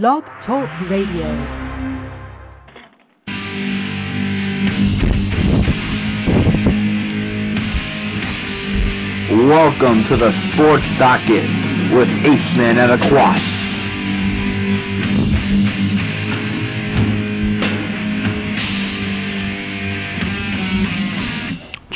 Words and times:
Blog 0.00 0.24
Talk 0.46 0.70
Radio. 0.88 1.28
Welcome 9.46 10.08
to 10.08 10.16
the 10.16 10.32
Sports 10.54 10.86
Docket 10.98 11.44
with 11.92 12.08
Aceman 12.08 12.78
and 12.78 12.90
Aquas. 12.90 13.42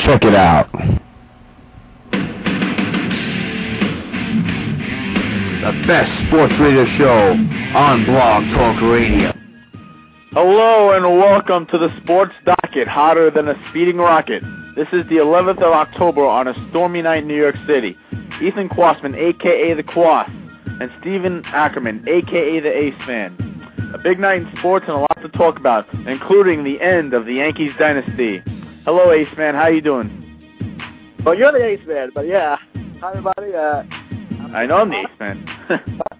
Check 0.04 0.22
it 0.22 0.34
out. 0.34 0.68
The 5.62 5.72
best 5.86 6.10
sports 6.28 6.52
radio 6.60 6.84
show 6.98 7.55
on 7.76 8.06
Blog 8.06 8.42
Talk 8.54 8.80
Radio. 8.90 9.36
Hello 10.32 10.92
and 10.92 11.04
welcome 11.18 11.66
to 11.66 11.76
the 11.76 11.90
Sports 12.02 12.32
Docket, 12.46 12.88
hotter 12.88 13.30
than 13.30 13.48
a 13.48 13.54
speeding 13.68 13.98
rocket. 13.98 14.42
This 14.74 14.88
is 14.94 15.06
the 15.10 15.16
11th 15.16 15.58
of 15.58 15.74
October 15.74 16.24
on 16.24 16.48
a 16.48 16.54
stormy 16.70 17.02
night 17.02 17.24
in 17.24 17.28
New 17.28 17.36
York 17.36 17.54
City. 17.66 17.94
Ethan 18.40 18.70
Quasman, 18.70 19.14
aka 19.14 19.74
the 19.74 19.82
Quas, 19.82 20.26
and 20.80 20.90
Steven 21.02 21.42
Ackerman, 21.44 22.02
aka 22.08 22.60
the 22.60 22.74
Ace 22.74 23.06
Man. 23.06 23.36
A 23.92 23.98
big 23.98 24.18
night 24.18 24.40
in 24.40 24.58
sports 24.58 24.86
and 24.88 24.96
a 24.96 25.00
lot 25.00 25.18
to 25.20 25.28
talk 25.28 25.58
about, 25.58 25.84
including 26.06 26.64
the 26.64 26.80
end 26.80 27.12
of 27.12 27.26
the 27.26 27.34
Yankees 27.34 27.72
dynasty. 27.78 28.42
Hello, 28.86 29.12
Ace 29.12 29.28
Man. 29.36 29.54
How 29.54 29.66
you 29.66 29.82
doing? 29.82 30.22
Well, 31.26 31.34
you're 31.34 31.52
the 31.52 31.62
ace 31.62 31.86
man, 31.86 32.08
but 32.14 32.26
yeah. 32.26 32.56
Hi, 33.02 33.10
everybody. 33.10 33.54
Uh, 33.54 33.82
I 34.56 34.64
know 34.64 34.76
I'm 34.76 34.88
the 34.88 35.00
Ace 35.00 35.20
Man. 35.20 36.00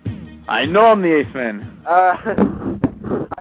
I 0.48 0.64
know 0.64 0.86
I'm 0.86 1.02
the 1.02 1.16
Ace 1.18 1.34
Man. 1.34 1.82
uh, 1.86 2.16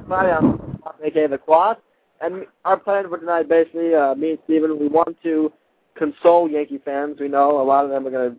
hi, 0.10 0.32
I'm 0.32 0.60
aka 1.04 1.28
the 1.28 1.38
Quad, 1.38 1.78
and 2.22 2.46
our 2.64 2.78
plan 2.78 3.08
for 3.10 3.18
tonight, 3.18 3.50
basically, 3.50 3.94
uh, 3.94 4.16
me 4.16 4.32
and 4.32 4.40
Steven, 4.46 4.80
we 4.80 4.88
want 4.88 5.22
to 5.24 5.52
console 5.98 6.50
Yankee 6.50 6.80
fans. 6.84 7.18
We 7.20 7.28
know 7.28 7.62
a 7.62 7.64
lot 7.64 7.86
of 7.86 7.92
them 7.92 8.08
are 8.08 8.12
going 8.12 8.32
to 8.32 8.38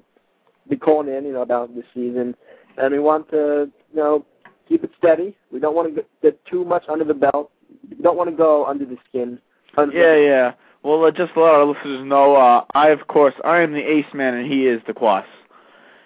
be 0.68 0.76
calling 0.76 1.12
in, 1.12 1.24
you 1.24 1.32
know, 1.32 1.42
about 1.42 1.74
this 1.74 1.84
season, 1.94 2.34
and 2.76 2.92
we 2.92 2.98
want 2.98 3.30
to, 3.30 3.70
you 3.92 3.96
know, 3.96 4.24
keep 4.68 4.82
it 4.84 4.90
steady. 4.98 5.36
We 5.52 5.60
don't 5.60 5.74
want 5.74 5.94
to 5.94 6.04
get 6.22 6.44
too 6.46 6.64
much 6.64 6.84
under 6.88 7.04
the 7.04 7.14
belt. 7.14 7.50
We 7.88 8.02
don't 8.02 8.16
want 8.16 8.30
to 8.30 8.36
go 8.36 8.66
under 8.66 8.84
the 8.84 8.96
skin. 9.08 9.38
Yeah, 9.78 10.16
yeah. 10.16 10.52
Well, 10.82 11.04
uh, 11.04 11.10
just 11.10 11.32
let 11.36 11.46
our 11.46 11.64
listeners 11.64 12.06
know, 12.06 12.36
uh, 12.36 12.64
I, 12.74 12.88
of 12.88 13.08
course, 13.08 13.34
I 13.44 13.60
am 13.60 13.72
the 13.72 13.80
Ace 13.80 14.06
Man 14.14 14.34
and 14.34 14.50
he 14.50 14.66
is 14.66 14.80
the 14.86 14.94
Quas. 14.94 15.24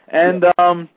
And, 0.09 0.47
um, 0.59 0.89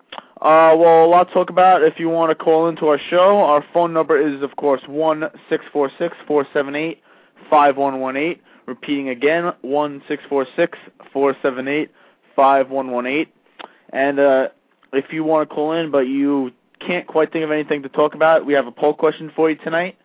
uh, 0.43 0.75
well, 0.75 1.05
a 1.05 1.07
lot 1.07 1.29
to 1.29 1.33
talk 1.33 1.49
about. 1.49 1.83
If 1.83 1.99
you 1.99 2.09
want 2.09 2.29
to 2.29 2.35
call 2.35 2.67
into 2.67 2.87
our 2.87 2.99
show, 3.09 3.37
our 3.37 3.63
phone 3.73 3.93
number 3.93 4.19
is, 4.19 4.41
of 4.41 4.57
course, 4.57 4.81
one 4.87 5.23
six 5.49 5.63
four 5.71 5.89
six 5.97 6.17
four 6.27 6.45
seven 6.51 6.75
eight 6.75 7.01
five 7.49 7.77
one 7.77 8.01
one 8.01 8.17
eight. 8.17 8.41
Repeating 8.65 9.07
again, 9.07 9.53
one 9.61 10.03
six 10.05 10.21
four 10.27 10.45
six 10.57 10.77
four 11.13 11.33
seven 11.41 11.69
eight 11.69 11.91
five 12.35 12.69
one 12.69 12.91
one 12.91 13.07
eight. 13.07 13.33
And 13.93 14.19
uh, 14.19 14.49
if 14.91 15.13
you 15.13 15.23
want 15.23 15.47
to 15.49 15.55
call 15.55 15.71
in, 15.71 15.91
but 15.91 16.07
you 16.07 16.51
can't 16.85 17.07
quite 17.07 17.31
think 17.31 17.45
of 17.45 17.51
anything 17.51 17.81
to 17.83 17.89
talk 17.89 18.13
about, 18.13 18.45
we 18.45 18.51
have 18.53 18.67
a 18.67 18.71
poll 18.71 18.93
question 18.93 19.31
for 19.33 19.49
you 19.49 19.55
tonight. 19.55 19.97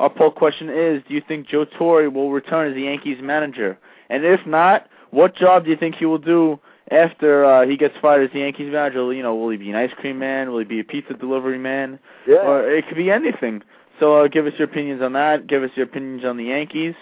Our 0.00 0.10
poll 0.10 0.30
question 0.30 0.68
is: 0.68 1.02
Do 1.08 1.14
you 1.14 1.22
think 1.26 1.48
Joe 1.48 1.64
Torre 1.64 2.10
will 2.10 2.30
return 2.30 2.68
as 2.68 2.74
the 2.74 2.82
Yankees 2.82 3.22
manager? 3.22 3.78
And 4.10 4.22
if 4.22 4.46
not, 4.46 4.86
what 5.12 5.34
job 5.34 5.64
do 5.64 5.70
you 5.70 5.76
think 5.78 5.94
he 5.94 6.04
will 6.04 6.18
do 6.18 6.60
after 6.90 7.44
uh, 7.44 7.66
he 7.66 7.76
gets 7.76 7.94
fired 8.00 8.24
as 8.24 8.32
the 8.32 8.40
Yankees 8.40 8.72
manager? 8.72 9.12
You 9.12 9.22
know, 9.22 9.34
will 9.34 9.50
he 9.50 9.56
be 9.56 9.70
an 9.70 9.76
ice 9.76 9.92
cream 9.98 10.18
man? 10.18 10.50
Will 10.50 10.58
he 10.60 10.64
be 10.64 10.80
a 10.80 10.84
pizza 10.84 11.14
delivery 11.14 11.58
man? 11.58 11.98
Yeah. 12.26 12.46
Or 12.46 12.70
it 12.70 12.86
could 12.86 12.96
be 12.96 13.10
anything. 13.10 13.62
So 14.00 14.24
uh, 14.24 14.28
give 14.28 14.46
us 14.46 14.52
your 14.58 14.68
opinions 14.68 15.02
on 15.02 15.12
that. 15.14 15.46
Give 15.46 15.62
us 15.62 15.70
your 15.74 15.86
opinions 15.86 16.24
on 16.24 16.36
the 16.36 16.44
Yankees. 16.44 16.94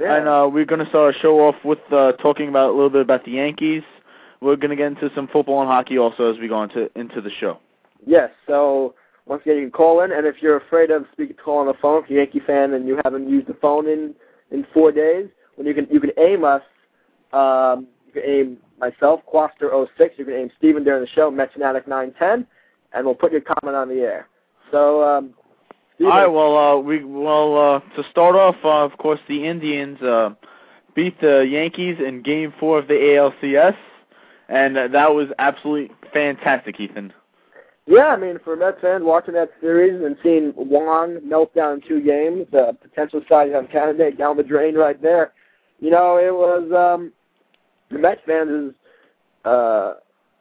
yeah. 0.00 0.16
And 0.16 0.28
uh, 0.28 0.48
we're 0.50 0.64
going 0.64 0.84
to 0.84 0.88
start 0.88 1.14
our 1.14 1.20
show 1.20 1.40
off 1.40 1.56
with 1.64 1.80
uh, 1.92 2.12
talking 2.12 2.48
about 2.48 2.70
a 2.70 2.72
little 2.72 2.90
bit 2.90 3.02
about 3.02 3.24
the 3.24 3.32
Yankees. 3.32 3.82
We're 4.40 4.56
going 4.56 4.70
to 4.70 4.76
get 4.76 4.86
into 4.86 5.10
some 5.14 5.28
football 5.28 5.60
and 5.62 5.68
hockey 5.68 5.98
also 5.98 6.32
as 6.32 6.38
we 6.38 6.48
go 6.48 6.62
into 6.62 6.90
into 6.98 7.20
the 7.20 7.30
show. 7.30 7.58
Yes. 8.06 8.30
So 8.46 8.94
once 9.24 9.42
again, 9.42 9.56
you 9.56 9.62
can 9.62 9.70
call 9.72 10.02
in, 10.02 10.12
and 10.12 10.26
if 10.26 10.36
you're 10.40 10.56
afraid 10.56 10.90
of 10.90 11.06
speaking 11.12 11.36
call 11.36 11.58
on 11.58 11.66
the 11.66 11.74
phone, 11.80 12.04
if 12.04 12.10
you're 12.10 12.20
a 12.20 12.24
Yankee 12.24 12.40
fan 12.46 12.74
and 12.74 12.86
you 12.86 13.00
haven't 13.02 13.28
used 13.28 13.48
the 13.48 13.54
phone 13.54 13.88
in 13.88 14.14
in 14.50 14.66
four 14.72 14.92
days, 14.92 15.26
when 15.56 15.66
you 15.66 15.74
can 15.74 15.88
you 15.90 16.00
can 16.00 16.12
aim 16.18 16.44
us. 16.44 16.62
Um, 17.32 17.88
you 18.06 18.12
can 18.12 18.22
aim 18.24 18.58
myself, 18.78 19.20
Quaster06. 19.32 20.10
You 20.16 20.24
can 20.24 20.34
name 20.34 20.50
Steven 20.58 20.84
during 20.84 21.02
the 21.02 21.08
show, 21.08 21.30
Metchanatic910, 21.30 22.46
and 22.92 23.06
we'll 23.06 23.14
put 23.14 23.32
your 23.32 23.40
comment 23.40 23.76
on 23.76 23.88
the 23.88 23.96
air. 23.96 24.28
So, 24.70 25.02
um, 25.02 25.34
Steven, 25.94 26.12
All 26.12 26.18
right. 26.18 26.26
Well, 26.26 26.56
uh, 26.58 26.80
we 26.80 27.04
well 27.04 27.56
uh, 27.56 27.80
to 27.96 28.08
start 28.10 28.34
off, 28.34 28.56
uh, 28.64 28.84
of 28.84 28.98
course, 28.98 29.20
the 29.28 29.46
Indians 29.46 30.00
uh, 30.02 30.34
beat 30.94 31.20
the 31.20 31.46
Yankees 31.48 31.96
in 32.04 32.22
Game 32.22 32.52
Four 32.58 32.78
of 32.78 32.88
the 32.88 32.94
ALCS, 32.94 33.76
and 34.48 34.76
uh, 34.76 34.88
that 34.88 35.14
was 35.14 35.28
absolutely 35.38 35.94
fantastic, 36.12 36.78
Ethan. 36.80 37.12
Yeah, 37.86 38.06
I 38.06 38.16
mean, 38.16 38.38
for 38.42 38.54
a 38.54 38.56
Mets 38.56 38.80
fan, 38.80 39.04
watching 39.04 39.34
that 39.34 39.50
series 39.60 40.02
and 40.04 40.16
seeing 40.20 40.52
Wang 40.56 41.20
melt 41.22 41.54
down 41.54 41.74
in 41.74 41.80
two 41.86 42.02
games, 42.02 42.46
uh, 42.52 42.72
potential 42.72 43.20
Cy 43.28 43.44
Young 43.44 43.68
candidate 43.68 44.18
down 44.18 44.36
the 44.36 44.42
drain 44.42 44.74
right 44.74 45.00
there, 45.00 45.32
you 45.78 45.90
know, 45.90 46.16
it 46.16 46.34
was, 46.34 46.72
um, 46.72 47.12
the 47.90 47.98
Mets 47.98 48.20
fans 48.26 48.50
is, 48.50 48.74
uh, 49.44 49.94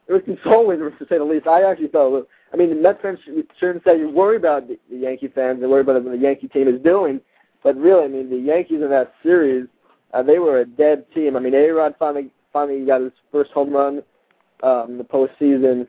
it 0.07 0.13
was 0.13 0.21
consoling 0.25 0.79
to 0.79 0.91
say 1.09 1.17
the 1.17 1.23
least. 1.23 1.47
I 1.47 1.63
actually 1.69 1.87
thought, 1.87 2.27
I 2.53 2.57
mean, 2.57 2.69
the 2.69 2.75
Mets 2.75 3.01
fans 3.01 3.19
should- 3.23 3.47
shouldn't 3.59 3.83
say 3.83 3.97
you 3.97 4.09
worry 4.09 4.37
about 4.37 4.67
the, 4.67 4.79
the 4.89 4.97
Yankee 4.97 5.27
fans 5.27 5.61
and 5.61 5.71
worry 5.71 5.81
about 5.81 6.03
what 6.03 6.11
the 6.11 6.17
Yankee 6.17 6.47
team 6.47 6.67
is 6.67 6.81
doing, 6.81 7.21
but 7.63 7.75
really, 7.77 8.05
I 8.05 8.07
mean, 8.07 8.29
the 8.29 8.37
Yankees 8.37 8.81
in 8.81 8.89
that 8.89 9.13
series, 9.23 9.67
uh, 10.13 10.21
they 10.23 10.39
were 10.39 10.59
a 10.59 10.65
dead 10.65 11.05
team. 11.13 11.35
I 11.35 11.39
mean, 11.39 11.55
A-Rod 11.55 11.95
finally, 11.97 12.29
finally 12.53 12.85
got 12.85 13.01
his 13.01 13.11
first 13.31 13.51
home 13.51 13.73
run, 13.73 14.03
um, 14.63 14.91
in 14.91 14.97
the 14.97 15.03
postseason, 15.03 15.87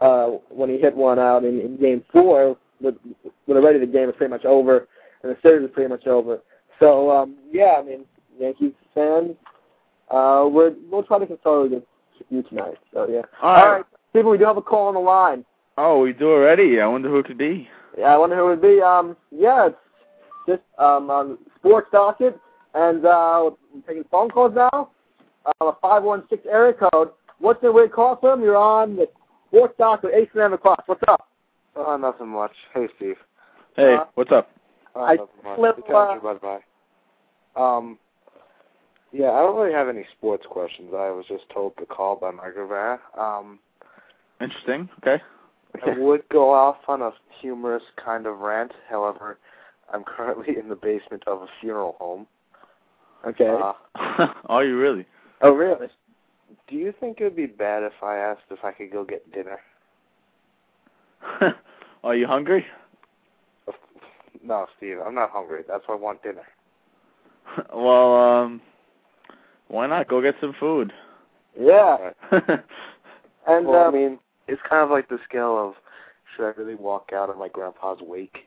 uh, 0.00 0.38
when 0.48 0.70
he 0.70 0.78
hit 0.78 0.94
one 0.94 1.18
out 1.18 1.44
in, 1.44 1.60
in 1.60 1.76
game 1.76 2.04
four, 2.12 2.56
when 2.80 2.96
already 3.48 3.78
the 3.78 3.86
game 3.86 4.06
was 4.06 4.14
pretty 4.16 4.30
much 4.30 4.44
over 4.44 4.86
and 5.22 5.32
the 5.32 5.38
series 5.42 5.62
was 5.62 5.70
pretty 5.72 5.88
much 5.88 6.06
over. 6.06 6.40
So 6.78 7.10
um, 7.10 7.36
yeah, 7.50 7.76
I 7.78 7.82
mean 7.82 8.04
Yankees 8.38 8.72
fans, 8.94 9.32
uh, 10.10 10.48
we're 10.50 10.74
we'll 10.90 11.02
try 11.02 11.18
to 11.18 11.26
console 11.26 11.68
you 11.70 11.82
you 12.30 12.42
tonight. 12.44 12.78
So 12.92 13.08
yeah. 13.08 13.22
All 13.42 13.52
right. 13.54 13.64
All 13.64 13.72
right, 13.72 13.84
people, 14.12 14.30
we 14.30 14.38
do 14.38 14.44
have 14.44 14.56
a 14.56 14.62
call 14.62 14.88
on 14.88 14.94
the 14.94 15.00
line. 15.00 15.44
Oh, 15.76 16.00
we 16.00 16.12
do 16.12 16.30
already. 16.30 16.80
I 16.80 16.86
wonder 16.86 17.08
who 17.08 17.18
it 17.18 17.26
could 17.26 17.38
be. 17.38 17.68
Yeah, 17.96 18.14
I 18.14 18.18
wonder 18.18 18.36
who 18.36 18.46
it 18.46 18.50
would 18.50 18.62
be. 18.62 18.80
Um, 18.80 19.16
yeah, 19.30 19.68
it's 19.68 19.76
just 20.46 20.62
um 20.78 21.10
on 21.10 21.38
Sports 21.56 21.88
Docket, 21.92 22.38
and 22.74 23.04
uh, 23.04 23.50
we're 23.74 23.80
taking 23.86 24.04
phone 24.10 24.28
calls 24.30 24.54
now. 24.54 24.90
Uh, 25.46 25.66
a 25.66 25.72
five 25.80 26.02
one 26.02 26.24
six 26.28 26.44
area 26.50 26.74
code. 26.74 27.10
What's 27.38 27.62
the 27.62 27.70
way 27.70 27.88
call 27.88 28.16
from? 28.16 28.42
You're 28.42 28.56
on 28.56 28.96
the 28.96 29.08
Sports 29.48 29.74
Docket, 29.78 30.10
Ace 30.14 30.28
and 30.34 30.54
o'clock. 30.54 30.82
What's 30.86 31.02
up? 31.08 31.28
Uh, 31.76 31.96
nothing 31.96 32.28
much. 32.28 32.52
Hey, 32.74 32.88
Steve. 32.96 33.16
Hey, 33.76 33.94
Uh, 33.94 34.04
what's 34.14 34.32
up? 34.32 34.50
Uh, 34.96 35.00
I 35.00 35.14
nothing 35.14 35.28
much. 35.44 35.56
flip, 35.58 35.76
Because 35.76 36.18
uh, 36.20 36.20
you're 36.22 36.34
bye 36.34 36.58
bye. 37.54 37.76
Um, 37.76 37.98
yeah, 39.12 39.30
I 39.30 39.40
don't 39.40 39.56
really 39.56 39.72
have 39.72 39.88
any 39.88 40.04
sports 40.16 40.44
questions. 40.48 40.90
I 40.92 41.10
was 41.10 41.24
just 41.28 41.44
told 41.52 41.76
to 41.78 41.86
call 41.86 42.16
by 42.16 42.30
my 42.30 42.46
Rivera. 42.46 43.00
Um, 43.18 43.58
Interesting. 44.40 44.88
Okay. 44.98 45.22
I 45.84 45.98
would 45.98 46.28
go 46.30 46.52
off 46.52 46.76
on 46.88 47.02
a 47.02 47.12
humorous 47.40 47.82
kind 48.02 48.26
of 48.26 48.38
rant. 48.38 48.72
However, 48.88 49.38
I'm 49.92 50.04
currently 50.04 50.56
in 50.58 50.68
the 50.68 50.76
basement 50.76 51.24
of 51.26 51.42
a 51.42 51.46
funeral 51.60 51.96
home. 51.98 52.26
Okay. 53.26 53.48
Uh, 53.48 54.26
Are 54.46 54.64
you 54.64 54.78
really? 54.78 55.06
oh, 55.42 55.52
really? 55.52 55.88
do 56.68 56.76
you 56.76 56.92
think 57.00 57.20
it 57.20 57.24
would 57.24 57.36
be 57.36 57.46
bad 57.46 57.82
if 57.82 57.92
I 58.02 58.16
asked 58.16 58.42
if 58.50 58.64
I 58.64 58.72
could 58.72 58.92
go 58.92 59.04
get 59.04 59.30
dinner? 59.32 59.58
Are 62.04 62.14
you 62.14 62.26
hungry? 62.26 62.64
No, 64.42 64.66
Steve, 64.76 64.98
I'm 65.04 65.14
not 65.14 65.30
hungry. 65.30 65.62
That's 65.66 65.82
why 65.86 65.94
I 65.94 65.98
want 65.98 66.22
dinner. 66.22 66.46
well, 67.74 68.14
um, 68.14 68.60
why 69.68 69.86
not 69.86 70.08
go 70.08 70.20
get 70.22 70.34
some 70.40 70.54
food? 70.58 70.92
Yeah. 71.58 72.10
Right. 72.32 72.42
And 73.46 73.66
well, 73.66 73.84
um, 73.88 73.94
I 73.94 73.98
mean, 73.98 74.18
it's 74.46 74.60
kind 74.68 74.84
of 74.84 74.90
like 74.90 75.08
the 75.08 75.18
scale 75.26 75.56
of 75.56 75.72
should 76.36 76.44
I 76.44 76.52
really 76.60 76.74
walk 76.74 77.12
out 77.14 77.30
of 77.30 77.38
my 77.38 77.48
grandpa's 77.48 77.96
wake? 78.02 78.46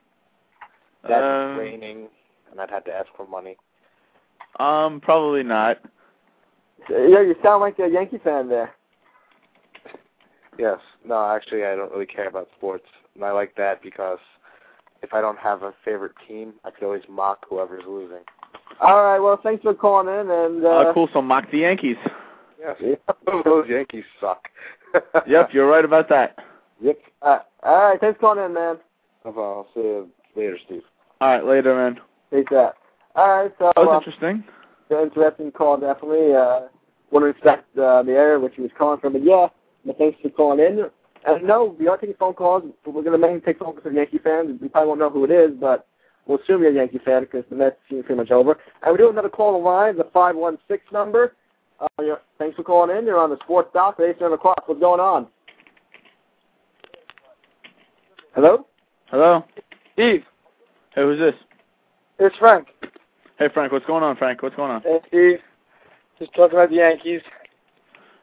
That's 1.01 1.23
Um, 1.23 1.57
raining, 1.57 2.07
and 2.51 2.61
I'd 2.61 2.69
have 2.69 2.83
to 2.85 2.93
ask 2.93 3.07
for 3.17 3.25
money. 3.27 3.57
Um, 4.59 5.01
probably 5.01 5.41
not. 5.41 5.79
yeah, 6.87 7.21
you 7.21 7.35
sound 7.41 7.61
like 7.61 7.79
a 7.79 7.87
Yankee 7.87 8.19
fan 8.23 8.47
there. 8.47 8.75
Yes. 10.59 10.77
No, 11.03 11.25
actually, 11.25 11.65
I 11.65 11.75
don't 11.75 11.91
really 11.91 12.05
care 12.05 12.27
about 12.27 12.49
sports, 12.57 12.85
and 13.15 13.25
I 13.25 13.31
like 13.31 13.55
that 13.55 13.81
because 13.81 14.19
if 15.01 15.13
I 15.15 15.21
don't 15.21 15.39
have 15.39 15.63
a 15.63 15.73
favorite 15.83 16.13
team, 16.27 16.53
I 16.63 16.69
could 16.69 16.83
always 16.83 17.01
mock 17.09 17.45
whoever's 17.49 17.85
losing. 17.87 18.23
All 18.81 19.03
right. 19.03 19.19
Well, 19.19 19.39
thanks 19.41 19.61
for 19.63 19.73
calling 19.73 20.07
in, 20.07 20.29
and 20.29 20.65
uh, 20.65 20.69
Uh, 20.69 20.93
cool. 20.93 21.07
So 21.13 21.21
mock 21.21 21.49
the 21.51 21.59
Yankees. 21.59 21.97
Yes. 22.59 22.75
Yeah. 22.81 22.95
Those 23.45 23.67
Yankees 23.69 24.03
suck. 24.19 24.47
Yep, 25.25 25.51
you're 25.53 25.67
right 25.69 25.85
about 25.85 26.09
that. 26.09 26.37
Yep. 26.81 26.99
Uh, 27.21 27.39
all 27.63 27.89
right, 27.89 27.99
thanks 28.01 28.17
for 28.19 28.33
calling 28.33 28.43
in, 28.43 28.53
man. 28.53 28.77
No. 29.23 29.31
I'll 29.31 29.67
see 29.73 29.79
you 29.79 30.09
later, 30.35 30.57
Steve. 30.65 30.81
All 31.21 31.29
right, 31.29 31.45
later, 31.45 31.73
man. 31.73 31.99
Peace 32.29 32.45
out. 32.51 32.75
All 33.15 33.29
right, 33.29 33.51
so 33.57 33.71
That 33.75 33.85
was 33.85 33.93
uh, 33.93 33.97
interesting. 33.97 34.43
an 34.89 35.03
interesting 35.03 35.51
call, 35.53 35.77
definitely. 35.77 36.33
Uh, 36.35 36.61
want 37.11 37.23
to 37.23 37.27
respect 37.27 37.77
uh, 37.77 38.03
the 38.03 38.11
area 38.11 38.37
which 38.39 38.53
he 38.55 38.61
was 38.61 38.71
calling 38.77 38.99
from, 38.99 39.13
but 39.13 39.23
yeah, 39.23 39.47
but 39.85 39.97
thanks 39.97 40.19
for 40.21 40.29
calling 40.29 40.59
in. 40.59 40.85
And 41.25 41.43
no, 41.47 41.75
we 41.79 41.87
are 41.87 41.97
taking 41.97 42.15
phone 42.19 42.33
calls, 42.33 42.63
but 42.83 42.93
we're 42.93 43.03
going 43.03 43.13
to 43.13 43.25
mainly 43.25 43.39
take 43.41 43.59
phone 43.59 43.71
calls 43.73 43.83
from 43.83 43.95
Yankee 43.95 44.17
fans. 44.17 44.59
We 44.61 44.67
probably 44.67 44.87
won't 44.89 44.99
know 44.99 45.09
who 45.09 45.23
it 45.23 45.31
is, 45.31 45.51
but 45.59 45.87
we'll 46.31 46.39
assume 46.41 46.61
you're 46.61 46.71
a 46.71 46.75
Yankee 46.75 46.99
fan 47.03 47.23
because 47.23 47.43
the 47.49 47.55
Mets 47.55 47.75
seem 47.89 48.03
pretty 48.03 48.15
much 48.15 48.31
over. 48.31 48.57
And 48.83 48.93
we 48.93 48.97
do 48.97 49.03
have 49.03 49.13
another 49.13 49.29
call 49.29 49.55
on 49.55 49.61
the 49.61 49.67
line, 49.67 49.97
the 49.97 50.07
516 50.13 50.87
number. 50.93 51.33
Uh, 51.79 51.87
you're, 51.99 52.21
thanks 52.39 52.55
for 52.55 52.63
calling 52.63 52.95
in. 52.95 53.05
You're 53.05 53.19
on 53.19 53.29
the 53.29 53.37
Sports 53.43 53.69
Doc, 53.73 53.99
at 53.99 54.05
8 54.21 54.21
o'clock. 54.33 54.63
What's 54.67 54.79
going 54.79 54.99
on? 55.01 55.27
Hello? 58.33 58.65
Hello. 59.07 59.43
Steve, 59.93 60.23
Hey, 60.95 61.01
who's 61.01 61.19
this? 61.19 61.35
it's 62.19 62.35
Frank. 62.37 62.67
Hey, 63.37 63.49
Frank. 63.53 63.73
What's 63.73 63.85
going 63.85 64.03
on, 64.03 64.15
Frank? 64.15 64.41
What's 64.41 64.55
going 64.55 64.71
on? 64.71 64.81
Hey, 64.83 64.99
Steve. 65.09 65.39
Just 66.17 66.33
talking 66.33 66.57
about 66.57 66.69
the 66.69 66.77
Yankees. 66.77 67.21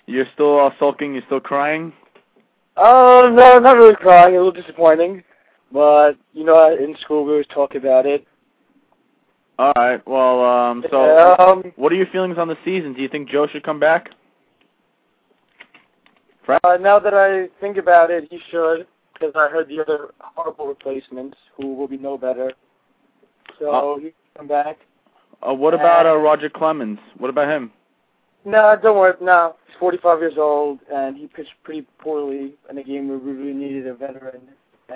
You're 0.07 0.27
still 0.33 0.59
uh, 0.59 0.71
sulking. 0.79 1.13
You're 1.13 1.25
still 1.27 1.41
crying. 1.41 1.93
Oh, 2.77 3.31
no, 3.35 3.59
not 3.59 3.77
really 3.77 3.97
crying. 3.97 4.35
A 4.35 4.39
little 4.39 4.53
disappointing. 4.53 5.23
But, 5.73 6.13
you 6.33 6.45
know, 6.45 6.75
in 6.75 6.97
school 7.01 7.25
we 7.25 7.33
always 7.33 7.47
talk 7.49 7.75
about 7.75 8.07
it. 8.07 8.27
All 9.59 9.73
right. 9.77 10.07
Well, 10.07 10.45
um, 10.45 10.85
so 10.91 11.37
um, 11.39 11.73
what 11.77 11.93
are 11.93 11.97
your 11.97 12.07
feelings 12.07 12.39
on 12.39 12.49
the 12.49 12.57
season? 12.65 12.95
Do 12.95 13.03
you 13.03 13.09
think 13.09 13.29
Joe 13.29 13.47
should 13.47 13.65
come 13.65 13.81
back? 13.81 14.11
Uh, 16.49 16.79
now 16.81 16.99
that 16.99 17.13
I 17.13 17.49
think 17.61 17.77
about 17.77 18.11
it, 18.11 18.29
he 18.31 18.39
should. 18.51 18.87
Because 19.13 19.35
I 19.35 19.49
heard 19.49 19.69
the 19.69 19.81
other 19.81 20.15
horrible 20.21 20.69
replacements 20.69 21.37
who 21.57 21.75
will 21.75 21.89
be 21.89 21.99
no 21.99 22.17
better. 22.17 22.53
So 23.59 23.97
Uh, 23.97 23.99
he 23.99 24.13
come 24.37 24.47
back. 24.47 24.79
Uh, 25.47 25.53
what 25.53 25.75
about 25.75 26.07
uh, 26.07 26.17
Roger 26.17 26.49
Clemens? 26.49 27.01
What 27.19 27.29
about 27.29 27.49
him? 27.49 27.73
No, 28.45 28.77
don't 28.81 28.97
worry. 28.97 29.15
No, 29.21 29.57
he's 29.67 29.77
45 29.79 30.21
years 30.21 30.35
old, 30.39 30.79
and 30.93 31.17
he 31.17 31.27
pitched 31.27 31.53
pretty 31.65 31.83
poorly 31.99 32.55
in 32.71 32.79
a 32.79 32.83
game 32.83 33.09
where 33.09 33.19
we 33.19 33.33
really 33.33 33.53
needed 33.53 33.89
a 33.89 33.95
veteran. 33.95 34.41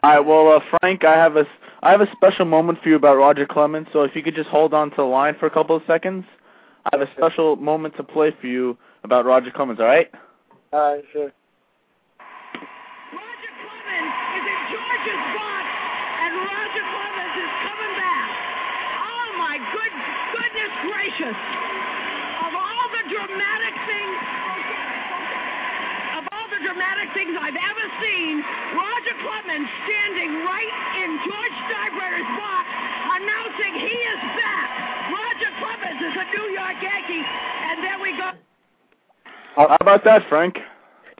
All 0.02 0.10
right. 0.10 0.20
Well, 0.20 0.56
uh, 0.56 0.60
Frank, 0.80 1.04
I 1.04 1.14
have 1.14 1.36
a 1.36 1.44
I 1.82 1.90
have 1.90 2.00
a 2.00 2.10
special 2.12 2.44
moment 2.44 2.78
for 2.82 2.88
you 2.88 2.96
about 2.96 3.16
Roger 3.16 3.44
Clemens. 3.46 3.88
So 3.92 4.02
if 4.02 4.16
you 4.16 4.22
could 4.22 4.34
just 4.34 4.48
hold 4.48 4.72
on 4.72 4.90
to 4.90 4.96
the 4.96 5.02
line 5.02 5.34
for 5.38 5.46
a 5.46 5.50
couple 5.50 5.76
of 5.76 5.82
seconds, 5.86 6.24
I 6.86 6.96
have 6.96 7.06
a 7.06 7.10
special 7.12 7.56
moment 7.56 7.96
to 7.96 8.02
play 8.02 8.32
for 8.40 8.46
you 8.46 8.78
about 9.04 9.26
Roger 9.26 9.50
Clemens. 9.50 9.80
All 9.80 9.86
right? 9.86 10.08
All 10.72 10.94
right, 10.94 11.04
sure. 11.12 11.28
Roger 13.12 13.52
Clemens 13.60 14.14
is 14.32 14.44
in 14.48 14.60
George's 14.72 15.24
box, 15.36 15.64
and 16.24 16.32
Roger 16.40 16.84
Clemens 16.88 17.36
is 17.36 17.52
coming 17.68 17.94
back. 18.00 18.30
Oh 18.96 19.26
my 19.36 19.60
good 19.60 19.92
goodness 20.32 20.72
gracious! 20.88 21.36
Of 21.36 22.52
all 22.56 22.88
the 22.96 23.04
dramatic 23.12 23.74
things, 23.84 24.16
of 24.16 24.24
all 24.24 24.32
the 24.32 24.41
dramatic 26.62 27.10
things 27.14 27.34
I've 27.38 27.58
ever 27.58 27.86
seen, 28.00 28.42
Roger 28.74 29.14
Clemens 29.22 29.68
standing 29.86 30.30
right 30.46 30.74
in 31.02 31.10
George 31.26 31.56
Steinbrenner's 31.66 32.30
box, 32.38 32.66
announcing 33.18 33.72
he 33.82 33.94
is 33.94 34.20
back. 34.38 34.68
Roger 35.10 35.50
Clemens 35.58 36.00
is 36.00 36.14
a 36.16 36.26
New 36.38 36.48
York 36.54 36.78
Yankee, 36.80 37.22
and 37.22 37.82
there 37.82 37.98
we 38.00 38.16
go. 38.16 38.30
How 39.56 39.76
about 39.80 40.04
that, 40.04 40.22
Frank? 40.28 40.58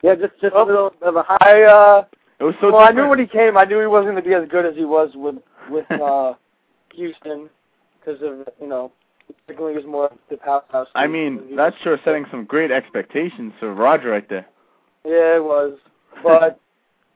Yeah, 0.03 0.15
just 0.15 0.33
just 0.41 0.55
a 0.55 0.63
little 0.63 0.91
bit 0.91 1.09
of 1.09 1.17
a 1.17 1.25
high. 1.27 1.63
Uh 1.63 2.05
It 2.41 2.45
was 2.45 2.55
so. 2.61 2.73
well, 2.73 2.81
I 2.81 2.91
knew 2.91 3.09
when 3.09 3.19
he 3.19 3.27
came, 3.27 3.57
I 3.57 3.65
knew 3.65 3.79
he 3.81 3.87
wasn't 3.87 4.13
going 4.15 4.23
to 4.23 4.29
be 4.29 4.35
as 4.35 4.49
good 4.49 4.67
as 4.67 4.75
he 4.75 4.85
was 4.85 5.11
with 5.15 5.37
with 5.71 5.91
uh 5.91 6.35
Houston 6.95 7.49
because 8.01 8.21
of 8.23 8.49
you 8.61 8.67
know, 8.67 8.91
particularly 9.47 9.77
was 9.77 9.87
more 9.87 10.11
the 10.31 10.37
powerhouse. 10.39 10.89
I 10.95 11.07
mean, 11.07 11.55
that's 11.57 11.77
sure 11.83 11.99
setting 12.05 12.27
some 12.31 12.45
great 12.45 12.71
expectations 12.71 13.53
for 13.61 13.73
Roger 13.73 14.11
right 14.11 14.29
there. 14.29 14.47
Yeah, 15.05 15.37
it 15.37 15.45
was, 15.45 15.79
but 16.23 16.61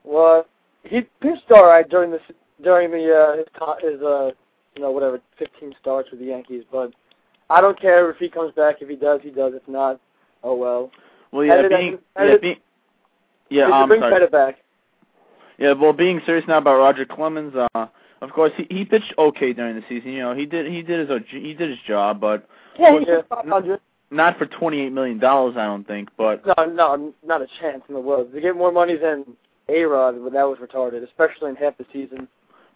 well, 0.04 0.46
he 0.84 1.02
pitched 1.20 1.50
all 1.50 1.66
right 1.66 1.88
during 1.88 2.10
the 2.10 2.20
during 2.62 2.90
the 2.90 3.14
uh, 3.14 3.36
his 3.36 3.92
his 3.92 4.02
uh 4.02 4.30
you 4.74 4.82
know 4.82 4.90
whatever 4.90 5.20
15 5.38 5.74
starts 5.80 6.10
with 6.10 6.20
the 6.20 6.26
Yankees, 6.26 6.64
but 6.70 6.92
I 7.50 7.60
don't 7.60 7.80
care 7.80 8.10
if 8.10 8.16
he 8.18 8.28
comes 8.28 8.52
back. 8.54 8.76
If 8.80 8.88
he 8.88 8.96
does, 8.96 9.20
he 9.22 9.30
does. 9.30 9.52
If 9.54 9.66
not, 9.68 10.00
oh 10.42 10.54
well. 10.54 10.90
Well, 11.32 11.44
yeah, 11.44 11.66
being 11.68 11.98
yeah, 12.16 12.22
it- 12.24 12.40
being 12.42 12.56
yeah, 13.48 13.70
I'm 13.70 13.88
bring 13.88 14.00
sorry. 14.00 14.20
Pettitte 14.20 14.32
back. 14.32 14.56
Yeah, 15.58 15.72
well, 15.72 15.92
being 15.92 16.20
serious 16.26 16.44
now 16.46 16.58
about 16.58 16.78
Roger 16.78 17.06
Clemens, 17.06 17.54
uh, 17.74 17.86
of 18.20 18.30
course 18.32 18.52
he 18.56 18.66
he 18.70 18.84
pitched 18.84 19.14
okay 19.18 19.52
during 19.52 19.74
the 19.76 19.82
season. 19.88 20.10
You 20.10 20.20
know, 20.20 20.34
he 20.34 20.46
did 20.46 20.66
he 20.70 20.82
did 20.82 21.08
his 21.08 21.20
he 21.30 21.54
did 21.54 21.70
his 21.70 21.78
job, 21.86 22.20
but 22.20 22.48
Yeah, 22.78 22.90
Well, 22.90 22.98
he's 23.00 23.08
yeah. 23.08 23.22
500. 23.28 23.80
Not 24.10 24.38
for 24.38 24.46
twenty 24.46 24.80
eight 24.80 24.92
million 24.92 25.18
dollars, 25.18 25.56
I 25.56 25.64
don't 25.66 25.86
think. 25.86 26.08
But 26.16 26.44
No, 26.46 26.64
no, 26.66 27.14
not 27.24 27.42
a 27.42 27.46
chance 27.60 27.82
in 27.88 27.94
the 27.94 28.00
world. 28.00 28.32
To 28.32 28.40
get 28.40 28.56
more 28.56 28.72
money 28.72 28.96
than 28.96 29.24
A 29.68 29.82
Rod, 29.84 30.22
but 30.22 30.32
that 30.32 30.44
was 30.44 30.58
retarded, 30.58 31.02
especially 31.02 31.50
in 31.50 31.56
half 31.56 31.76
the 31.78 31.86
season. 31.92 32.28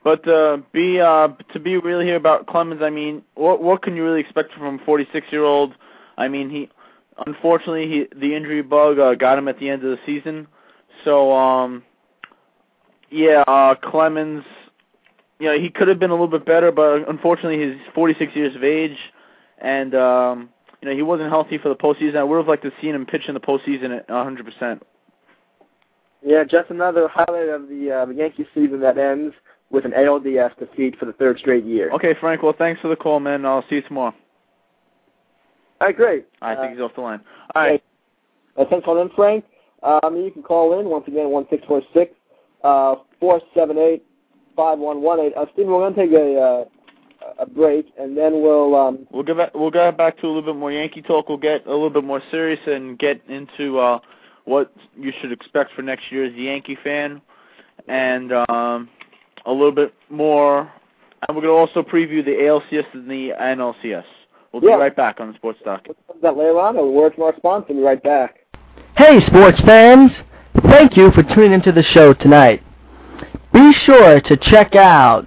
but 0.02 0.26
uh, 0.28 0.58
be 0.72 1.00
uh 1.00 1.28
to 1.52 1.60
be 1.60 1.76
really 1.76 2.04
here 2.04 2.16
about 2.16 2.46
Clemens, 2.46 2.82
I 2.82 2.90
mean, 2.90 3.22
what 3.34 3.62
what 3.62 3.82
can 3.82 3.96
you 3.96 4.04
really 4.04 4.20
expect 4.20 4.52
from 4.54 4.80
a 4.80 4.84
forty 4.84 5.06
six 5.12 5.26
year 5.30 5.44
old? 5.44 5.74
I 6.18 6.28
mean, 6.28 6.50
he 6.50 6.68
unfortunately 7.26 7.86
he 7.88 8.06
the 8.18 8.34
injury 8.34 8.62
bug 8.62 8.98
uh, 8.98 9.14
got 9.14 9.38
him 9.38 9.48
at 9.48 9.58
the 9.58 9.68
end 9.68 9.84
of 9.84 9.90
the 9.90 9.98
season. 10.04 10.46
So 11.04 11.32
um, 11.32 11.82
yeah, 13.10 13.42
uh, 13.46 13.74
Clemens. 13.76 14.44
You 15.38 15.46
know, 15.46 15.58
he 15.58 15.70
could 15.70 15.88
have 15.88 15.98
been 15.98 16.10
a 16.10 16.12
little 16.12 16.28
bit 16.28 16.44
better, 16.44 16.70
but 16.70 17.08
unfortunately, 17.08 17.66
he's 17.66 17.80
46 17.94 18.36
years 18.36 18.54
of 18.54 18.62
age, 18.62 18.98
and 19.56 19.94
um, 19.94 20.50
you 20.82 20.88
know 20.88 20.94
he 20.94 21.02
wasn't 21.02 21.28
healthy 21.30 21.58
for 21.58 21.68
the 21.68 21.76
postseason. 21.76 22.16
I 22.16 22.24
would 22.24 22.36
have 22.38 22.48
liked 22.48 22.62
to 22.64 22.72
see 22.80 22.88
him 22.88 23.06
pitch 23.06 23.28
in 23.28 23.34
the 23.34 23.40
postseason 23.40 23.96
at 23.98 24.08
100. 24.08 24.44
percent 24.44 24.82
Yeah, 26.22 26.44
just 26.44 26.70
another 26.70 27.08
highlight 27.08 27.48
of 27.48 27.68
the 27.68 27.90
uh, 27.90 28.04
the 28.06 28.14
Yankee 28.14 28.46
season 28.54 28.80
that 28.80 28.98
ends 28.98 29.34
with 29.70 29.84
an 29.84 29.92
ALDS 29.92 30.58
defeat 30.58 30.98
for 30.98 31.04
the 31.06 31.12
third 31.12 31.38
straight 31.38 31.64
year. 31.64 31.90
Okay, 31.92 32.14
Frank. 32.20 32.42
Well, 32.42 32.54
thanks 32.56 32.80
for 32.80 32.88
the 32.88 32.96
call, 32.96 33.20
man. 33.20 33.46
I'll 33.46 33.64
see 33.68 33.76
you 33.76 33.82
tomorrow. 33.82 34.14
All 35.80 35.86
right, 35.86 35.96
great. 35.96 36.26
I 36.42 36.54
Uh, 36.54 36.60
think 36.60 36.72
he's 36.72 36.80
off 36.82 36.94
the 36.94 37.00
line. 37.00 37.20
All 37.54 37.62
right. 37.62 37.82
Uh, 38.56 38.64
thanks 38.68 38.84
for 38.84 38.94
calling 38.94 39.08
in, 39.08 39.14
Frank. 39.14 39.44
Um, 39.82 40.16
you 40.16 40.30
can 40.30 40.42
call 40.42 40.78
in 40.78 40.86
once 40.90 41.06
again 41.08 41.30
one 41.30 41.46
six 41.48 41.64
four 41.66 41.80
six 41.94 42.12
uh 42.64 42.96
four 43.18 43.40
seven 43.54 43.78
eight 43.78 44.02
five 44.56 44.78
one 44.78 45.00
one 45.00 45.20
eight. 45.20 45.32
Uh, 45.36 45.46
Stephen, 45.54 45.72
we're 45.72 45.88
gonna 45.88 45.96
take 45.96 46.12
a 46.12 46.38
uh, 46.38 46.64
a 47.40 47.46
break 47.46 47.86
and 47.98 48.16
then 48.16 48.42
we'll 48.42 48.74
um 48.76 49.06
We'll 49.10 49.22
get 49.22 49.36
back. 49.36 49.54
We'll 49.54 49.70
get 49.70 49.96
back 49.96 50.18
to 50.18 50.26
a 50.26 50.28
little 50.28 50.42
bit 50.42 50.56
more 50.56 50.70
Yankee 50.70 51.02
talk. 51.02 51.28
We'll 51.28 51.38
get 51.38 51.66
a 51.66 51.70
little 51.70 51.90
bit 51.90 52.04
more 52.04 52.22
serious 52.30 52.60
and 52.66 52.98
get 52.98 53.20
into 53.28 53.78
uh, 53.78 53.98
what 54.44 54.72
you 54.96 55.12
should 55.20 55.32
expect 55.32 55.72
for 55.74 55.82
next 55.82 56.10
year 56.12 56.24
as 56.24 56.32
a 56.34 56.36
Yankee 56.40 56.76
fan, 56.82 57.20
and 57.88 58.32
um, 58.32 58.88
a 59.46 59.52
little 59.52 59.72
bit 59.72 59.94
more. 60.10 60.70
And 61.26 61.36
we're 61.36 61.42
gonna 61.42 61.54
also 61.54 61.82
preview 61.82 62.24
the 62.24 62.30
ALCS 62.32 62.86
and 62.94 63.10
the 63.10 63.32
NLCS. 63.40 64.04
We'll 64.52 64.62
Yeah. 64.64 64.76
be 64.76 64.80
right 64.82 64.96
back 64.96 65.20
on 65.20 65.28
the 65.28 65.34
Sports 65.34 65.60
Doc. 65.64 65.86
that 66.22 66.36
later 66.36 66.58
on. 66.58 66.76
A 66.76 66.84
word 66.84 67.14
from 67.14 67.24
our 67.24 67.36
sponsor. 67.36 67.66
We'll 67.70 67.78
be 67.78 67.84
right 67.84 68.02
back. 68.02 68.40
Hey, 68.96 69.20
sports 69.26 69.60
fans! 69.64 70.10
Thank 70.68 70.96
you 70.96 71.10
for 71.12 71.22
tuning 71.22 71.52
into 71.52 71.72
the 71.72 71.82
show 71.82 72.12
tonight. 72.12 72.62
Be 73.52 73.72
sure 73.84 74.20
to 74.20 74.36
check 74.36 74.74
out 74.76 75.26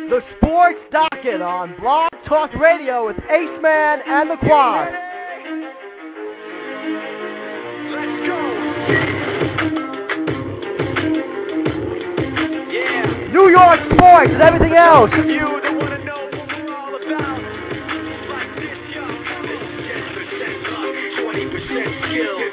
The 0.07 0.21
Sports 0.37 0.79
Docket 0.91 1.41
on 1.41 1.75
Blog 1.79 2.11
Talk 2.27 2.53
Radio 2.53 3.07
with 3.07 3.17
Ace 3.17 3.61
Man 3.63 4.01
and 4.05 4.29
the 4.29 4.35
Quad. 4.37 4.93
New 13.33 13.49
York 13.49 13.79
sports 13.95 14.29
and 14.31 14.41
everything 14.43 14.75
else. 14.75 15.09
skill. 22.13 22.52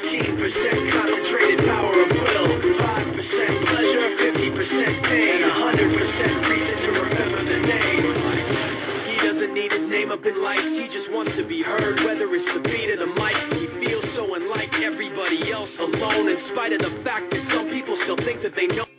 heard. 11.63 12.03
Whether 12.05 12.27
it's 12.35 12.51
the 12.53 12.63
beat 12.69 12.89
of 12.91 12.99
the 12.99 13.11
mic, 13.15 13.37
he 13.57 13.67
feels 13.85 14.05
so 14.15 14.35
unlike 14.35 14.73
everybody 14.83 15.51
else 15.51 15.69
alone. 15.79 16.29
In 16.29 16.37
spite 16.53 16.73
of 16.73 16.79
the 16.79 17.03
fact 17.03 17.31
that 17.31 17.43
some 17.53 17.69
people 17.69 17.97
still 18.03 18.17
think 18.25 18.41
that 18.43 18.53
they 18.55 18.67
know. 18.67 18.90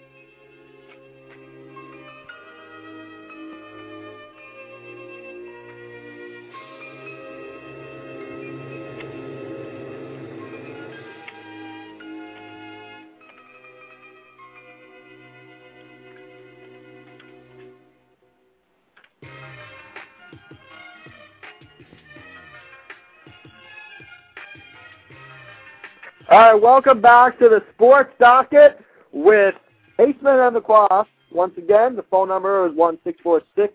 All 26.32 26.38
right, 26.38 26.54
welcome 26.54 27.02
back 27.02 27.38
to 27.40 27.50
the 27.50 27.62
Sports 27.74 28.14
Docket 28.18 28.80
with 29.12 29.54
Aceman 29.98 30.46
and 30.46 30.56
the 30.56 30.62
Quaff. 30.62 31.06
Once 31.30 31.52
again, 31.58 31.94
the 31.94 32.04
phone 32.10 32.28
number 32.28 32.66
is 32.66 32.74
one 32.74 32.98
six 33.04 33.20
four 33.22 33.42
six 33.54 33.74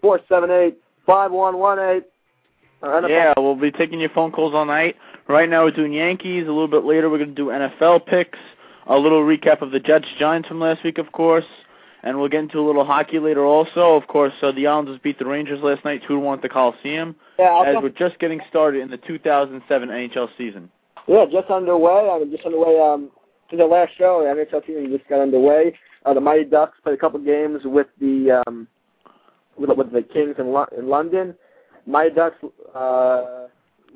four 0.00 0.20
seven 0.28 0.52
eight 0.52 0.78
five 1.04 1.32
one 1.32 1.58
one 1.58 1.80
eight. 1.80 2.04
Yeah, 3.10 3.34
we'll 3.36 3.56
be 3.56 3.72
taking 3.72 3.98
your 3.98 4.10
phone 4.10 4.30
calls 4.30 4.54
all 4.54 4.64
night. 4.64 4.94
Right 5.28 5.48
now 5.48 5.64
we're 5.64 5.72
doing 5.72 5.92
Yankees. 5.92 6.44
A 6.44 6.52
little 6.52 6.68
bit 6.68 6.84
later 6.84 7.10
we're 7.10 7.18
going 7.18 7.34
to 7.34 7.34
do 7.34 7.46
NFL 7.46 8.06
picks. 8.06 8.38
A 8.86 8.96
little 8.96 9.22
recap 9.22 9.60
of 9.60 9.72
the 9.72 9.80
Jets 9.80 10.06
Giants 10.16 10.46
from 10.46 10.60
last 10.60 10.84
week, 10.84 10.98
of 10.98 11.10
course. 11.10 11.44
And 12.04 12.20
we'll 12.20 12.28
get 12.28 12.38
into 12.38 12.60
a 12.60 12.62
little 12.64 12.84
hockey 12.84 13.18
later 13.18 13.44
also. 13.44 13.96
Of 13.96 14.06
course, 14.06 14.32
uh, 14.42 14.52
the 14.52 14.68
Islanders 14.68 15.00
beat 15.02 15.18
the 15.18 15.26
Rangers 15.26 15.60
last 15.60 15.84
night 15.84 16.02
two 16.06 16.14
to 16.14 16.20
one 16.20 16.38
at 16.38 16.42
the 16.42 16.48
Coliseum. 16.48 17.16
Yeah, 17.36 17.46
I'll 17.46 17.64
as 17.64 17.74
come- 17.74 17.82
we're 17.82 17.88
just 17.88 18.20
getting 18.20 18.40
started 18.48 18.82
in 18.82 18.90
the 18.90 18.98
2007 18.98 19.88
NHL 19.88 20.28
season. 20.38 20.70
Yeah, 21.08 21.24
just 21.30 21.50
underway. 21.50 22.10
I 22.10 22.18
mean, 22.18 22.30
just 22.30 22.44
underway. 22.44 22.80
Um, 22.80 23.10
to 23.50 23.56
the 23.56 23.64
last 23.64 23.92
show, 23.96 24.22
the 24.22 24.42
NHL 24.42 24.66
season 24.66 24.90
just 24.90 25.08
got 25.08 25.20
underway. 25.20 25.72
Uh, 26.04 26.14
the 26.14 26.20
Mighty 26.20 26.44
Ducks 26.44 26.78
played 26.82 26.94
a 26.94 26.98
couple 26.98 27.20
games 27.20 27.60
with 27.64 27.86
the 28.00 28.42
um, 28.46 28.66
with, 29.56 29.70
with 29.70 29.92
the 29.92 30.02
Kings 30.02 30.34
in, 30.38 30.52
Lo- 30.52 30.68
in 30.76 30.88
London. 30.88 31.34
Mighty 31.86 32.14
Ducks 32.14 32.36
uh, 32.74 33.46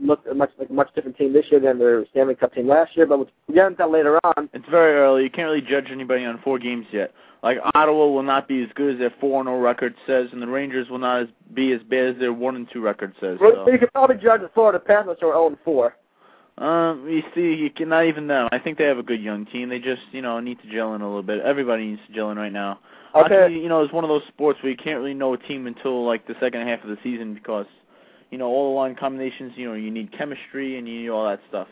looked 0.00 0.26
a 0.28 0.34
much 0.34 0.50
like 0.58 0.70
a 0.70 0.72
much 0.72 0.94
different 0.94 1.16
team 1.16 1.32
this 1.32 1.46
year 1.50 1.60
than 1.60 1.78
their 1.78 2.06
Stanley 2.10 2.34
Cup 2.34 2.54
team 2.54 2.68
last 2.68 2.96
year. 2.96 3.06
But 3.06 3.18
we'll 3.18 3.28
get 3.52 3.66
into 3.66 3.78
that 3.78 3.90
later 3.90 4.18
on. 4.24 4.48
It's 4.52 4.68
very 4.70 4.94
early. 4.94 5.24
You 5.24 5.30
can't 5.30 5.48
really 5.48 5.66
judge 5.66 5.86
anybody 5.90 6.24
on 6.24 6.40
four 6.42 6.58
games 6.58 6.86
yet. 6.92 7.12
Like 7.42 7.58
Ottawa 7.74 8.06
will 8.06 8.22
not 8.22 8.48
be 8.48 8.62
as 8.62 8.68
good 8.74 8.94
as 8.94 8.98
their 8.98 9.10
4-0 9.10 9.62
record 9.62 9.94
says, 10.06 10.28
and 10.32 10.42
the 10.42 10.46
Rangers 10.46 10.90
will 10.90 10.98
not 10.98 11.22
as, 11.22 11.28
be 11.54 11.72
as 11.72 11.80
bad 11.82 12.14
as 12.14 12.18
their 12.18 12.34
one 12.34 12.54
and 12.54 12.68
two 12.70 12.82
record 12.82 13.14
says. 13.18 13.38
So. 13.40 13.66
You 13.70 13.78
could 13.78 13.92
probably 13.92 14.16
judge 14.16 14.42
the 14.42 14.50
Florida 14.52 14.78
Panthers 14.78 15.16
who 15.20 15.28
are 15.28 15.34
0 15.34 15.46
and 15.48 15.56
4. 15.64 15.96
Um, 16.60 17.08
you 17.08 17.22
see, 17.34 17.54
you 17.78 17.86
not 17.86 18.04
even 18.04 18.26
them. 18.26 18.48
I 18.52 18.58
think 18.58 18.76
they 18.76 18.84
have 18.84 18.98
a 18.98 19.02
good 19.02 19.22
young 19.22 19.46
team. 19.46 19.70
They 19.70 19.78
just, 19.78 20.02
you 20.12 20.20
know, 20.20 20.38
need 20.40 20.60
to 20.60 20.70
gel 20.70 20.94
in 20.94 21.00
a 21.00 21.06
little 21.06 21.22
bit. 21.22 21.40
Everybody 21.40 21.86
needs 21.86 22.02
to 22.06 22.12
gel 22.12 22.30
in 22.30 22.36
right 22.36 22.52
now. 22.52 22.78
Okay. 23.14 23.34
Hockey, 23.34 23.54
you 23.54 23.68
know, 23.68 23.82
it's 23.82 23.92
one 23.94 24.04
of 24.04 24.08
those 24.08 24.22
sports 24.28 24.62
where 24.62 24.70
you 24.70 24.76
can't 24.76 24.98
really 24.98 25.14
know 25.14 25.32
a 25.32 25.38
team 25.38 25.66
until 25.66 26.04
like 26.04 26.26
the 26.26 26.34
second 26.38 26.68
half 26.68 26.84
of 26.84 26.90
the 26.90 26.98
season 27.02 27.32
because, 27.32 27.64
you 28.30 28.36
know, 28.36 28.46
all 28.46 28.72
the 28.72 28.76
line 28.76 28.94
combinations. 28.94 29.52
You 29.56 29.68
know, 29.68 29.74
you 29.74 29.90
need 29.90 30.16
chemistry 30.16 30.76
and 30.76 30.86
you 30.86 31.00
need 31.00 31.08
all 31.08 31.26
that 31.26 31.40
stuff. 31.48 31.66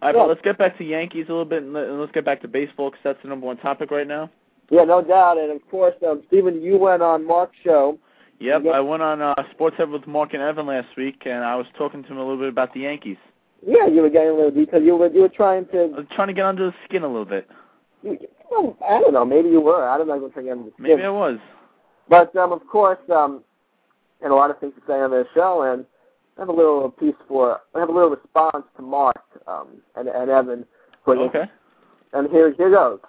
All 0.00 0.08
right, 0.08 0.14
Yeah. 0.14 0.22
but 0.22 0.28
let's 0.28 0.40
get 0.42 0.56
back 0.56 0.78
to 0.78 0.84
Yankees 0.84 1.26
a 1.28 1.32
little 1.32 1.44
bit 1.44 1.64
and 1.64 1.72
let- 1.72 1.88
and 1.88 2.00
let's 2.00 2.12
get 2.12 2.24
back 2.24 2.40
to 2.42 2.48
baseball 2.48 2.90
because 2.90 3.02
that's 3.02 3.20
the 3.22 3.28
number 3.28 3.46
one 3.46 3.56
topic 3.56 3.90
right 3.90 4.06
now. 4.06 4.30
Yeah, 4.70 4.84
no 4.84 5.02
doubt. 5.02 5.38
And 5.38 5.50
of 5.50 5.68
course, 5.68 5.96
um, 6.06 6.22
Stephen, 6.28 6.62
you 6.62 6.78
went 6.78 7.02
on 7.02 7.26
Mark's 7.26 7.56
show. 7.64 7.98
Yep, 8.38 8.64
Yep. 8.64 8.74
I 8.74 8.80
went 8.80 9.02
on 9.02 9.20
uh, 9.20 9.34
Sports 9.50 9.76
Head 9.76 9.90
with 9.90 10.06
Mark 10.06 10.32
and 10.34 10.42
Evan 10.42 10.66
last 10.66 10.96
week, 10.96 11.26
and 11.26 11.44
I 11.44 11.56
was 11.56 11.66
talking 11.76 12.04
to 12.04 12.08
him 12.08 12.16
a 12.18 12.20
little 12.22 12.38
bit 12.38 12.48
about 12.48 12.72
the 12.72 12.80
Yankees. 12.80 13.18
Yeah, 13.66 13.86
you 13.86 14.02
were 14.02 14.10
getting 14.10 14.30
a 14.30 14.34
little 14.34 14.50
detail. 14.50 14.82
You 14.82 14.96
were 14.96 15.10
you 15.10 15.20
were 15.22 15.28
trying 15.28 15.66
to. 15.66 15.92
I 15.94 15.98
was 15.98 16.06
trying 16.14 16.28
to 16.28 16.34
get 16.34 16.44
under 16.44 16.66
the 16.66 16.74
skin 16.84 17.02
a 17.02 17.06
little 17.06 17.24
bit. 17.24 17.48
You, 18.02 18.18
well, 18.50 18.76
I 18.86 19.00
don't 19.00 19.12
know. 19.12 19.24
Maybe 19.24 19.48
you 19.48 19.60
were. 19.60 19.88
I 19.88 19.98
don't 19.98 20.08
know. 20.08 20.14
If 20.14 20.32
trying 20.32 20.46
to 20.46 20.50
get 20.50 20.58
into 20.58 20.72
the 20.76 20.82
Maybe. 20.82 21.02
I 21.02 21.10
was. 21.10 21.38
But 22.08 22.34
um, 22.36 22.52
of 22.52 22.66
course, 22.66 22.98
um, 23.12 23.44
and 24.22 24.32
a 24.32 24.34
lot 24.34 24.50
of 24.50 24.58
things 24.58 24.72
to 24.74 24.80
say 24.86 24.94
on 24.94 25.10
this 25.10 25.26
show, 25.34 25.62
and 25.62 25.84
I 26.36 26.42
have 26.42 26.48
a 26.48 26.52
little 26.52 26.90
piece 26.90 27.14
for. 27.28 27.60
I 27.74 27.80
have 27.80 27.90
a 27.90 27.92
little 27.92 28.10
response 28.10 28.64
to 28.76 28.82
Mark 28.82 29.22
um, 29.46 29.68
and 29.96 30.08
and 30.08 30.30
Evan. 30.30 30.64
For 31.04 31.14
this. 31.14 31.26
Okay. 31.28 31.44
And 32.12 32.30
here 32.30 32.52
here 32.56 32.70
goes. 32.70 33.00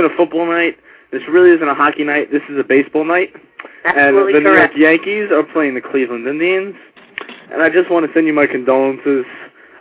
Isn't 0.00 0.12
a 0.12 0.16
football 0.16 0.46
night. 0.46 0.78
This 1.12 1.22
really 1.28 1.50
isn't 1.50 1.68
a 1.68 1.74
hockey 1.74 2.04
night. 2.04 2.30
This 2.30 2.42
is 2.48 2.58
a 2.58 2.64
baseball 2.64 3.04
night. 3.04 3.34
Absolutely 3.84 4.36
and 4.36 4.46
the 4.46 4.50
correct. 4.50 4.74
New 4.76 4.86
York 4.86 4.92
Yankees 5.06 5.30
are 5.32 5.42
playing 5.42 5.74
the 5.74 5.80
Cleveland 5.80 6.26
Indians. 6.26 6.74
And 7.52 7.62
I 7.62 7.68
just 7.68 7.90
want 7.90 8.06
to 8.06 8.12
send 8.14 8.26
you 8.26 8.32
my 8.32 8.46
condolences. 8.46 9.24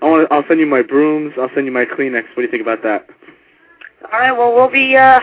I 0.02 0.10
want 0.10 0.28
to, 0.28 0.34
I'll 0.34 0.44
send 0.48 0.60
you 0.60 0.66
my 0.66 0.82
brooms. 0.82 1.34
I'll 1.40 1.52
send 1.54 1.66
you 1.66 1.72
my 1.72 1.86
Kleenex. 1.86 2.24
What 2.34 2.38
do 2.38 2.42
you 2.44 2.52
think 2.52 2.64
about 2.64 2.84
that? 2.84 3.08
All 4.12 4.20
right, 4.20 4.32
well, 4.32 4.56
we'll 4.56 4.72
be, 4.72 4.96
uh, 4.96 5.20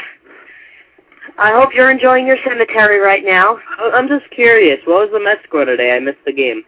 I 1.38 1.52
hope 1.52 1.74
you're 1.74 1.90
enjoying 1.90 2.26
your 2.26 2.36
cemetery 2.44 3.00
right 3.00 3.24
now. 3.24 3.58
I'm 3.78 4.08
just 4.08 4.30
curious. 4.30 4.78
What 4.84 5.10
was 5.10 5.10
the 5.12 5.24
Mets 5.24 5.42
score 5.44 5.64
today? 5.64 5.96
I 5.96 5.98
missed 5.98 6.24
the 6.24 6.32
game. 6.32 6.62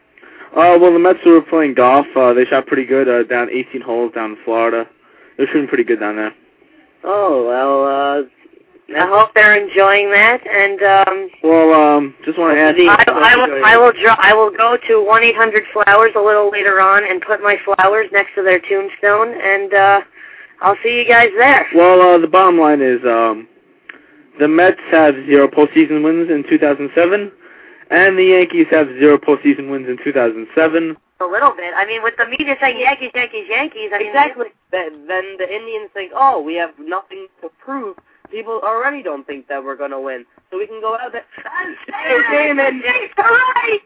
Uh, 0.53 0.77
well, 0.81 0.93
the 0.93 0.99
Mets 0.99 1.21
were 1.25 1.43
playing 1.43 1.75
golf. 1.75 2.07
Uh, 2.17 2.33
they 2.33 2.45
shot 2.47 2.67
pretty 2.67 2.87
good 2.87 3.09
uh, 3.09 3.23
down 3.25 3.51
18 3.51 3.83
holes 3.83 4.13
down 4.15 4.33
in 4.33 4.39
Florida. 4.45 4.89
They're 5.37 5.47
shooting 5.47 5.69
pretty 5.69 5.85
good 5.85 6.01
down 6.01 6.17
there. 6.17 6.35
Oh, 7.05 7.47
well, 7.47 7.85
uh, 7.85 8.23
I 8.97 9.07
hope 9.07 9.35
they're 9.35 9.55
enjoying 9.55 10.11
that, 10.11 10.41
and 10.47 10.83
um, 10.83 11.31
Well, 11.45 11.73
um, 11.75 12.15
just 12.25 12.39
want 12.39 12.55
to 12.55 12.61
ask. 12.61 12.77
I, 12.79 13.05
I 13.07 13.37
will, 13.37 13.65
I 13.65 13.77
will, 13.77 13.93
draw, 13.93 14.17
I 14.19 14.33
will 14.33 14.51
go 14.51 14.79
to 14.89 15.05
one 15.05 15.23
eight 15.23 15.37
hundred 15.37 15.65
flowers 15.73 16.13
a 16.17 16.21
little 16.21 16.51
later 16.51 16.81
on 16.81 17.05
and 17.05 17.21
put 17.21 17.43
my 17.43 17.57
flowers 17.65 18.07
next 18.13 18.35
to 18.37 18.43
their 18.43 18.61
tombstone, 18.61 19.35
and 19.41 19.75
uh, 19.75 20.01
I'll 20.63 20.77
see 20.83 20.97
you 20.97 21.07
guys 21.07 21.29
there. 21.37 21.67
Well, 21.75 22.01
uh, 22.01 22.19
the 22.19 22.27
bottom 22.27 22.59
line 22.59 22.81
is 22.81 23.01
um, 23.05 23.47
the 24.41 24.49
Mets 24.49 24.81
have 24.91 25.15
zero 25.27 25.49
postseason 25.49 26.03
wins 26.03 26.31
in 26.31 26.45
2007, 26.49 27.31
and 27.91 28.19
the 28.19 28.25
Yankees 28.25 28.67
have 28.71 28.87
zero 28.99 29.19
postseason 29.19 29.71
wins 29.71 29.89
in 29.89 29.99
2007. 30.03 30.97
A 31.21 31.25
little 31.27 31.51
bit. 31.51 31.75
I 31.75 31.85
mean, 31.85 32.03
with 32.03 32.15
the 32.17 32.27
media 32.27 32.55
saying 32.61 32.79
Yankees, 32.79 33.11
Yankees, 33.15 33.47
Yankees. 33.49 33.91
I 33.93 33.99
mean, 33.99 34.09
exactly. 34.09 34.47
Then, 34.71 35.07
then 35.09 35.37
the 35.39 35.53
Indians 35.53 35.91
think, 35.93 36.13
oh, 36.15 36.41
we 36.41 36.55
have 36.55 36.71
nothing 36.79 37.27
to 37.43 37.51
prove. 37.59 37.97
People 38.31 38.61
already 38.63 39.03
don't 39.03 39.27
think 39.27 39.49
that 39.49 39.65
we're 39.65 39.77
going 39.77 39.91
to 39.91 40.01
win. 40.01 40.25
So 40.51 40.59
we 40.59 40.67
can 40.67 40.81
go 40.81 40.95
out 40.95 41.11
there 41.13 41.25
and 41.63 41.77
say, 41.91 42.23
Damon, 42.31 42.83
Take 42.83 43.17
the 43.17 43.23
right. 43.23 43.81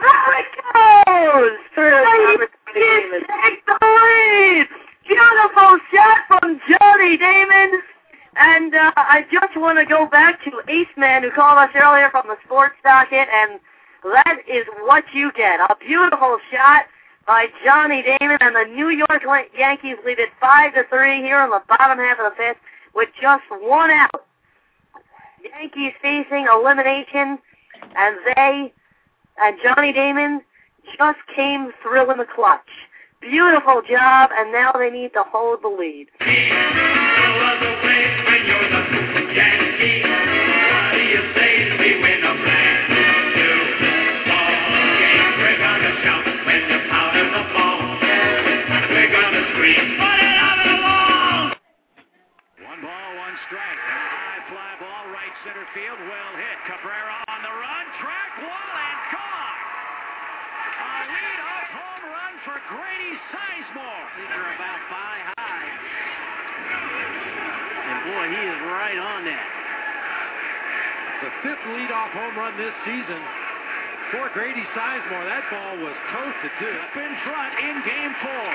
There 0.00 0.38
it 0.38 0.50
goes. 0.74 1.58
Yankees 1.76 3.26
take 3.42 3.66
the 3.66 3.78
lead. 3.82 4.66
Beautiful 5.06 5.78
shot 5.92 6.18
from 6.28 6.60
Johnny 6.68 7.16
Damon. 7.16 7.80
And 8.36 8.74
uh, 8.74 8.92
I 8.96 9.24
just 9.32 9.56
want 9.56 9.78
to 9.78 9.84
go 9.84 10.06
back 10.06 10.42
to 10.44 10.50
Ace 10.68 10.94
Man 10.96 11.22
who 11.22 11.30
called 11.30 11.58
us 11.58 11.70
earlier 11.74 12.08
from 12.10 12.28
the 12.28 12.36
sports 12.44 12.76
docket, 12.84 13.26
and 13.26 13.58
that 14.04 14.38
is 14.46 14.64
what 14.80 15.04
you 15.12 15.32
get. 15.32 15.60
A 15.60 15.76
beautiful 15.76 16.38
shot 16.52 16.86
by 17.26 17.46
Johnny 17.64 18.02
Damon, 18.02 18.38
and 18.40 18.56
the 18.56 18.64
New 18.74 18.88
York 18.88 19.22
Yankees 19.56 19.96
lead 20.04 20.18
it 20.18 20.30
five 20.40 20.74
to 20.74 20.84
three 20.88 21.20
here 21.20 21.42
in 21.42 21.50
the 21.50 21.62
bottom 21.68 21.98
half 21.98 22.18
of 22.18 22.32
the 22.32 22.36
fifth 22.36 22.58
with 22.94 23.08
just 23.20 23.44
one 23.50 23.90
out. 23.90 24.24
Yankees 25.42 25.92
facing 26.02 26.46
elimination, 26.52 27.38
and 27.96 28.16
they 28.34 28.72
and 29.40 29.56
Johnny 29.62 29.92
Damon 29.92 30.40
just 30.96 31.18
came 31.34 31.70
through 31.82 32.10
in 32.10 32.18
the 32.18 32.24
clutch. 32.24 32.60
Beautiful 33.20 33.82
job, 33.88 34.30
and 34.32 34.52
now 34.52 34.72
they 34.72 34.90
need 34.90 35.12
to 35.12 35.22
hold 35.24 35.62
the 35.62 35.68
lead. 35.68 36.08
Field. 55.74 55.98
Well 56.00 56.32
hit. 56.38 56.56
Cabrera 56.64 57.16
on 57.28 57.40
the 57.44 57.52
run, 57.52 57.84
track 58.00 58.32
wall 58.40 58.72
and 58.78 59.00
gone. 59.12 59.58
A 60.78 60.92
lead-off 61.12 61.68
home 61.76 62.04
run 62.08 62.32
for 62.46 62.56
Grady 62.72 63.14
Sizemore. 63.28 64.06
These 64.16 64.32
are 64.32 64.50
about 64.54 64.80
thigh 64.88 65.22
high. 65.36 65.68
And 67.88 67.98
boy, 68.08 68.24
he 68.32 68.42
is 68.48 68.60
right 68.72 68.98
on 69.00 69.20
that. 69.28 69.48
The 71.18 71.30
fifth 71.42 71.64
leadoff 71.74 72.14
home 72.14 72.34
run 72.38 72.54
this 72.56 72.76
season 72.86 73.20
for 74.14 74.30
Grady 74.32 74.64
Sizemore. 74.72 75.26
That 75.26 75.44
ball 75.50 75.74
was 75.82 75.96
toasted 76.14 76.52
too. 76.62 76.76
Up 76.78 76.96
in 76.96 77.12
front 77.26 77.52
in 77.58 77.74
game 77.84 78.14
four. 78.22 78.50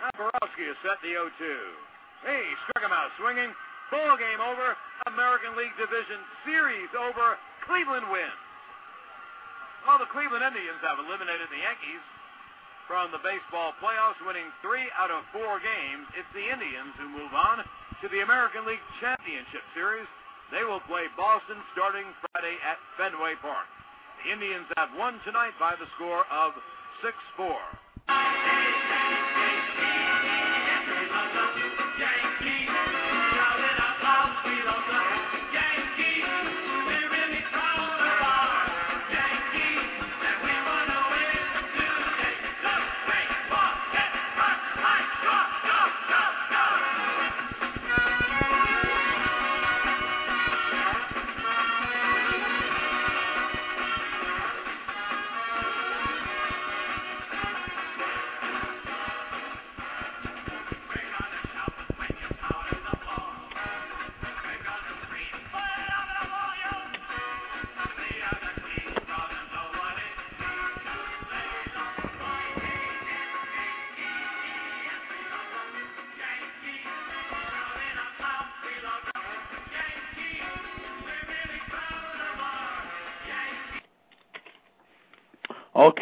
Now 0.00 0.12
Borowski 0.16 0.64
has 0.70 0.78
set 0.86 1.02
the 1.02 1.18
0-2. 1.18 1.97
Hey, 2.26 2.44
struck 2.66 2.82
him 2.82 2.94
out 2.94 3.14
swinging. 3.18 3.54
Ball 3.90 4.18
game 4.18 4.42
over. 4.42 4.74
American 5.06 5.54
League 5.54 5.74
Division 5.78 6.20
Series 6.44 6.90
over. 6.98 7.38
Cleveland 7.64 8.10
wins. 8.10 8.42
Well, 9.86 10.02
the 10.02 10.10
Cleveland 10.10 10.44
Indians 10.44 10.82
have 10.84 11.00
eliminated 11.00 11.48
the 11.48 11.62
Yankees 11.62 12.04
from 12.90 13.12
the 13.12 13.20
baseball 13.20 13.76
playoffs, 13.80 14.20
winning 14.24 14.48
three 14.64 14.88
out 14.96 15.12
of 15.12 15.24
four 15.32 15.60
games. 15.60 16.08
It's 16.16 16.28
the 16.32 16.44
Indians 16.44 16.92
who 16.96 17.08
move 17.08 17.32
on 17.32 17.62
to 18.02 18.06
the 18.08 18.24
American 18.24 18.64
League 18.64 18.82
Championship 19.00 19.62
Series. 19.76 20.08
They 20.50 20.64
will 20.64 20.80
play 20.88 21.08
Boston 21.16 21.60
starting 21.76 22.08
Friday 22.32 22.56
at 22.64 22.80
Fenway 22.96 23.36
Park. 23.44 23.68
The 24.24 24.32
Indians 24.32 24.66
have 24.76 24.88
won 24.96 25.20
tonight 25.24 25.52
by 25.60 25.76
the 25.76 25.86
score 25.96 26.24
of 26.32 26.56
6-4. 27.04 28.87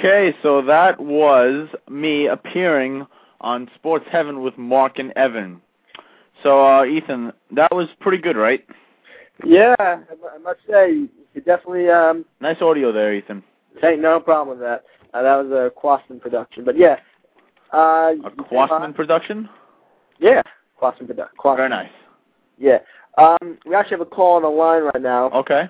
Okay, 0.06 0.36
so 0.40 0.62
that 0.62 1.00
was 1.00 1.68
me 1.90 2.26
appearing 2.28 3.08
on 3.40 3.68
Sports 3.74 4.04
Heaven 4.08 4.40
with 4.40 4.56
Mark 4.56 5.00
and 5.00 5.12
Evan. 5.16 5.60
So, 6.44 6.64
uh, 6.64 6.84
Ethan, 6.84 7.32
that 7.50 7.74
was 7.74 7.88
pretty 7.98 8.18
good, 8.18 8.36
right? 8.36 8.64
Yeah, 9.44 9.74
I 9.80 10.38
must 10.44 10.60
say, 10.70 10.92
you 11.34 11.40
definitely 11.44 11.88
um, 11.88 12.24
Nice 12.40 12.62
audio 12.62 12.92
there, 12.92 13.14
Ethan. 13.14 13.42
say 13.82 13.96
no 13.96 14.20
problem 14.20 14.56
with 14.56 14.64
that. 14.64 14.84
Uh, 15.12 15.22
that 15.22 15.42
was 15.42 15.50
a 15.50 15.72
Quasman 15.74 16.20
production, 16.20 16.64
but 16.64 16.78
yeah. 16.78 17.00
Uh, 17.72 18.12
A 18.24 18.30
Quasman 18.44 18.94
production? 18.94 19.48
yeah, 20.20 20.40
Quasman 20.76 21.08
production. 21.08 21.36
Very 21.56 21.68
nice. 21.68 21.90
Yeah. 22.58 22.78
Um, 23.18 23.58
we 23.66 23.74
actually 23.74 23.98
have 23.98 24.06
a 24.06 24.10
call 24.10 24.36
on 24.36 24.42
the 24.42 24.48
line 24.48 24.82
right 24.84 25.02
now. 25.02 25.30
Okay. 25.30 25.68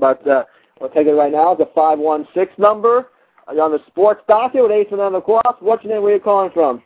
But 0.00 0.26
uh, 0.26 0.44
we'll 0.80 0.88
take 0.88 1.06
it 1.06 1.12
right 1.12 1.32
now. 1.32 1.52
A 1.52 1.66
516 1.74 2.54
number. 2.56 3.08
Uh, 3.48 3.52
You're 3.52 3.64
on 3.64 3.72
the 3.72 3.80
sports 3.86 4.22
docket 4.28 4.62
with 4.62 4.72
Ethan 4.72 5.00
on 5.00 5.12
the 5.12 5.20
cross. 5.20 5.56
What's 5.60 5.84
your 5.84 5.94
name? 5.94 6.02
Where 6.02 6.12
are 6.12 6.16
you 6.16 6.22
calling 6.22 6.50
from? 6.52 6.82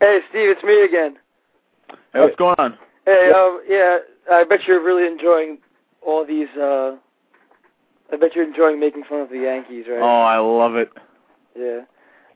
Hey, 0.00 0.20
Steve, 0.30 0.48
it's 0.50 0.62
me 0.62 0.82
again. 0.82 1.16
Hey, 2.12 2.20
what's 2.20 2.36
going 2.36 2.56
on? 2.58 2.76
Hey, 3.06 3.30
um, 3.34 3.62
yeah, 3.68 3.98
I 4.30 4.44
bet 4.44 4.60
you're 4.66 4.82
really 4.82 5.06
enjoying 5.06 5.58
all 6.04 6.24
these. 6.26 6.48
uh 6.60 6.96
I 8.12 8.16
bet 8.16 8.34
you're 8.34 8.46
enjoying 8.46 8.78
making 8.78 9.04
fun 9.08 9.20
of 9.20 9.30
the 9.30 9.38
Yankees, 9.38 9.86
right? 9.88 10.00
Oh, 10.02 10.20
I 10.22 10.36
love 10.36 10.76
it. 10.76 10.90
Yeah. 11.58 11.80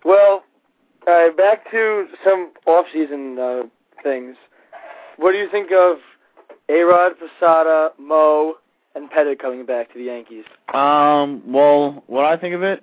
Well, 0.06 0.42
uh, 1.06 1.30
back 1.36 1.70
to 1.70 2.06
some 2.24 2.52
off-season 2.66 3.38
uh, 3.38 3.62
things. 4.02 4.36
What 5.18 5.32
do 5.32 5.38
you 5.38 5.50
think 5.50 5.70
of 5.72 5.98
A-Rod, 6.70 7.12
Posada, 7.18 7.90
Mo, 7.98 8.54
and 8.94 9.10
Pettitte 9.10 9.38
coming 9.38 9.66
back 9.66 9.92
to 9.92 9.98
the 9.98 10.04
Yankees? 10.04 10.44
Um, 10.72 11.42
well, 11.46 12.02
what 12.06 12.24
I 12.24 12.38
think 12.38 12.54
of 12.54 12.62
it, 12.62 12.82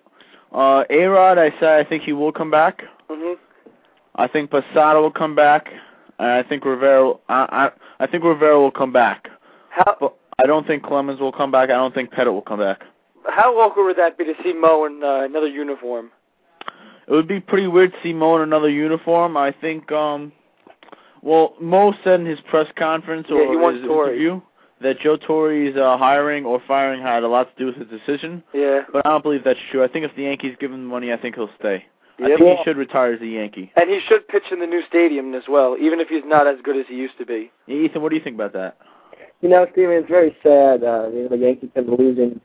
uh, 0.54 0.84
A-Rod, 0.90 1.38
I 1.38 1.50
say 1.60 1.80
I 1.80 1.84
think 1.84 2.04
he 2.04 2.14
will 2.14 2.32
come 2.32 2.52
back. 2.52 2.84
Mhm. 3.10 3.36
I 4.16 4.28
think 4.28 4.52
Posada 4.52 5.02
will 5.02 5.12
come 5.12 5.36
back, 5.36 5.70
and 6.20 6.28
I 6.32 6.44
think 6.44 6.64
Rivera. 6.66 7.14
I 7.30 7.70
I, 8.00 8.04
I 8.04 8.08
think 8.08 8.24
Rivera 8.24 8.60
will 8.60 8.72
come 8.72 8.92
back. 8.94 9.28
How 9.70 9.98
But 10.00 10.14
I 10.42 10.46
don't 10.46 10.68
think 10.68 10.84
Clemens 10.84 11.20
will 11.20 11.32
come 11.32 11.52
back. 11.52 11.70
I 11.70 11.74
don't 11.74 11.94
think 11.94 12.12
Pettitte 12.12 12.32
will 12.34 12.42
come 12.42 12.60
back. 12.60 12.84
how 13.28 13.58
awkward 13.60 13.86
would 13.86 13.98
that 13.98 14.18
be 14.18 14.26
to 14.26 14.34
see 14.44 14.54
Mo 14.54 14.86
in 14.86 15.04
uh, 15.04 15.22
another 15.24 15.48
uniform? 15.48 16.12
It 17.08 17.12
would 17.12 17.28
be 17.28 17.40
pretty 17.40 17.68
weird 17.68 17.92
to 17.94 17.98
see 18.04 18.14
Mo 18.14 18.36
in 18.38 18.42
another 18.44 18.70
uniform. 18.70 19.36
I 19.38 19.52
think. 19.52 19.92
um 19.92 20.32
Well, 21.22 21.54
Mo 21.60 21.94
said 22.04 22.20
in 22.20 22.26
his 22.26 22.40
press 22.52 22.68
conference 22.78 23.28
Yeah, 23.30 23.38
or 23.38 23.50
he 23.52 23.56
wants 23.58 23.82
his 23.82 23.90
interview 23.90 24.42
that 24.84 25.00
Joe 25.00 25.18
Torre's 25.18 25.76
uh, 25.76 25.98
hiring 25.98 26.46
or 26.46 26.62
firing 26.68 27.02
had 27.02 27.24
a 27.24 27.28
lot 27.28 27.56
to 27.56 27.60
do 27.60 27.66
with 27.68 27.76
his 27.76 28.00
decision. 28.00 28.44
Yeah. 28.54 28.82
But 28.92 29.06
I 29.06 29.10
don't 29.10 29.24
believe 29.24 29.44
that's 29.44 29.60
true. 29.72 29.84
I 29.84 29.88
think 29.88 30.06
if 30.06 30.16
the 30.16 30.24
Yankees 30.24 30.56
give 30.60 30.72
him 30.72 30.86
money, 30.86 31.12
I 31.12 31.18
think 31.18 31.36
he'll 31.36 31.50
stay. 31.60 31.86
I 32.20 32.28
think 32.28 32.40
he 32.40 32.56
should 32.64 32.78
retire 32.78 33.14
as 33.14 33.22
a 33.22 33.26
Yankee. 33.26 33.72
And 33.76 33.90
he 33.90 34.00
should 34.08 34.28
pitch 34.28 34.44
in 34.52 34.60
the 34.60 34.68
new 34.68 34.82
stadium 34.88 35.34
as 35.34 35.44
well, 35.50 35.76
even 35.80 36.00
if 36.00 36.08
he's 36.08 36.22
not 36.26 36.46
as 36.46 36.58
good 36.64 36.78
as 36.78 36.86
he 36.88 36.96
used 36.96 37.18
to 37.18 37.26
be. 37.26 37.52
Ethan, 37.68 38.02
what 38.02 38.10
do 38.10 38.16
you 38.16 38.24
think 38.24 38.36
about 38.36 38.54
that? 38.54 38.78
You 39.42 39.50
know, 39.50 39.66
Steven, 39.72 39.94
it's 39.94 40.10
very 40.10 40.36
sad. 40.44 40.84
Uh, 40.84 41.10
you 41.10 41.24
know, 41.24 41.30
the 41.30 41.38
Yankees 41.38 41.72
have 41.76 41.88
been 41.88 41.96
losing, 41.96 42.40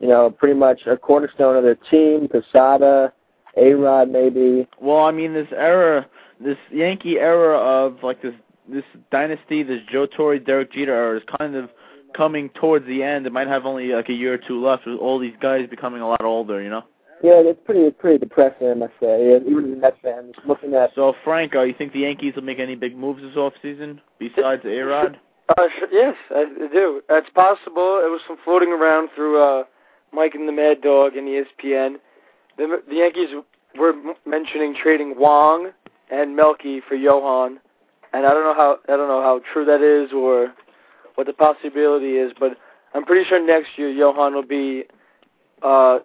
you 0.00 0.08
know, 0.08 0.30
pretty 0.30 0.54
much 0.54 0.82
a 0.86 0.96
cornerstone 0.96 1.56
of 1.56 1.62
their 1.62 1.76
team. 1.76 2.28
Posada, 2.28 3.12
A-Rod, 3.56 4.10
maybe. 4.10 4.68
Well, 4.80 5.04
I 5.04 5.12
mean, 5.12 5.34
this 5.34 5.48
era, 5.52 6.06
this 6.40 6.58
Yankee 6.70 7.18
era 7.18 7.56
of 7.56 8.02
like 8.02 8.20
this 8.22 8.34
this 8.68 8.84
dynasty, 9.10 9.62
this 9.62 9.80
Joe 9.90 10.06
Torre, 10.06 10.38
Derek 10.38 10.72
Jeter 10.72 10.94
era 10.94 11.16
is 11.16 11.22
kind 11.38 11.56
of 11.56 11.70
coming 12.14 12.50
towards 12.50 12.86
the 12.86 13.02
end. 13.02 13.26
It 13.26 13.32
might 13.32 13.48
have 13.48 13.66
only 13.66 13.88
like 13.88 14.08
a 14.08 14.12
year 14.12 14.34
or 14.34 14.38
two 14.38 14.64
left 14.64 14.86
with 14.86 14.98
all 14.98 15.18
these 15.18 15.34
guys 15.40 15.68
becoming 15.68 16.02
a 16.02 16.08
lot 16.08 16.22
older, 16.22 16.62
you 16.62 16.70
know. 16.70 16.82
Yeah, 17.22 17.34
it's 17.36 17.60
pretty 17.64 17.90
pretty 17.92 18.18
depressing, 18.18 18.68
I 18.68 18.74
must 18.74 18.94
say. 19.00 19.36
Even 19.46 19.72
as 19.72 19.72
a 19.72 19.80
Mets 19.80 19.96
fan, 20.02 20.32
looking 20.46 20.74
at 20.74 20.90
So, 20.94 21.14
Frank, 21.22 21.54
uh, 21.54 21.62
you 21.62 21.74
think 21.76 21.92
the 21.92 22.00
Yankees 22.00 22.34
will 22.34 22.42
make 22.42 22.58
any 22.58 22.74
big 22.74 22.96
moves 22.96 23.22
this 23.22 23.36
off 23.36 23.52
season 23.62 24.00
besides 24.18 24.62
A 24.64 24.78
Rod? 24.80 25.20
Uh, 25.48 25.68
sh- 25.68 25.88
yes, 25.92 26.16
I 26.30 26.40
I 26.40 26.72
do. 26.72 27.00
It's 27.08 27.30
possible. 27.30 28.02
It 28.04 28.10
was 28.10 28.20
some 28.26 28.38
floating 28.44 28.72
around 28.72 29.10
through 29.14 29.40
uh, 29.40 29.64
Mike 30.12 30.34
and 30.34 30.48
the 30.48 30.52
Mad 30.52 30.82
Dog 30.82 31.16
and 31.16 31.28
E 31.28 31.42
ESPN. 31.42 31.96
The, 32.58 32.82
the 32.88 32.96
Yankees 32.96 33.28
were 33.78 33.94
mentioning 34.26 34.74
trading 34.74 35.14
Wang 35.16 35.70
and 36.10 36.34
Melky 36.34 36.80
for 36.86 36.96
Johan, 36.96 37.60
and 38.12 38.26
I 38.26 38.30
don't 38.30 38.44
know 38.44 38.54
how 38.54 38.78
I 38.88 38.96
don't 38.96 39.08
know 39.08 39.22
how 39.22 39.40
true 39.52 39.64
that 39.64 39.80
is 39.80 40.12
or 40.12 40.52
what 41.14 41.26
the 41.26 41.32
possibility 41.32 42.16
is, 42.16 42.32
but 42.38 42.56
I'm 42.94 43.04
pretty 43.04 43.28
sure 43.28 43.44
next 43.44 43.70
year 43.76 43.90
Johan 43.90 44.34
will 44.34 44.42
be 44.42 44.84
uh, 45.62 46.00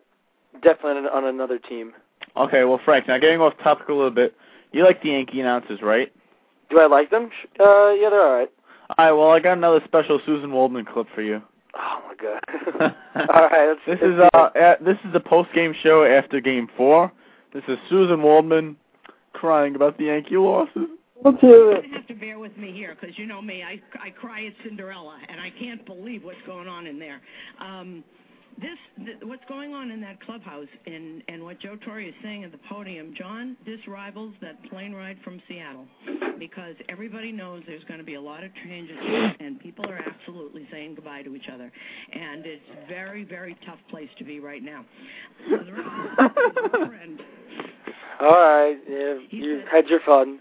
definitely 0.62 1.10
on, 1.10 1.26
another 1.26 1.60
team. 1.60 1.94
Okay, 2.36 2.64
well, 2.64 2.80
Frank, 2.84 3.08
now 3.08 3.18
getting 3.18 3.42
off 3.42 3.54
topic 3.64 3.90
a 3.90 3.94
little 3.94 4.12
bit, 4.12 4.36
you 4.72 4.84
like 4.84 5.02
the 5.02 5.10
Yankee 5.10 5.42
announcers, 5.42 5.82
right? 5.82 6.12
Do 6.70 6.80
I 6.80 6.86
like 6.86 7.10
them? 7.10 7.32
Uh, 7.60 7.92
yeah, 7.94 8.10
they're 8.10 8.22
all 8.22 8.34
right. 8.34 8.52
All 8.98 9.06
right, 9.06 9.12
well, 9.12 9.32
I 9.32 9.40
got 9.40 9.58
another 9.58 9.82
special 9.86 10.20
Suzyn 10.20 10.52
Waldman 10.52 10.86
clip 10.86 11.08
for 11.14 11.22
you. 11.22 11.42
Oh 11.76 12.04
my 12.08 12.16
god. 12.16 12.96
all 13.34 13.50
right. 13.50 13.68
Let's, 13.68 13.80
This 13.86 14.00
let's 14.02 14.14
is 14.14 14.20
uh, 14.34 14.38
uh 14.38 14.76
this 14.82 14.98
is 15.06 15.14
the 15.14 15.20
post 15.20 15.50
game 15.54 15.76
show 15.84 16.04
after 16.04 16.40
Game 16.40 16.68
Four. 16.76 17.12
This 17.54 17.64
is 17.68 17.78
Suzyn 17.90 18.22
Waldman 18.22 18.78
crying 19.34 19.76
about 19.76 19.98
the 19.98 20.06
Yankee 20.06 20.38
losses. 20.38 20.88
Let's 21.24 21.42
hear 21.42 21.72
it. 21.74 21.86
You 21.86 21.94
have 21.94 22.08
to 22.08 22.14
bear 22.14 22.40
with 22.40 22.56
me 22.58 22.72
here 22.72 22.96
because 23.00 23.18
you 23.18 23.26
know 23.26 23.42
me. 23.42 23.64
I 23.64 23.82
I 24.00 24.12
cry 24.12 24.46
at 24.46 24.54
Cinderella, 24.64 25.18
and 25.28 25.42
I 25.42 25.50
can't 25.60 25.86
believe 25.86 26.24
what's 26.24 26.38
going 26.46 26.68
on 26.68 26.86
in 26.86 27.00
there. 27.00 27.22
Um, 27.60 28.04
this, 28.60 29.06
th- 29.06 29.18
what's 29.24 29.44
going 29.48 29.74
on 29.74 29.92
in 29.92 30.02
that 30.02 30.20
clubhouse 30.22 30.68
and, 30.86 31.22
and 31.28 31.44
what 31.44 31.60
Joe 31.60 31.76
Torre 31.86 32.02
is 32.02 32.14
saying 32.24 32.44
at 32.44 32.52
the 32.52 32.60
podium, 32.70 33.14
John, 33.16 33.56
this 33.66 33.80
rivals 33.88 34.34
that 34.42 34.64
plane 34.70 34.94
ride 34.94 35.18
from 35.24 35.40
Seattle 35.48 35.86
because 36.40 36.76
everybody 36.90 37.32
knows 37.32 37.62
there's 37.68 37.84
going 37.84 38.00
to 38.00 38.06
be 38.06 38.16
a 38.16 38.22
lot 38.22 38.44
of 38.44 38.50
changes 38.66 38.98
and 39.40 39.60
people 39.60 39.86
are 39.86 40.00
absolutely 40.00 40.68
saying 40.72 40.96
goodbye 40.96 41.22
to 41.22 41.36
each 41.36 41.50
other. 41.54 41.72
And 42.12 42.46
it's 42.46 42.64
very, 42.90 43.24
very 43.24 43.56
tough 43.66 43.80
place 43.90 44.10
to 44.18 44.24
be 44.24 44.40
right 44.40 44.64
now. 44.64 44.84
So 45.50 45.58
the 45.64 45.74
rest 45.74 46.58
of 46.74 46.82
All 48.20 48.32
right, 48.32 48.78
yeah, 48.90 49.16
you 49.30 49.62
had 49.72 49.88
your 49.88 50.00
fun. 50.02 50.40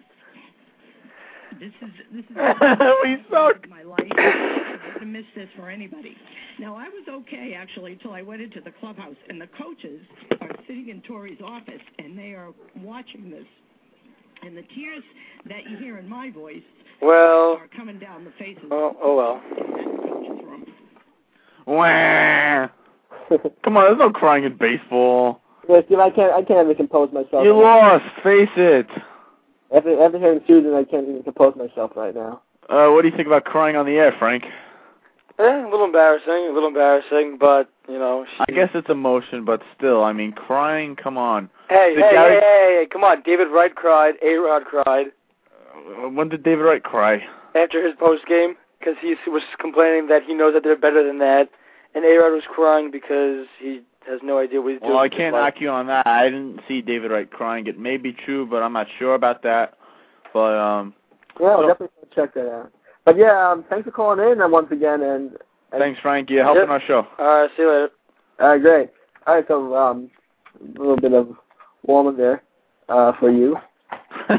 This 1.58 1.72
is 1.82 1.90
this 2.12 2.24
is 2.30 2.36
we 3.04 3.16
suck. 3.30 3.68
my 3.68 3.82
life. 3.82 3.98
I 4.16 4.78
wouldn't 4.94 5.12
miss 5.12 5.24
this 5.34 5.48
for 5.56 5.70
anybody. 5.70 6.16
Now 6.58 6.76
I 6.76 6.84
was 6.88 7.04
okay 7.08 7.54
actually 7.56 7.92
until 7.92 8.12
I 8.12 8.22
went 8.22 8.42
into 8.42 8.60
the 8.60 8.72
clubhouse 8.80 9.16
and 9.28 9.40
the 9.40 9.48
coaches 9.58 10.00
are 10.40 10.50
sitting 10.66 10.88
in 10.90 11.00
Torre's 11.02 11.38
office 11.44 11.80
and 11.98 12.18
they 12.18 12.32
are 12.34 12.52
watching 12.82 13.30
this. 13.30 13.46
And 14.42 14.56
the 14.56 14.62
tears 14.74 15.02
that 15.48 15.68
you 15.70 15.78
hear 15.78 15.98
in 15.98 16.08
my 16.08 16.30
voice 16.30 16.62
Well, 17.00 17.56
are 17.58 17.68
coming 17.74 17.98
down 17.98 18.24
the 18.24 18.32
faces 18.38 18.64
oh, 18.70 18.94
oh 19.02 19.16
well. 19.16 19.36
of 19.36 19.56
the 19.56 20.08
coaches 20.08 20.44
room. 20.44 20.66
Wah. 21.66 22.68
Come 23.64 23.76
on, 23.76 23.84
there's 23.84 23.98
no 23.98 24.10
crying 24.10 24.44
in 24.44 24.56
baseball. 24.56 25.40
Yeah, 25.68 25.80
Steve, 25.86 25.98
I 25.98 26.10
can't 26.10 26.32
I 26.32 26.42
can't 26.42 26.64
even 26.64 26.76
compose 26.76 27.12
myself. 27.12 27.44
You 27.44 27.54
lost. 27.60 28.04
Face 28.22 28.48
it. 28.56 28.86
After 29.76 30.02
after 30.02 30.18
hearing 30.18 30.40
Suzyn, 30.40 30.74
I 30.74 30.84
can't 30.84 31.06
even 31.08 31.22
compose 31.22 31.54
myself 31.54 31.92
right 31.96 32.14
now. 32.14 32.40
Uh, 32.70 32.88
what 32.88 33.02
do 33.02 33.08
you 33.08 33.16
think 33.16 33.26
about 33.26 33.44
crying 33.44 33.76
on 33.76 33.84
the 33.84 33.92
air, 33.92 34.14
Frank? 34.18 34.44
Eh, 35.38 35.42
a 35.44 35.68
little 35.70 35.84
embarrassing, 35.84 36.48
a 36.48 36.52
little 36.52 36.68
embarrassing, 36.68 37.36
but 37.38 37.68
you 37.88 37.98
know. 37.98 38.24
She, 38.36 38.44
I 38.48 38.52
guess 38.56 38.70
it's 38.74 38.88
emotion, 38.88 39.44
but 39.44 39.60
still, 39.76 40.02
I 40.02 40.14
mean, 40.14 40.32
crying. 40.32 40.96
Come 40.96 41.18
on. 41.18 41.50
Hey, 41.68 41.92
Did 41.94 42.04
hey, 42.04 42.10
Gary- 42.12 42.34
hey, 42.34 42.40
hey, 42.40 42.78
hey, 42.80 42.86
come 42.90 43.04
on! 43.04 43.20
David 43.22 43.48
Wright 43.48 43.74
cried. 43.74 44.14
A 44.24 44.34
Rod 44.36 44.64
cried 44.64 45.08
Uh, 45.76 46.08
When 46.08 46.30
did 46.30 46.42
David 46.42 46.62
Wright 46.64 46.82
cry? 46.82 47.22
after 47.54 47.84
his 47.86 47.94
post 47.98 48.24
game 48.26 48.54
because 48.78 48.94
he 49.02 49.14
was 49.28 49.42
complaining 49.58 50.08
that 50.08 50.22
he 50.22 50.32
knows 50.34 50.54
that 50.54 50.62
they're 50.62 50.76
better 50.76 51.06
than 51.06 51.18
that, 51.18 51.50
and 51.94 52.04
A 52.06 52.16
Rod 52.16 52.32
was 52.32 52.44
crying 52.48 52.90
because 52.90 53.46
he 53.60 53.82
has 54.08 54.20
no 54.22 54.38
idea 54.38 54.60
what 54.60 54.72
he's 54.72 54.80
doing. 54.80 54.92
Well, 54.92 55.00
I 55.00 55.08
can't 55.08 55.34
life. 55.34 55.54
knock 55.54 55.60
you 55.60 55.70
on 55.70 55.86
that. 55.88 56.06
I 56.06 56.24
didn't 56.24 56.60
see 56.68 56.80
David 56.82 57.10
Wright 57.10 57.30
crying. 57.30 57.66
It 57.66 57.78
may 57.78 57.96
be 57.96 58.12
true, 58.12 58.46
but 58.46 58.62
I'm 58.62 58.72
not 58.72 58.86
sure 58.98 59.14
about 59.14 59.42
that. 59.42 59.74
But 60.32 60.56
um, 60.58 60.94
Yeah, 61.40 61.46
I'll 61.48 61.58
Well- 61.58 61.68
definitely 61.68 62.08
check 62.14 62.34
that 62.34 62.50
out. 62.52 62.72
But 63.04 63.16
yeah, 63.16 63.50
um, 63.50 63.64
thanks 63.70 63.84
for 63.84 63.92
calling 63.92 64.18
in 64.32 64.40
uh, 64.40 64.48
once 64.48 64.70
again, 64.72 65.00
and 65.02 65.36
and 65.72 65.80
thanks, 65.80 66.00
Frank. 66.00 66.28
You're 66.30 66.42
helping 66.44 66.62
Yep. 66.62 66.70
our 66.70 66.80
show. 66.82 67.06
All 67.18 67.26
right, 67.42 67.50
see 67.56 67.62
you 67.62 67.68
later. 67.70 67.90
uh, 68.40 68.56
great. 68.58 68.90
All 69.26 69.34
right, 69.36 69.44
so 69.48 69.76
um, 69.76 70.10
a 70.76 70.78
little 70.80 70.96
bit 70.96 71.12
of 71.12 71.36
warm 71.84 72.16
there 72.16 72.42
uh, 72.88 73.12
for 73.20 73.30
you. 73.30 73.56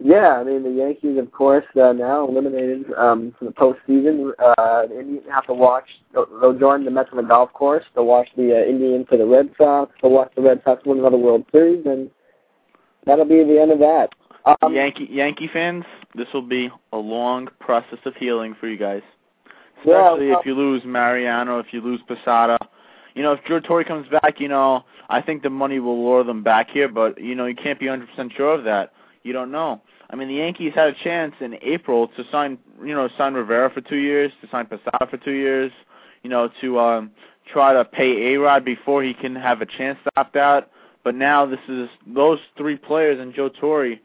Yeah, 0.00 0.38
I 0.38 0.44
mean 0.44 0.62
the 0.62 0.70
Yankees, 0.70 1.18
of 1.18 1.32
course, 1.32 1.64
uh, 1.74 1.92
now 1.92 2.28
eliminated 2.28 2.86
um, 2.96 3.34
from 3.36 3.48
the 3.48 3.52
postseason. 3.52 4.30
Uh, 4.38 4.86
the 4.86 5.00
Indians 5.00 5.26
have 5.30 5.46
to 5.46 5.54
watch. 5.54 5.86
They'll, 6.12 6.26
they'll 6.40 6.58
join 6.58 6.84
the 6.84 6.90
Mets 6.90 7.08
on 7.10 7.16
the 7.16 7.24
golf 7.24 7.52
course. 7.52 7.84
They'll 7.94 8.06
watch 8.06 8.28
the 8.36 8.54
uh, 8.54 8.68
Indians 8.68 9.06
for 9.08 9.16
the 9.16 9.26
Red 9.26 9.50
Sox. 9.58 9.92
They'll 10.00 10.12
watch 10.12 10.32
the 10.36 10.42
Red 10.42 10.62
Sox 10.64 10.84
win 10.86 10.98
another 10.98 11.16
World 11.16 11.44
Series, 11.50 11.84
and 11.84 12.10
that'll 13.06 13.24
be 13.24 13.42
the 13.42 13.60
end 13.60 13.72
of 13.72 13.80
that. 13.80 14.10
Um, 14.62 14.72
Yankee 14.72 15.08
Yankee 15.10 15.50
fans, 15.52 15.84
this 16.14 16.28
will 16.32 16.42
be 16.42 16.70
a 16.92 16.96
long 16.96 17.48
process 17.58 17.98
of 18.04 18.14
healing 18.14 18.54
for 18.58 18.68
you 18.68 18.78
guys. 18.78 19.02
Yeah, 19.84 20.10
Especially 20.12 20.30
well- 20.30 20.40
if 20.40 20.46
you 20.46 20.54
lose 20.54 20.84
Mariano, 20.84 21.58
if 21.58 21.72
you 21.72 21.80
lose 21.80 22.00
Posada. 22.06 22.56
You 23.14 23.24
know, 23.24 23.32
if 23.32 23.42
Drew 23.44 23.60
Torre 23.60 23.82
comes 23.82 24.06
back, 24.08 24.38
you 24.38 24.46
know, 24.46 24.84
I 25.08 25.20
think 25.20 25.42
the 25.42 25.50
money 25.50 25.80
will 25.80 26.04
lure 26.04 26.22
them 26.22 26.44
back 26.44 26.70
here, 26.70 26.88
but 26.88 27.20
you 27.20 27.34
know, 27.34 27.46
you 27.46 27.56
can't 27.56 27.80
be 27.80 27.86
100% 27.86 28.06
sure 28.36 28.54
of 28.54 28.62
that. 28.62 28.92
You 29.28 29.34
don't 29.34 29.52
know. 29.52 29.82
I 30.08 30.16
mean, 30.16 30.28
the 30.28 30.36
Yankees 30.36 30.72
had 30.74 30.88
a 30.88 30.94
chance 31.04 31.34
in 31.40 31.58
April 31.60 32.08
to 32.16 32.24
sign, 32.32 32.56
you 32.82 32.94
know, 32.94 33.10
sign 33.18 33.34
Rivera 33.34 33.68
for 33.68 33.82
two 33.82 33.98
years, 33.98 34.32
to 34.40 34.48
sign 34.48 34.64
Posada 34.64 35.06
for 35.06 35.18
two 35.18 35.32
years, 35.32 35.70
you 36.22 36.30
know, 36.30 36.48
to 36.62 36.80
um 36.80 37.10
try 37.52 37.74
to 37.74 37.84
pay 37.84 38.32
A 38.32 38.40
Rod 38.40 38.64
before 38.64 39.02
he 39.02 39.12
can 39.12 39.36
have 39.36 39.60
a 39.60 39.66
chance 39.66 39.98
to 40.04 40.10
opt 40.16 40.36
out. 40.36 40.70
But 41.04 41.14
now 41.14 41.44
this 41.44 41.60
is 41.68 41.90
those 42.06 42.38
three 42.56 42.76
players 42.76 43.20
and 43.20 43.34
Joe 43.34 43.50
Torre. 43.50 43.96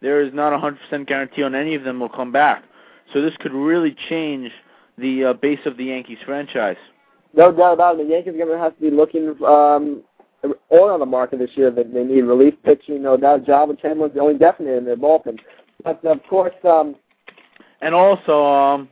There 0.00 0.22
is 0.22 0.32
not 0.32 0.54
a 0.54 0.58
hundred 0.58 0.80
percent 0.80 1.08
guarantee 1.08 1.42
on 1.42 1.54
any 1.54 1.74
of 1.74 1.84
them 1.84 2.00
will 2.00 2.08
come 2.08 2.32
back. 2.32 2.64
So 3.12 3.20
this 3.20 3.34
could 3.40 3.52
really 3.52 3.94
change 4.08 4.50
the 4.96 5.24
uh, 5.24 5.32
base 5.34 5.60
of 5.66 5.76
the 5.76 5.84
Yankees 5.84 6.18
franchise. 6.24 6.78
No 7.34 7.52
doubt 7.52 7.74
about 7.74 8.00
it. 8.00 8.06
The 8.06 8.14
Yankees 8.14 8.32
are 8.32 8.38
going 8.38 8.48
to 8.48 8.58
have 8.58 8.74
to 8.76 8.80
be 8.80 8.90
looking 8.90 9.36
um, 9.44 10.02
all 10.68 10.90
on 10.90 11.00
the 11.00 11.06
market 11.06 11.38
this 11.38 11.50
year. 11.54 11.70
That 11.70 11.92
they 11.92 12.04
need 12.04 12.22
relief 12.22 12.54
pitching. 12.64 12.96
You 12.96 13.00
No 13.00 13.16
doubt. 13.16 13.44
Joba 13.44 13.80
Chamberlain's 13.80 14.14
the 14.14 14.20
only 14.20 14.38
definite 14.38 14.76
in 14.78 14.84
their 14.84 14.96
bullpen. 14.96 15.38
But 15.82 16.04
of 16.04 16.20
course, 16.28 16.54
um, 16.64 16.96
And 17.80 17.94
also, 17.94 18.44
um, 18.44 18.88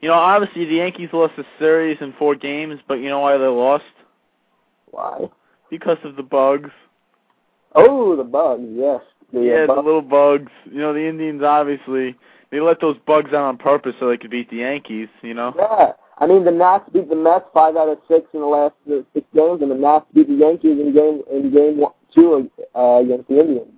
you 0.00 0.08
know, 0.08 0.14
obviously 0.14 0.64
the 0.64 0.76
Yankees 0.76 1.10
lost 1.12 1.34
the 1.36 1.44
series 1.58 1.98
in 2.00 2.14
four 2.18 2.34
games, 2.34 2.80
but 2.88 2.94
you 2.94 3.08
know 3.08 3.20
why 3.20 3.36
they 3.36 3.46
lost? 3.46 3.84
why? 4.90 5.28
Because 5.70 5.98
of 6.04 6.16
the 6.16 6.22
bugs. 6.22 6.70
Oh, 7.74 8.16
the 8.16 8.24
bugs. 8.24 8.64
Yes. 8.72 9.00
The, 9.32 9.38
uh, 9.38 9.42
yeah, 9.42 9.66
the 9.66 9.74
little 9.74 10.02
bugs. 10.02 10.50
You 10.64 10.80
know, 10.80 10.92
the 10.92 11.06
Indians 11.06 11.42
obviously 11.42 12.16
they 12.50 12.60
let 12.60 12.80
those 12.80 12.96
bugs 13.06 13.28
out 13.28 13.44
on 13.44 13.56
purpose 13.58 13.94
so 14.00 14.08
they 14.08 14.16
could 14.16 14.30
beat 14.30 14.50
the 14.50 14.56
Yankees. 14.56 15.08
You 15.22 15.34
know. 15.34 15.54
Yeah. 15.56 15.92
I 16.20 16.26
mean, 16.26 16.44
the 16.44 16.50
Nats 16.50 16.84
beat 16.92 17.08
the 17.08 17.16
Mets 17.16 17.46
five 17.54 17.76
out 17.76 17.88
of 17.88 17.98
six 18.06 18.26
in 18.34 18.40
the 18.40 18.46
last 18.46 18.74
uh, 18.90 18.96
six 19.14 19.26
games, 19.34 19.62
and 19.62 19.70
the 19.70 19.74
Nats 19.74 20.04
beat 20.14 20.28
the 20.28 20.34
Yankees 20.34 20.78
in 20.78 20.92
game 20.94 21.22
in 21.32 21.50
game 21.52 21.78
one, 21.78 21.92
two 22.14 22.50
uh, 22.76 23.00
against 23.02 23.28
the 23.28 23.40
Indians. 23.40 23.72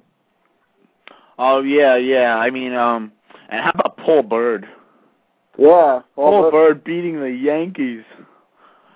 Oh 1.38 1.62
yeah, 1.62 1.96
yeah. 1.96 2.36
I 2.36 2.50
mean, 2.50 2.72
um, 2.74 3.12
and 3.48 3.60
how 3.62 3.70
about 3.74 3.96
Paul 3.96 4.22
Byrd? 4.22 4.68
Yeah. 5.58 6.00
Paul 6.16 6.42
Byrd- 6.42 6.52
Byrd 6.52 6.84
beating 6.84 7.20
the 7.20 7.30
Yankees. 7.30 8.02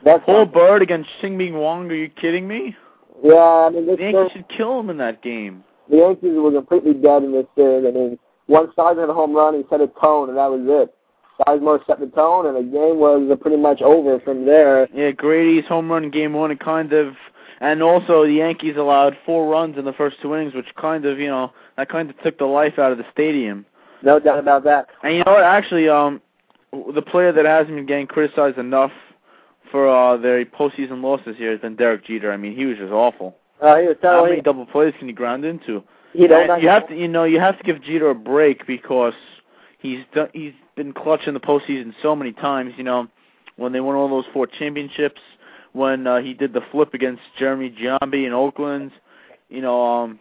That's 0.05 0.25
Paul 0.25 0.47
Byrd 0.47 0.83
against 0.83 1.09
Chien-Ming 1.21 1.59
Wang. 1.59 1.91
Are 1.91 1.95
you 1.95 2.09
kidding 2.09 2.47
me? 2.47 2.77
Yeah, 3.25 3.35
I 3.35 3.71
mean, 3.71 3.87
this 3.87 3.97
The 3.97 4.03
Yankees 4.05 4.33
should 4.33 4.49
kill 4.49 4.79
him 4.81 4.91
in 4.91 4.99
that 4.99 5.23
game. 5.23 5.65
the 5.91 5.97
Yankees 5.99 6.33
were 6.35 6.53
completely 6.53 6.95
dead 6.95 7.23
in 7.25 7.33
this 7.33 7.47
series. 7.57 7.87
I 7.87 7.91
mean, 7.91 8.19
one 8.47 8.69
Sizemore 8.77 9.01
had 9.01 9.09
a 9.11 9.15
home 9.15 9.35
run, 9.35 9.55
he 9.55 9.65
set 9.71 9.81
a 9.81 9.89
tone, 10.01 10.29
and 10.29 10.39
that 10.39 10.47
was 10.51 10.61
it. 10.65 10.95
Sizemore 11.41 11.85
set 11.87 12.01
the 12.01 12.07
tone, 12.07 12.47
and 12.47 12.57
the 12.57 12.63
game 12.63 12.99
was 12.99 13.29
uh, 13.31 13.37
pretty 13.37 13.57
much 13.57 13.83
over 13.83 14.19
from 14.21 14.47
there. 14.47 14.89
Yeah, 14.95 15.11
Grady's 15.11 15.67
home 15.67 15.91
run 15.91 16.05
in 16.05 16.11
game 16.11 16.33
one, 16.33 16.51
it 16.51 16.61
kind 16.61 16.93
of, 16.93 17.15
and 17.61 17.83
also 17.83 18.25
the 18.25 18.33
Yankees 18.33 18.77
allowed 18.77 19.17
four 19.27 19.49
runs 19.51 19.77
in 19.77 19.85
the 19.85 19.93
first 19.93 20.17
two 20.23 20.35
innings, 20.35 20.55
which 20.55 20.67
kind 20.77 21.05
of, 21.05 21.19
you 21.19 21.29
know, 21.29 21.53
that 21.77 21.89
kind 21.89 22.09
of 22.09 22.21
took 22.23 22.39
the 22.39 22.47
life 22.47 22.79
out 22.79 22.93
of 22.93 22.99
the 22.99 23.05
stadium. 23.13 23.67
No 24.03 24.19
doubt 24.19 24.39
about 24.39 24.65
that. 24.65 24.87
And 25.03 25.15
you 25.15 25.25
know 25.25 25.33
what? 25.33 25.45
Actually, 25.45 25.89
um, 25.89 26.21
the 26.95 27.03
player 27.03 27.33
that 27.33 27.45
hasn't 27.45 27.75
been 27.77 27.87
getting 27.87 28.07
criticized 28.07 28.59
enough 28.59 28.93
for 29.71 29.89
uh 29.89 30.17
their 30.17 30.45
postseason 30.45 31.03
losses 31.03 31.37
here 31.37 31.51
has 31.51 31.61
been 31.61 31.77
Derek 31.77 32.05
Jeter. 32.07 32.33
I 32.33 32.37
mean, 32.37 32.55
he 32.55 32.67
was 32.67 32.79
just 32.79 32.93
awful. 32.93 33.37
Uh, 33.61 33.77
he 33.77 33.87
was 33.89 33.97
How 34.03 34.25
many 34.25 34.41
double 34.41 34.67
plays 34.67 34.95
can 34.99 35.09
he 35.09 35.15
ground 35.15 35.45
into? 35.45 35.83
You 36.13 36.29
don't 36.29 36.63
you 36.63 36.69
have 36.69 36.89
to, 36.89 36.97
you 36.97 37.09
know, 37.09 37.25
you 37.25 37.41
have 37.41 37.59
to 37.59 37.65
give 37.65 37.83
Jeter 37.83 38.11
a 38.11 38.15
break 38.15 38.67
because 38.67 39.15
he's 39.79 40.01
done, 40.15 40.29
he's 40.33 40.55
been 40.77 40.93
clutch 40.93 41.27
in 41.27 41.35
the 41.35 41.41
postseason 41.41 41.93
so 42.03 42.15
many 42.17 42.33
times. 42.33 42.75
You 42.77 42.85
know, 42.85 43.09
when 43.57 43.73
they 43.73 43.81
won 43.81 43.97
all 43.97 44.09
those 44.09 44.25
four 44.33 44.47
championships, 44.47 45.21
when 45.73 46.07
uh, 46.07 46.21
he 46.21 46.35
did 46.35 46.53
the 46.53 46.63
flip 46.73 46.95
against 46.95 47.23
Jeremy 47.39 47.71
Giambi 47.71 48.27
in 48.27 48.33
Oakland, 48.33 48.93
you 49.49 49.61
know, 49.61 49.83
um, 49.85 50.19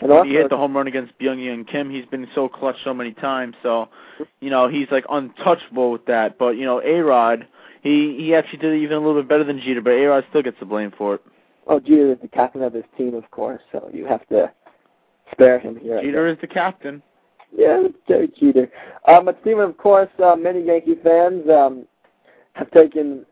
when 0.00 0.26
he 0.26 0.34
hit 0.34 0.50
the 0.50 0.56
home 0.56 0.76
run 0.76 0.86
against 0.86 1.18
Byung-Hyun 1.18 1.68
Kim. 1.68 1.90
He's 1.90 2.06
been 2.06 2.26
so 2.34 2.48
clutch 2.48 2.76
so 2.84 2.94
many 2.94 3.12
times. 3.12 3.54
So, 3.62 3.88
you 4.40 4.50
know, 4.50 4.68
he's 4.68 4.88
like 4.90 5.04
untouchable 5.10 5.90
with 5.92 6.06
that. 6.06 6.38
But 6.38 6.56
you 6.56 6.64
know, 6.64 6.80
A 6.82 7.00
Rod, 7.00 7.46
he 7.82 8.16
he 8.16 8.34
actually 8.34 8.58
did 8.58 8.72
it 8.72 8.82
even 8.82 8.96
a 8.96 9.00
little 9.00 9.20
bit 9.20 9.28
better 9.28 9.44
than 9.44 9.60
Jeter, 9.60 9.80
but 9.80 9.90
A 9.90 10.04
Rod 10.06 10.24
still 10.30 10.42
gets 10.42 10.58
the 10.58 10.66
blame 10.66 10.92
for 10.96 11.16
it. 11.16 11.22
Oh, 11.66 11.80
Jeter 11.80 12.12
is 12.12 12.18
the 12.20 12.28
captain 12.28 12.62
of 12.62 12.74
his 12.74 12.84
team, 12.96 13.14
of 13.14 13.30
course, 13.30 13.62
so 13.72 13.88
you 13.92 14.04
have 14.06 14.26
to 14.28 14.52
spare 15.32 15.58
him 15.58 15.76
here. 15.76 16.00
Jeter 16.02 16.26
is 16.26 16.38
the 16.40 16.46
captain. 16.46 17.02
Yeah, 17.56 17.82
it's 17.84 17.96
Derek 18.08 18.36
Jeter. 18.36 18.70
Um, 19.06 19.26
but 19.26 19.38
Steven, 19.42 19.62
of 19.62 19.76
course, 19.76 20.08
uh, 20.22 20.34
many 20.34 20.64
Yankee 20.64 20.96
fans 21.02 21.48
um, 21.48 21.86
have 22.54 22.70
taken 22.72 23.24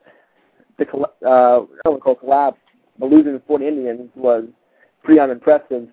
the 0.79 0.85
uh, 1.27 1.67
call 1.99 2.15
collapse, 2.15 2.59
but 2.99 3.11
losing 3.11 3.33
to 3.33 3.41
Fort 3.47 3.63
Indians 3.63 4.11
was 4.15 4.45
pretty 5.03 5.21
unimpressive. 5.21 5.89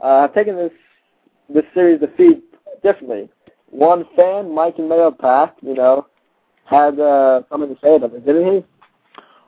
Uh, 0.00 0.22
have 0.22 0.34
taken 0.34 0.56
this 0.56 0.72
this 1.52 1.64
series 1.74 2.00
defeat 2.00 2.42
differently. 2.82 3.28
One 3.70 4.04
fan, 4.16 4.54
Mike 4.54 4.76
and 4.78 4.88
Mayo 4.88 5.10
Pack, 5.10 5.56
you 5.60 5.74
know, 5.74 6.06
had 6.64 6.98
uh, 6.98 7.42
something 7.50 7.74
to 7.74 7.80
say 7.82 7.96
about 7.96 8.14
it, 8.14 8.24
didn't 8.24 8.52
he? 8.52 8.64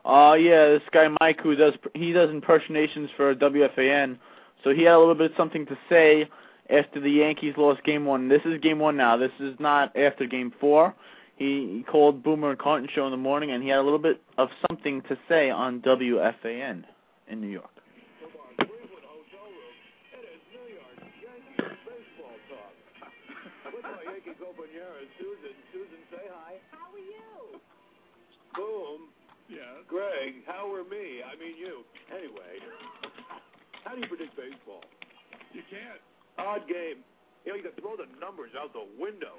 Uh 0.07 0.35
yeah, 0.35 0.69
this 0.69 0.83
guy 0.93 1.09
Mike 1.21 1.41
who 1.41 1.57
does 1.57 1.73
he 1.95 2.13
does 2.13 2.31
impersonations 2.31 3.11
for 3.17 3.35
WFAN, 3.35 4.17
so 4.63 4.71
he 4.71 4.83
had 4.83 4.93
a 4.93 4.99
little 4.99 5.17
bit 5.17 5.33
of 5.33 5.37
something 5.37 5.67
to 5.67 5.77
say 5.89 6.29
after 6.71 7.01
the 7.01 7.11
Yankees 7.11 7.55
lost 7.57 7.83
game 7.85 8.05
one. 8.05 8.29
This 8.29 8.43
is 8.45 8.61
game 8.61 8.79
one 8.79 8.97
now. 8.97 9.17
This 9.17 9.33
is 9.41 9.55
not 9.59 9.97
after 9.97 10.27
game 10.27 10.53
four. 10.61 10.95
He, 11.37 11.85
called 11.91 12.23
Boomer 12.23 12.51
and 12.51 12.59
Carton 12.59 12.89
show 12.95 13.05
in 13.05 13.11
the 13.11 13.19
morning, 13.19 13.51
and 13.51 13.63
he 13.63 13.69
had 13.69 13.79
a 13.79 13.83
little 13.83 13.99
bit 13.99 14.23
of 14.39 14.49
something 14.69 15.03
to 15.03 15.19
say 15.29 15.51
on 15.51 15.81
WFAN 15.83 16.85
in 17.29 17.41
New 17.41 17.49
York. 17.49 17.71
Susan. 25.19 25.55
Susan, 25.73 26.01
say 26.11 26.25
hi. 26.29 26.59
How 26.73 26.91
are 26.93 26.99
you? 26.99 27.61
Boom. 28.57 29.09
Yeah. 29.49 29.85
Greg, 29.89 30.43
how 30.47 30.73
are 30.73 30.85
me? 30.85 31.23
I 31.23 31.39
mean 31.39 31.57
you. 31.57 31.85
Anyway, 32.11 32.61
how 33.85 33.95
do 33.95 34.01
you 34.01 34.09
predict 34.09 34.37
baseball? 34.37 34.83
You 35.53 35.63
can't. 35.71 36.01
Odd 36.39 36.69
game. 36.69 37.01
You 37.45 37.53
know, 37.53 37.57
you 37.57 37.65
can 37.65 37.77
throw 37.79 37.95
the 37.97 38.11
numbers 38.19 38.53
out 38.59 38.75
the 38.75 38.85
window. 38.99 39.39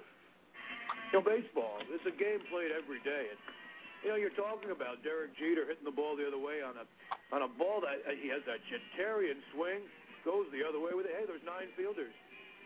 You 1.11 1.19
know, 1.19 1.23
baseball, 1.23 1.79
it's 1.87 2.07
a 2.07 2.15
game 2.15 2.39
played 2.47 2.71
every 2.71 2.99
day. 3.03 3.31
And, 3.31 3.39
you 4.03 4.09
know, 4.11 4.17
you're 4.19 4.35
talking 4.35 4.71
about 4.71 5.03
Derek 5.03 5.35
Jeter 5.35 5.67
hitting 5.67 5.83
the 5.83 5.93
ball 5.93 6.15
the 6.15 6.23
other 6.23 6.39
way 6.39 6.63
on 6.63 6.79
a 6.79 6.85
on 7.35 7.43
a 7.43 7.51
ball 7.59 7.83
that 7.83 7.99
uh, 8.07 8.15
he 8.15 8.31
has 8.31 8.39
that 8.47 8.63
Jeterian 8.71 9.35
swing, 9.51 9.83
goes 10.23 10.47
the 10.55 10.63
other 10.63 10.79
way 10.79 10.95
with 10.95 11.07
it. 11.07 11.15
Hey, 11.15 11.27
there's 11.27 11.43
nine 11.43 11.67
fielders. 11.75 12.15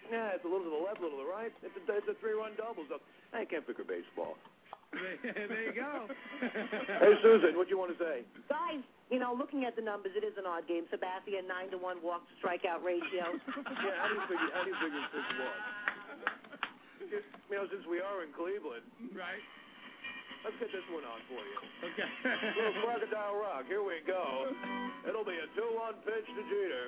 Yeah, 0.09 0.37
it's 0.37 0.45
a 0.45 0.49
little 0.49 0.67
to 0.67 0.73
the 0.73 0.83
left, 0.83 1.01
a 1.01 1.07
little 1.07 1.17
to 1.17 1.25
the 1.25 1.31
right. 1.31 1.53
It's 1.65 1.73
a, 1.73 1.81
it's 1.97 2.09
a 2.09 2.17
three-run 2.21 2.53
double. 2.57 2.85
So 2.85 3.01
I 3.33 3.45
can't 3.45 3.65
figure 3.65 3.85
baseball. 3.85 4.37
there 4.93 5.71
you 5.71 5.73
go. 5.73 6.05
hey, 6.41 7.13
Susan, 7.23 7.55
what 7.55 7.65
do 7.65 7.71
you 7.71 7.79
want 7.79 7.95
to 7.95 7.99
say? 8.01 8.27
Guys, 8.51 8.83
you 8.83 8.83
know, 8.83 9.00
looking 9.19 9.65
at 9.67 9.75
the 9.75 9.83
numbers, 9.83 10.15
it 10.15 10.23
is 10.23 10.37
an 10.39 10.47
odd 10.47 10.63
game. 10.67 10.87
Sabathia, 10.87 11.43
9 11.43 11.75
to 11.75 11.77
1 11.77 11.99
walk 11.99 12.23
to 12.29 12.33
strikeout 12.39 12.79
ratio. 12.79 13.35
yeah, 13.83 13.99
how 13.99 14.07
do 14.07 14.15
you 14.15 14.25
figure, 14.31 14.51
how 14.55 14.63
do 14.63 14.69
you 14.71 14.79
figure 14.79 15.03
this 15.11 15.27
was? 15.35 15.59
You 17.51 17.59
know, 17.59 17.67
since 17.67 17.83
we 17.91 17.99
are 17.99 18.23
in 18.23 18.31
Cleveland. 18.31 18.87
Right. 19.11 19.43
Let's 20.47 20.55
get 20.63 20.71
this 20.71 20.87
one 20.89 21.03
on 21.03 21.19
for 21.27 21.43
you. 21.43 21.57
Okay. 21.91 22.07
Little 22.55 22.79
Crocodile 22.87 23.35
Rock. 23.35 23.67
Here 23.67 23.83
we 23.83 23.99
go. 24.07 24.47
It'll 25.03 25.27
be 25.27 25.35
a 25.35 25.47
2-1 25.59 25.99
pitch 26.07 26.27
to 26.31 26.43
Jeter. 26.47 26.87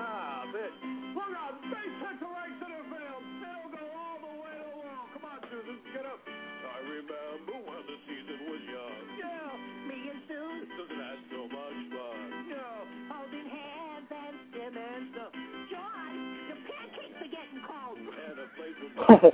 Ah, 0.00 0.48
pitch. 0.48 0.78
Look 1.12 1.30
out. 1.36 1.60
Base 1.68 1.98
hit 2.00 2.16
to 2.24 2.28
right 2.32 2.54
center 2.56 2.82
field. 2.88 3.22
It'll 3.44 3.70
go 3.76 3.84
all 3.92 4.18
the 4.24 4.32
way 4.40 4.52
to 4.56 4.64
the 4.64 4.76
wall. 4.80 5.04
Come 5.12 5.24
on, 5.28 5.38
Susan. 5.52 5.76
Get 5.92 6.08
up. 6.08 6.18
I 6.24 6.80
remember 6.88 7.63
How 18.94 19.18
do 19.18 19.26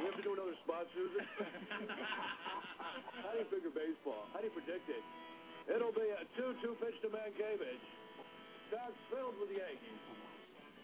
you 0.00 0.04
want 0.04 0.16
to 0.16 0.22
do 0.22 0.32
another 0.32 0.56
spot 0.64 0.86
sooner? 0.94 1.24
How 3.22 3.30
he 3.36 3.44
figure 3.50 3.70
baseball? 3.70 4.26
How 4.32 4.40
do 4.40 4.46
you 4.46 4.52
predict 4.52 4.88
it? 4.88 5.23
It'll 5.68 5.96
be 5.96 6.08
a 6.12 6.24
2-2 6.36 6.76
pitch 6.80 6.98
to 7.02 7.08
Mientkiewicz. 7.08 7.84
That's 8.68 8.98
filled 9.08 9.38
with 9.40 9.48
Yankees. 9.48 10.02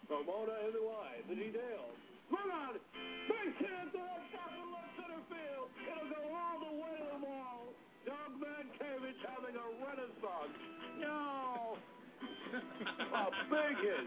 Pomona 0.09 0.57
in 0.67 0.73
the 0.73 0.85
wide. 0.85 1.23
The 1.29 1.37
detail. 1.37 1.93
Look 2.33 2.49
on! 2.49 2.81
Base 3.29 3.59
hit 3.61 3.93
to 3.93 4.01
the 4.01 4.21
top 4.33 4.51
of 4.57 4.67
left 4.73 4.93
center 4.97 5.23
field. 5.29 5.69
It'll 5.85 6.11
go 6.11 6.23
all 6.33 6.59
the 6.65 6.75
way 6.81 6.95
to 6.97 7.07
the 7.13 7.21
wall. 7.21 7.71
Doug 8.09 8.33
Mientkiewicz 8.41 9.21
having 9.21 9.57
a 9.59 9.67
renaissance. 9.85 10.57
No! 10.99 11.77
a 12.51 13.31
big 13.53 13.77
hit. 13.85 14.07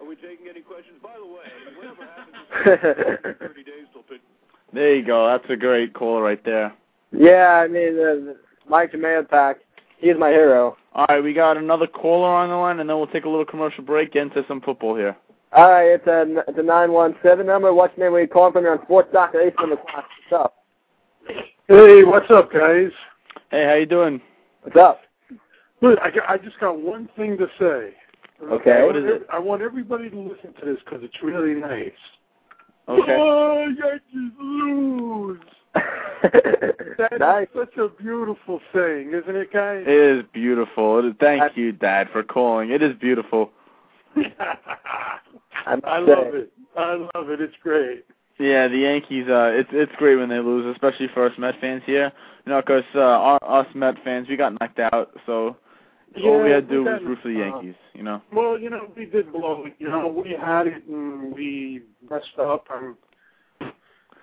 Are 0.00 0.06
we 0.06 0.16
taking 0.16 0.48
any 0.48 0.60
questions? 0.60 0.98
By 1.02 1.14
the 1.14 1.26
way, 1.26 1.46
whatever 1.76 2.04
happens, 2.04 3.38
30 3.38 3.62
days 3.64 3.86
till 3.92 4.02
pitch. 4.02 4.20
There 4.72 4.94
you 4.96 5.04
go. 5.04 5.26
That's 5.26 5.48
a 5.50 5.56
great 5.56 5.94
call 5.94 6.20
right 6.20 6.42
there. 6.44 6.74
Yeah, 7.12 7.64
I 7.64 7.68
mean, 7.68 7.98
uh, 7.98 8.34
Mike 8.68 8.92
Pack, 9.30 9.56
he's 9.98 10.16
my 10.18 10.30
hero. 10.30 10.76
All 10.94 11.06
right, 11.08 11.22
we 11.22 11.32
got 11.32 11.56
another 11.56 11.86
caller 11.86 12.28
on 12.28 12.48
the 12.48 12.56
line, 12.56 12.80
and 12.80 12.88
then 12.88 12.96
we'll 12.96 13.06
take 13.06 13.24
a 13.24 13.28
little 13.28 13.44
commercial 13.44 13.84
break, 13.84 14.16
into 14.16 14.44
some 14.48 14.60
football 14.60 14.96
here. 14.96 15.16
All 15.52 15.70
right, 15.70 15.86
it's 15.92 16.06
a, 16.06 16.22
it's 16.48 16.58
a 16.58 16.62
917 16.62 17.46
number. 17.46 17.72
What's 17.72 17.96
your 17.96 18.06
name? 18.06 18.12
Where 18.12 18.22
you 18.22 18.28
calling 18.28 18.52
from? 18.52 18.64
You're 18.64 18.78
on 18.78 18.84
Sports 18.84 19.08
Doctor 19.12 19.40
Ace 19.40 19.54
on 19.58 19.70
the 19.70 19.76
clock. 19.76 20.04
What's 20.30 20.44
up? 20.44 20.54
Hey, 21.68 22.04
what's 22.04 22.30
up, 22.30 22.52
guys? 22.52 22.90
Hey, 23.50 23.64
how 23.64 23.74
you 23.74 23.86
doing? 23.86 24.20
What's 24.62 24.76
up? 24.76 25.00
Look, 25.80 25.98
I, 26.02 26.10
got- 26.10 26.28
I 26.28 26.36
just 26.38 26.58
got 26.60 26.80
one 26.80 27.08
thing 27.16 27.38
to 27.38 27.46
say. 27.58 27.94
Okay. 28.42 28.72
I 28.72 28.84
What 28.84 28.94
want 28.94 29.06
is 29.06 29.12
ev- 29.16 29.26
I 29.30 29.38
want 29.38 29.62
everybody 29.62 30.08
to 30.10 30.18
listen 30.18 30.52
to 30.60 30.64
this 30.64 30.78
because 30.84 31.02
it's 31.02 31.22
really 31.22 31.54
nice. 31.54 31.90
Okay. 32.88 33.16
Oh, 33.18 33.66
Yankees 33.68 34.32
lose. 34.40 35.40
That's 36.98 37.18
Nice. 37.18 37.48
such 37.54 37.76
a 37.76 37.88
beautiful 37.88 38.60
thing, 38.72 39.12
isn't 39.12 39.36
it, 39.36 39.52
guys? 39.52 39.84
It 39.86 40.18
is 40.18 40.24
beautiful. 40.32 40.98
It 40.98 41.04
is, 41.06 41.14
thank 41.20 41.56
you, 41.56 41.72
Dad, 41.72 42.08
for 42.12 42.22
calling. 42.22 42.70
It 42.70 42.82
is 42.82 42.94
beautiful. 42.96 43.50
I 44.16 45.98
love 45.98 46.34
it. 46.34 46.52
I 46.76 46.94
love 47.14 47.30
it. 47.30 47.40
It's 47.40 47.54
great. 47.62 48.04
Yeah, 48.38 48.68
the 48.68 48.78
Yankees. 48.78 49.26
Uh, 49.28 49.50
it's 49.52 49.68
it's 49.72 49.92
great 49.96 50.16
when 50.16 50.28
they 50.28 50.38
lose, 50.38 50.66
especially 50.74 51.08
for 51.12 51.26
us 51.26 51.32
Met 51.38 51.54
fans 51.60 51.82
here. 51.84 52.12
You 52.46 52.52
know, 52.52 52.62
'cause 52.62 52.84
uh, 52.94 53.00
our, 53.00 53.38
us 53.42 53.66
Met 53.74 53.96
fans, 54.04 54.28
we 54.28 54.36
got 54.36 54.52
knocked 54.60 54.78
out, 54.78 55.10
so 55.26 55.56
all 56.24 56.42
we 56.42 56.50
had 56.50 56.68
to 56.68 56.74
do 56.74 56.84
was 56.84 57.00
root 57.04 57.18
for 57.22 57.28
the 57.28 57.38
Yankees. 57.38 57.74
You 57.94 58.04
know. 58.04 58.22
Well, 58.32 58.58
you 58.58 58.70
know, 58.70 58.90
we 58.96 59.06
did 59.06 59.32
blow 59.32 59.64
it. 59.66 59.74
You 59.78 59.88
know, 59.88 60.06
we 60.06 60.30
had 60.40 60.66
it 60.68 60.84
and 60.86 61.32
we 61.34 61.82
messed 62.08 62.38
up. 62.38 62.66
And, 62.70 62.94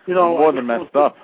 you 0.08 0.14
know, 0.14 0.38
More 0.38 0.52
than 0.54 0.66
messed 0.66 0.96
up. 0.96 1.16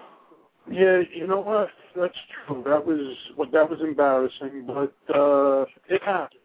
Yeah, 0.69 1.01
you 1.13 1.27
know 1.27 1.41
what? 1.41 1.69
That's 1.95 2.17
true. 2.45 2.63
That 2.65 2.85
was 2.85 3.15
what 3.35 3.51
that 3.51 3.69
was 3.69 3.79
embarrassing, 3.81 4.65
but 4.67 4.93
uh 5.13 5.65
it 5.89 6.01
happens. 6.03 6.39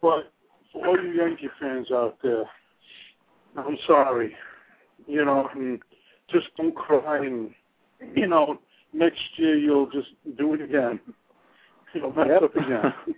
But 0.00 0.30
for 0.72 0.86
all 0.86 1.02
you 1.02 1.12
Yankee 1.12 1.48
fans 1.60 1.90
out 1.90 2.18
there, 2.22 2.44
I'm 3.56 3.78
sorry. 3.86 4.34
You 5.06 5.24
know, 5.24 5.48
and 5.54 5.80
just 6.30 6.48
don't 6.56 6.74
cry 6.74 7.24
and 7.24 7.54
you 8.14 8.26
know, 8.26 8.58
next 8.92 9.20
year 9.36 9.56
you'll 9.56 9.90
just 9.90 10.08
do 10.36 10.54
it 10.54 10.60
again. 10.60 11.00
You'll 11.94 12.12
mess 12.12 12.28
up 12.42 12.54
again. 12.54 12.92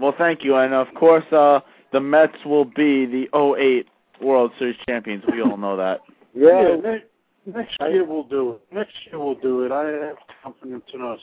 well, 0.00 0.14
thank 0.16 0.44
you, 0.44 0.56
and 0.56 0.74
of 0.74 0.88
course, 0.94 1.24
uh, 1.32 1.60
the 1.92 2.00
Mets 2.00 2.44
will 2.44 2.64
be 2.64 3.06
the 3.06 3.28
08 3.34 3.86
World 4.20 4.52
Series 4.58 4.76
champions. 4.88 5.24
We 5.30 5.42
all 5.42 5.56
know 5.56 5.76
that. 5.76 6.00
Yeah, 6.34 6.76
ne- 6.82 7.04
next 7.46 7.76
year 7.80 8.04
we'll 8.04 8.24
do 8.24 8.52
it. 8.52 8.74
Next 8.74 8.94
year 9.06 9.18
we'll 9.18 9.34
do 9.34 9.64
it. 9.64 9.72
I 9.72 10.06
have 10.06 10.16
confidence 10.42 10.84
in 10.92 11.02
us. 11.02 11.20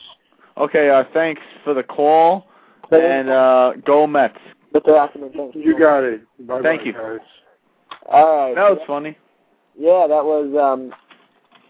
Okay. 0.57 0.89
Uh, 0.89 1.03
thanks 1.13 1.41
for 1.63 1.73
the 1.73 1.83
call, 1.83 2.47
and 2.91 3.29
uh, 3.29 3.73
go 3.85 4.07
Mets. 4.07 4.37
You 4.73 5.75
got 5.79 6.03
it. 6.03 6.21
Bye 6.45 6.61
Thank 6.61 6.81
bye, 6.81 6.85
you. 6.85 6.93
guys. 6.93 7.19
All 8.07 8.37
right. 8.37 8.55
That 8.55 8.69
was 8.69 8.79
funny. 8.85 9.17
Yeah, 9.77 10.07
that 10.07 10.23
was 10.23 10.55
um 10.59 10.93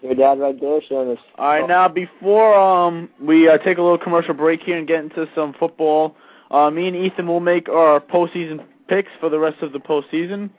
your 0.01 0.15
dad 0.15 0.39
right 0.39 0.59
there 0.59 0.79
showing 0.87 1.11
us. 1.11 1.17
All 1.37 1.47
right, 1.47 1.67
now 1.67 1.87
before 1.87 2.57
um 2.57 3.09
we 3.21 3.47
uh, 3.49 3.57
take 3.57 3.77
a 3.77 3.81
little 3.81 3.97
commercial 3.97 4.33
break 4.33 4.61
here 4.61 4.77
and 4.77 4.87
get 4.87 5.03
into 5.03 5.27
some 5.35 5.53
football, 5.53 6.15
uh, 6.51 6.69
me 6.69 6.87
and 6.87 6.95
Ethan 6.95 7.27
will 7.27 7.39
make 7.39 7.67
our 7.69 7.99
postseason 7.99 8.63
picks 8.87 9.09
for 9.19 9.29
the 9.29 9.39
rest 9.39 9.61
of 9.61 9.73
the 9.73 9.79
postseason. 9.79 10.49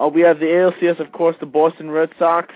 Uh, 0.00 0.08
we 0.08 0.20
have 0.20 0.38
the 0.38 0.46
ALCS, 0.46 1.00
of 1.00 1.10
course, 1.12 1.36
the 1.40 1.46
Boston 1.46 1.90
Red 1.90 2.10
Sox 2.18 2.54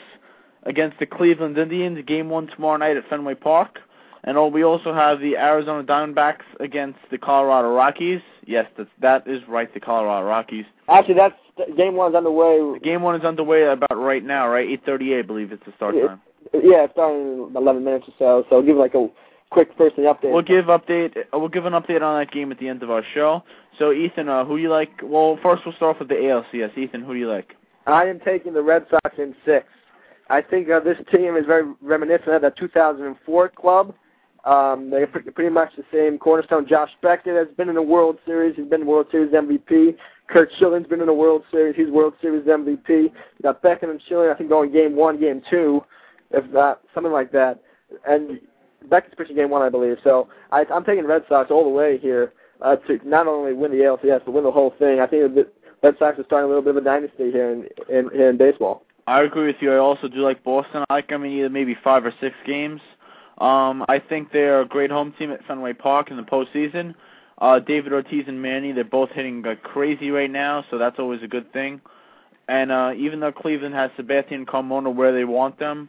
against 0.64 0.98
the 0.98 1.06
Cleveland 1.06 1.56
Indians, 1.58 2.04
game 2.06 2.28
one 2.28 2.46
tomorrow 2.48 2.76
night 2.76 2.96
at 2.96 3.08
Fenway 3.08 3.34
Park. 3.34 3.78
And 4.22 4.36
uh, 4.36 4.44
we 4.44 4.62
also 4.64 4.92
have 4.92 5.20
the 5.20 5.36
Arizona 5.36 5.82
Diamondbacks 5.82 6.42
against 6.60 6.98
the 7.10 7.16
Colorado 7.16 7.72
Rockies. 7.74 8.20
Yes, 8.46 8.66
that's, 8.76 8.90
that 9.00 9.26
is 9.26 9.40
right, 9.48 9.72
the 9.72 9.80
Colorado 9.80 10.26
Rockies. 10.26 10.66
Actually, 10.90 11.14
that's 11.14 11.34
game 11.76 11.94
one's 11.94 12.14
underway. 12.14 12.78
Game 12.80 13.00
one 13.02 13.16
is 13.16 13.24
underway 13.24 13.62
about 13.64 13.96
right 13.96 14.22
now, 14.24 14.48
right? 14.48 14.68
8:38, 14.68 15.18
I 15.18 15.22
believe 15.22 15.52
it's 15.52 15.64
the 15.64 15.72
start 15.76 15.94
Yeah. 15.94 16.08
time. 16.08 16.20
Yeah, 16.52 16.84
it's 16.84 16.92
starting 16.92 17.48
in 17.48 17.56
11 17.56 17.84
minutes 17.84 18.06
or 18.08 18.14
so. 18.18 18.46
So 18.50 18.56
I'll 18.56 18.62
give 18.62 18.76
like 18.76 18.94
a 18.94 19.08
quick 19.50 19.70
first 19.78 19.96
thing 19.96 20.04
update. 20.04 20.32
We'll 20.32 20.42
give 20.42 20.66
update. 20.66 21.16
uh, 21.16 21.38
We'll 21.38 21.48
give 21.48 21.64
an 21.66 21.72
update 21.74 22.02
on 22.02 22.18
that 22.18 22.30
game 22.32 22.50
at 22.52 22.58
the 22.58 22.68
end 22.68 22.82
of 22.82 22.90
our 22.90 23.04
show. 23.14 23.42
So, 23.78 23.92
Ethan, 23.92 24.28
uh, 24.28 24.44
who 24.44 24.56
do 24.56 24.62
you 24.62 24.70
like? 24.70 24.90
Well, 25.02 25.38
first 25.42 25.62
we'll 25.64 25.74
start 25.76 25.96
off 25.96 26.00
with 26.00 26.08
the 26.08 26.16
ALCS. 26.16 26.76
Ethan, 26.76 27.02
who 27.02 27.14
do 27.14 27.18
you 27.18 27.28
like? 27.28 27.54
I 27.86 28.04
am 28.06 28.20
taking 28.20 28.52
the 28.52 28.62
Red 28.62 28.86
Sox 28.90 29.16
in 29.18 29.34
six. 29.44 29.66
I 30.30 30.40
think 30.40 30.70
uh, 30.70 30.80
this 30.80 30.96
team 31.12 31.36
is 31.36 31.44
very 31.44 31.64
reminiscent 31.82 32.28
of 32.30 32.42
the 32.42 32.50
2004 32.52 33.48
club, 33.50 33.94
Um, 34.44 34.88
they're 34.88 35.06
pre- 35.06 35.22
pretty 35.22 35.50
much 35.50 35.70
the 35.76 35.84
same 35.92 36.18
cornerstone. 36.18 36.66
Josh 36.66 36.90
Beckett 37.02 37.34
has 37.34 37.48
been 37.56 37.68
in 37.68 37.74
the 37.74 37.82
World 37.82 38.18
Series. 38.24 38.56
He's 38.56 38.66
been 38.66 38.86
World 38.86 39.06
Series 39.10 39.32
MVP. 39.32 39.96
Curt 40.28 40.50
Schilling's 40.58 40.86
been 40.86 41.00
in 41.00 41.06
the 41.06 41.12
World 41.12 41.42
Series. 41.50 41.76
He's 41.76 41.88
World 41.90 42.14
Series 42.22 42.46
MVP. 42.46 42.88
You 42.88 43.12
got 43.42 43.60
Beckett 43.60 43.90
and 43.90 44.00
Schilling, 44.08 44.30
I 44.30 44.34
think, 44.34 44.48
going 44.48 44.72
game 44.72 44.96
one, 44.96 45.20
game 45.20 45.42
two, 45.50 45.82
if 46.30 46.48
not 46.52 46.80
something 46.94 47.12
like 47.12 47.32
that. 47.32 47.60
And 48.06 48.40
Beckett's 48.88 49.16
pitching 49.18 49.36
game 49.36 49.50
one, 49.50 49.62
I 49.62 49.68
believe. 49.68 49.96
So 50.04 50.28
I, 50.52 50.64
I'm 50.72 50.84
taking 50.84 51.06
Red 51.06 51.24
Sox 51.28 51.50
all 51.50 51.64
the 51.64 51.70
way 51.70 51.98
here 51.98 52.32
uh, 52.62 52.76
to 52.76 53.00
not 53.04 53.26
only 53.26 53.52
win 53.52 53.72
the 53.72 53.78
ALCS 53.78 54.24
but 54.24 54.32
win 54.32 54.44
the 54.44 54.52
whole 54.52 54.74
thing. 54.78 55.00
I 55.00 55.06
think 55.06 55.34
the 55.34 55.50
Red 55.82 55.96
Sox 55.98 56.18
are 56.18 56.24
starting 56.24 56.44
a 56.44 56.48
little 56.48 56.62
bit 56.62 56.76
of 56.76 56.82
a 56.82 56.84
dynasty 56.84 57.30
here 57.32 57.50
in 57.50 57.68
in, 57.94 58.08
here 58.14 58.30
in 58.30 58.38
baseball. 58.38 58.84
I 59.10 59.22
agree 59.22 59.48
with 59.48 59.56
you. 59.60 59.72
I 59.72 59.78
also 59.78 60.06
do 60.06 60.18
like 60.18 60.44
Boston. 60.44 60.84
I 60.88 60.94
like 60.94 61.08
them 61.08 61.24
in 61.24 61.32
either 61.32 61.50
maybe 61.50 61.76
five 61.82 62.06
or 62.06 62.14
six 62.20 62.36
games. 62.46 62.80
Um, 63.38 63.84
I 63.88 63.98
think 63.98 64.30
they're 64.30 64.60
a 64.60 64.64
great 64.64 64.92
home 64.92 65.12
team 65.18 65.32
at 65.32 65.44
Fenway 65.46 65.72
Park 65.72 66.12
in 66.12 66.16
the 66.16 66.22
postseason. 66.22 66.94
Uh, 67.38 67.58
David 67.58 67.92
Ortiz 67.92 68.26
and 68.28 68.40
Manny, 68.40 68.70
they're 68.70 68.84
both 68.84 69.10
hitting 69.10 69.42
like 69.42 69.64
crazy 69.64 70.12
right 70.12 70.30
now, 70.30 70.64
so 70.70 70.78
that's 70.78 71.00
always 71.00 71.24
a 71.24 71.26
good 71.26 71.52
thing. 71.52 71.80
And 72.46 72.70
uh, 72.70 72.92
even 72.96 73.18
though 73.18 73.32
Cleveland 73.32 73.74
has 73.74 73.90
Sebastian 73.96 74.46
Carmona 74.46 74.94
where 74.94 75.12
they 75.12 75.24
want 75.24 75.58
them, 75.58 75.88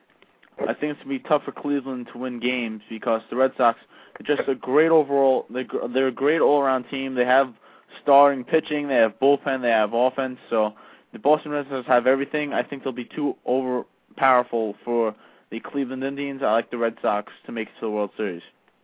I 0.60 0.74
think 0.74 0.94
it's 0.94 1.00
gonna 1.04 1.10
be 1.10 1.20
tough 1.20 1.44
for 1.44 1.52
Cleveland 1.52 2.10
to 2.14 2.18
win 2.18 2.40
games 2.40 2.82
because 2.90 3.22
the 3.30 3.36
Red 3.36 3.52
Sox 3.56 3.78
are 4.20 4.36
just 4.36 4.50
a 4.50 4.56
great 4.56 4.90
overall. 4.90 5.46
They're, 5.52 5.68
they're 5.94 6.08
a 6.08 6.12
great 6.12 6.42
all-around 6.42 6.86
team. 6.90 7.14
They 7.14 7.26
have 7.26 7.54
starting 8.02 8.44
pitching, 8.44 8.88
they 8.88 8.96
have 8.96 9.20
bullpen, 9.20 9.62
they 9.62 9.70
have 9.70 9.94
offense. 9.94 10.40
So 10.50 10.74
the 11.14 11.20
Boston 11.20 11.52
Red 11.52 11.68
Sox 11.70 11.88
have 11.88 12.08
everything. 12.08 12.54
I 12.54 12.64
think 12.64 12.84
they'll 12.84 12.94
be 12.94 13.06
too 13.06 13.36
over 13.46 13.84
powerful 14.16 14.76
for 14.84 15.16
the 15.52 15.60
Cleveland 15.60 16.04
Indians. 16.04 16.42
I 16.44 16.52
like 16.52 16.72
the 16.72 16.78
Red 16.78 16.96
Sox 17.02 17.32
to 17.46 17.52
make 17.52 17.68
it 17.68 17.74
to 17.80 17.88
the 17.88 17.90
World 17.90 18.12
Series. 18.18 18.42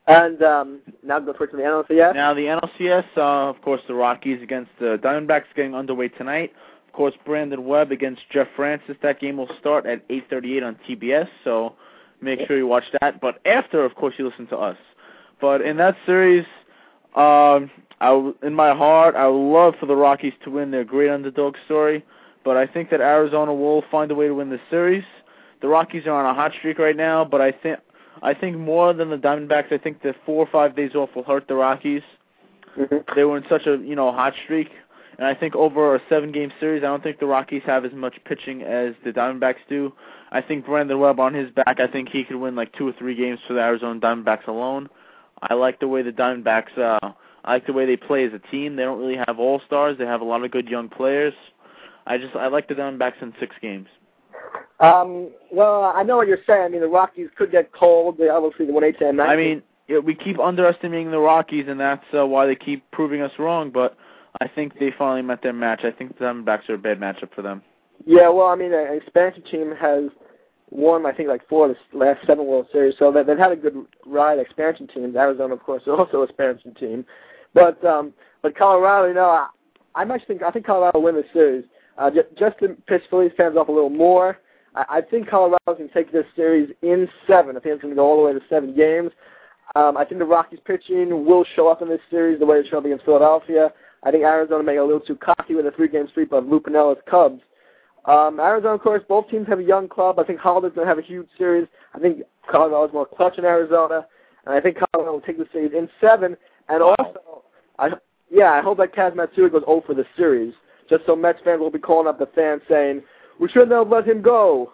And 0.07 0.41
um, 0.41 0.79
now 1.03 1.19
go 1.19 1.33
towards 1.33 1.51
the 1.51 1.57
NLCS. 1.59 2.15
Now 2.15 2.33
the 2.33 2.41
NLCS, 2.41 3.05
uh, 3.17 3.49
of 3.49 3.61
course, 3.61 3.81
the 3.87 3.93
Rockies 3.93 4.41
against 4.41 4.71
the 4.79 4.97
Diamondbacks 5.03 5.45
getting 5.55 5.75
underway 5.75 6.07
tonight. 6.07 6.53
Of 6.87 6.93
course, 6.93 7.13
Brandon 7.25 7.65
Webb 7.65 7.91
against 7.91 8.21
Jeff 8.31 8.47
Francis. 8.55 8.95
That 9.01 9.19
game 9.19 9.37
will 9.37 9.49
start 9.59 9.85
at 9.85 10.07
8:38 10.09 10.63
on 10.63 10.77
TBS. 10.87 11.27
So 11.43 11.73
make 12.21 12.39
sure 12.47 12.57
you 12.57 12.67
watch 12.67 12.85
that. 13.01 13.19
But 13.19 13.39
after, 13.45 13.83
of 13.83 13.95
course, 13.95 14.15
you 14.17 14.25
listen 14.25 14.47
to 14.47 14.57
us. 14.57 14.77
But 15.41 15.61
in 15.61 15.75
that 15.77 15.97
series, 16.05 16.45
um, 17.15 17.69
I 17.99 18.33
in 18.43 18.53
my 18.53 18.73
heart, 18.73 19.15
I 19.15 19.27
would 19.27 19.51
love 19.51 19.75
for 19.77 19.87
the 19.87 19.95
Rockies 19.95 20.33
to 20.45 20.51
win 20.51 20.71
their 20.71 20.85
great 20.85 21.09
underdog 21.09 21.55
story. 21.65 22.03
But 22.47 22.55
I 22.55 22.65
think 22.65 22.91
that 22.91 23.01
Arizona 23.01 23.53
will 23.53 23.83
find 23.91 24.09
a 24.09 24.15
way 24.15 24.29
to 24.29 24.33
win 24.33 24.49
the 24.49 24.61
series. 24.69 25.03
The 25.61 25.67
Rockies 25.67 26.07
are 26.07 26.11
on 26.11 26.25
a 26.25 26.33
hot 26.33 26.53
streak 26.57 26.79
right 26.79 26.95
now, 26.95 27.25
but 27.25 27.41
I 27.41 27.51
think 27.51 27.77
I 28.23 28.33
think 28.33 28.55
more 28.55 28.93
than 28.93 29.09
the 29.09 29.17
Diamondbacks, 29.17 29.73
I 29.73 29.77
think 29.77 30.01
the 30.01 30.15
four 30.25 30.45
or 30.45 30.49
five 30.49 30.73
days 30.73 30.95
off 30.95 31.09
will 31.13 31.23
hurt 31.23 31.49
the 31.49 31.55
Rockies. 31.55 32.03
They 33.17 33.25
were 33.25 33.35
in 33.35 33.43
such 33.49 33.67
a 33.67 33.75
you 33.75 33.97
know 33.97 34.13
hot 34.13 34.33
streak, 34.45 34.69
and 35.17 35.27
I 35.27 35.33
think 35.33 35.57
over 35.57 35.93
a 35.93 36.01
seven 36.07 36.31
game 36.31 36.53
series, 36.57 36.83
I 36.83 36.85
don't 36.85 37.03
think 37.03 37.19
the 37.19 37.25
Rockies 37.25 37.63
have 37.65 37.83
as 37.83 37.91
much 37.91 38.15
pitching 38.23 38.61
as 38.61 38.93
the 39.03 39.11
Diamondbacks 39.11 39.67
do. 39.67 39.91
I 40.31 40.39
think 40.39 40.65
Brandon 40.65 40.97
Webb 40.97 41.19
on 41.19 41.33
his 41.33 41.51
back, 41.51 41.81
I 41.81 41.87
think 41.87 42.07
he 42.07 42.23
could 42.23 42.37
win 42.37 42.55
like 42.55 42.71
two 42.77 42.87
or 42.87 42.93
three 42.93 43.15
games 43.15 43.39
for 43.45 43.55
the 43.55 43.59
Arizona 43.59 43.99
Diamondbacks 43.99 44.47
alone. 44.47 44.87
I 45.41 45.53
like 45.55 45.81
the 45.81 45.89
way 45.89 46.01
the 46.01 46.13
Diamondbacks. 46.13 46.77
uh 46.77 47.11
I 47.43 47.53
like 47.53 47.65
the 47.65 47.73
way 47.73 47.85
they 47.85 47.95
play 47.97 48.25
as 48.25 48.33
a 48.33 48.39
team. 48.39 48.75
They 48.75 48.83
don't 48.83 48.99
really 48.99 49.19
have 49.25 49.37
all 49.37 49.61
stars. 49.65 49.97
They 49.97 50.05
have 50.05 50.19
a 50.19 50.25
lot 50.25 50.43
of 50.43 50.51
good 50.51 50.67
young 50.67 50.89
players. 50.89 51.33
I 52.07 52.17
just 52.17 52.35
I 52.35 52.47
like 52.47 52.67
the 52.67 52.73
Diamondbacks 52.73 53.21
in 53.21 53.33
six 53.39 53.55
games. 53.61 53.87
Um, 54.79 55.29
well, 55.51 55.83
I 55.95 56.03
know 56.03 56.17
what 56.17 56.27
you're 56.27 56.37
saying. 56.45 56.61
I 56.63 56.69
mean, 56.69 56.81
the 56.81 56.87
Rockies 56.87 57.29
could 57.37 57.51
get 57.51 57.71
cold. 57.73 58.17
They 58.17 58.29
obviously 58.29 58.67
eight 58.83 58.99
to 58.99 59.11
nine. 59.11 59.29
I 59.29 59.35
mean, 59.35 59.63
yeah, 59.87 59.99
we 59.99 60.13
keep 60.15 60.39
underestimating 60.39 61.11
the 61.11 61.19
Rockies, 61.19 61.65
and 61.67 61.79
that's 61.79 62.03
uh, 62.17 62.25
why 62.25 62.45
they 62.45 62.55
keep 62.55 62.89
proving 62.91 63.21
us 63.21 63.31
wrong. 63.39 63.71
But 63.71 63.97
I 64.39 64.47
think 64.47 64.77
they 64.79 64.91
finally 64.97 65.23
met 65.23 65.41
their 65.41 65.53
match. 65.53 65.81
I 65.83 65.91
think 65.91 66.17
the 66.17 66.25
Diamondbacks 66.25 66.69
are 66.69 66.75
a 66.75 66.77
bad 66.77 66.99
matchup 66.99 67.33
for 67.33 67.41
them. 67.41 67.61
yeah. 68.05 68.29
Well, 68.29 68.47
I 68.47 68.55
mean, 68.55 68.73
an 68.73 68.93
expansion 68.95 69.43
team 69.43 69.73
has 69.79 70.05
won, 70.69 71.05
I 71.05 71.13
think, 71.13 71.29
like 71.29 71.47
four 71.47 71.69
of 71.69 71.75
the 71.91 71.97
last 71.97 72.19
seven 72.27 72.45
World 72.45 72.67
Series, 72.71 72.95
so 72.99 73.11
they- 73.11 73.23
they've 73.23 73.37
had 73.37 73.53
a 73.53 73.55
good 73.55 73.85
ride. 74.05 74.37
Expansion 74.37 74.87
teams. 74.87 75.15
Arizona, 75.15 75.53
of 75.55 75.63
course, 75.63 75.81
is 75.83 75.87
also 75.97 76.21
an 76.21 76.29
expansion 76.29 76.73
team, 76.75 77.05
but 77.53 77.83
um, 77.83 78.13
but 78.43 78.55
Colorado, 78.55 79.07
you 79.07 79.13
know, 79.15 79.25
I, 79.29 79.47
I 79.95 80.03
much 80.03 80.21
think 80.27 80.43
I 80.43 80.51
think 80.51 80.65
Colorado 80.67 80.99
will 80.99 81.05
win 81.05 81.15
the 81.15 81.23
series. 81.33 81.63
Uh, 81.97 82.11
just, 82.11 82.27
just 82.37 82.59
to 82.59 82.69
piss 82.87 83.01
Phillies 83.09 83.31
fans 83.35 83.57
off 83.57 83.69
a 83.69 83.71
little 83.71 83.89
more, 83.89 84.39
I, 84.75 84.85
I 84.89 85.01
think 85.01 85.29
Colorado 85.29 85.75
can 85.75 85.89
take 85.89 86.11
this 86.11 86.25
series 86.35 86.69
in 86.81 87.07
seven. 87.27 87.57
I 87.57 87.59
think 87.59 87.73
it's 87.73 87.81
going 87.81 87.93
to 87.93 87.95
go 87.95 88.05
all 88.05 88.17
the 88.17 88.23
way 88.23 88.33
to 88.33 88.45
seven 88.49 88.75
games. 88.75 89.11
Um, 89.75 89.97
I 89.97 90.05
think 90.05 90.19
the 90.19 90.25
Rockies 90.25 90.59
pitching 90.65 91.25
will 91.25 91.45
show 91.55 91.67
up 91.67 91.81
in 91.81 91.89
this 91.89 91.99
series 92.09 92.39
the 92.39 92.45
way 92.45 92.57
it 92.57 92.67
showed 92.69 92.79
up 92.79 92.85
against 92.85 93.05
Philadelphia. 93.05 93.73
I 94.03 94.11
think 94.11 94.23
Arizona 94.23 94.63
may 94.63 94.73
get 94.73 94.83
a 94.83 94.85
little 94.85 95.01
too 95.01 95.15
cocky 95.15 95.55
with 95.55 95.65
a 95.65 95.71
three-game 95.71 96.07
sweep 96.13 96.31
of 96.31 96.45
Lou 96.45 96.59
Piniella's 96.59 97.01
Cubs. 97.09 97.41
Um, 98.05 98.39
Arizona, 98.39 98.75
of 98.75 98.81
course, 98.81 99.03
both 99.07 99.29
teams 99.29 99.47
have 99.47 99.59
a 99.59 99.63
young 99.63 99.89
club. 99.89 100.17
I 100.17 100.23
think 100.23 100.39
Holliday's 100.39 100.73
going 100.73 100.85
to 100.85 100.89
have 100.89 100.99
a 100.99 101.05
huge 101.05 101.27
series. 101.37 101.67
I 101.93 101.99
think 101.99 102.21
Colorado's 102.49 102.93
more 102.93 103.05
clutch 103.05 103.37
in 103.37 103.43
Arizona, 103.43 104.07
and 104.45 104.55
I 104.55 104.61
think 104.61 104.77
Colorado 104.77 105.13
will 105.13 105.21
take 105.21 105.37
the 105.37 105.47
series 105.51 105.73
in 105.73 105.89
seven. 105.99 106.37
And 106.69 106.81
also, 106.81 107.43
I 107.77 107.89
yeah, 108.29 108.51
I 108.51 108.61
hope 108.61 108.77
that 108.77 108.93
Kaz 108.93 109.15
Matsui 109.15 109.49
goes 109.49 109.63
0 109.65 109.83
for 109.85 109.93
the 109.93 110.05
series, 110.15 110.53
just 110.89 111.05
so 111.05 111.15
Mets 111.15 111.39
fans 111.43 111.59
will 111.59 111.71
be 111.71 111.79
calling 111.79 112.07
up 112.07 112.19
the 112.19 112.25
fans 112.27 112.61
saying, 112.69 113.03
"We 113.39 113.49
shouldn't 113.49 113.71
have 113.71 113.89
let 113.89 114.07
him 114.07 114.21
go." 114.21 114.71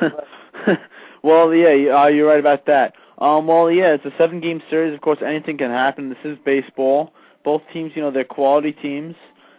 well, 1.22 1.54
yeah, 1.54 2.02
uh, 2.02 2.06
you're 2.06 2.28
right 2.28 2.40
about 2.40 2.66
that. 2.66 2.94
Um, 3.18 3.46
well, 3.46 3.70
yeah, 3.70 3.92
it's 3.92 4.04
a 4.04 4.12
seven-game 4.16 4.62
series. 4.70 4.94
Of 4.94 5.02
course, 5.02 5.18
anything 5.24 5.58
can 5.58 5.70
happen. 5.70 6.08
This 6.08 6.18
is 6.24 6.38
baseball. 6.44 7.12
Both 7.44 7.62
teams, 7.72 7.92
you 7.94 8.02
know, 8.02 8.10
they're 8.10 8.24
quality 8.24 8.72
teams, 8.72 9.14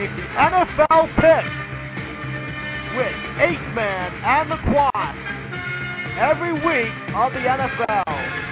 is 0.00 0.08
the 0.16 0.22
NFL 0.38 1.14
pick 1.16 1.44
with 2.96 3.14
Eight 3.40 3.60
Man 3.74 4.12
and 4.24 4.50
the 4.50 4.56
Quad 4.72 5.14
every 6.18 6.54
week 6.54 6.92
of 7.14 7.32
the 7.32 7.40
NFL. 7.40 8.49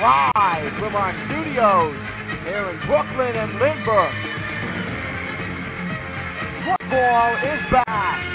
Live 0.00 0.72
from 0.78 0.96
our 0.96 1.12
studios 1.26 1.94
here 2.44 2.70
in 2.70 2.78
Brooklyn 2.86 3.36
and 3.36 3.52
Lindbergh. 3.60 4.14
Football 6.64 7.36
is 7.36 7.60
back. 7.70 8.30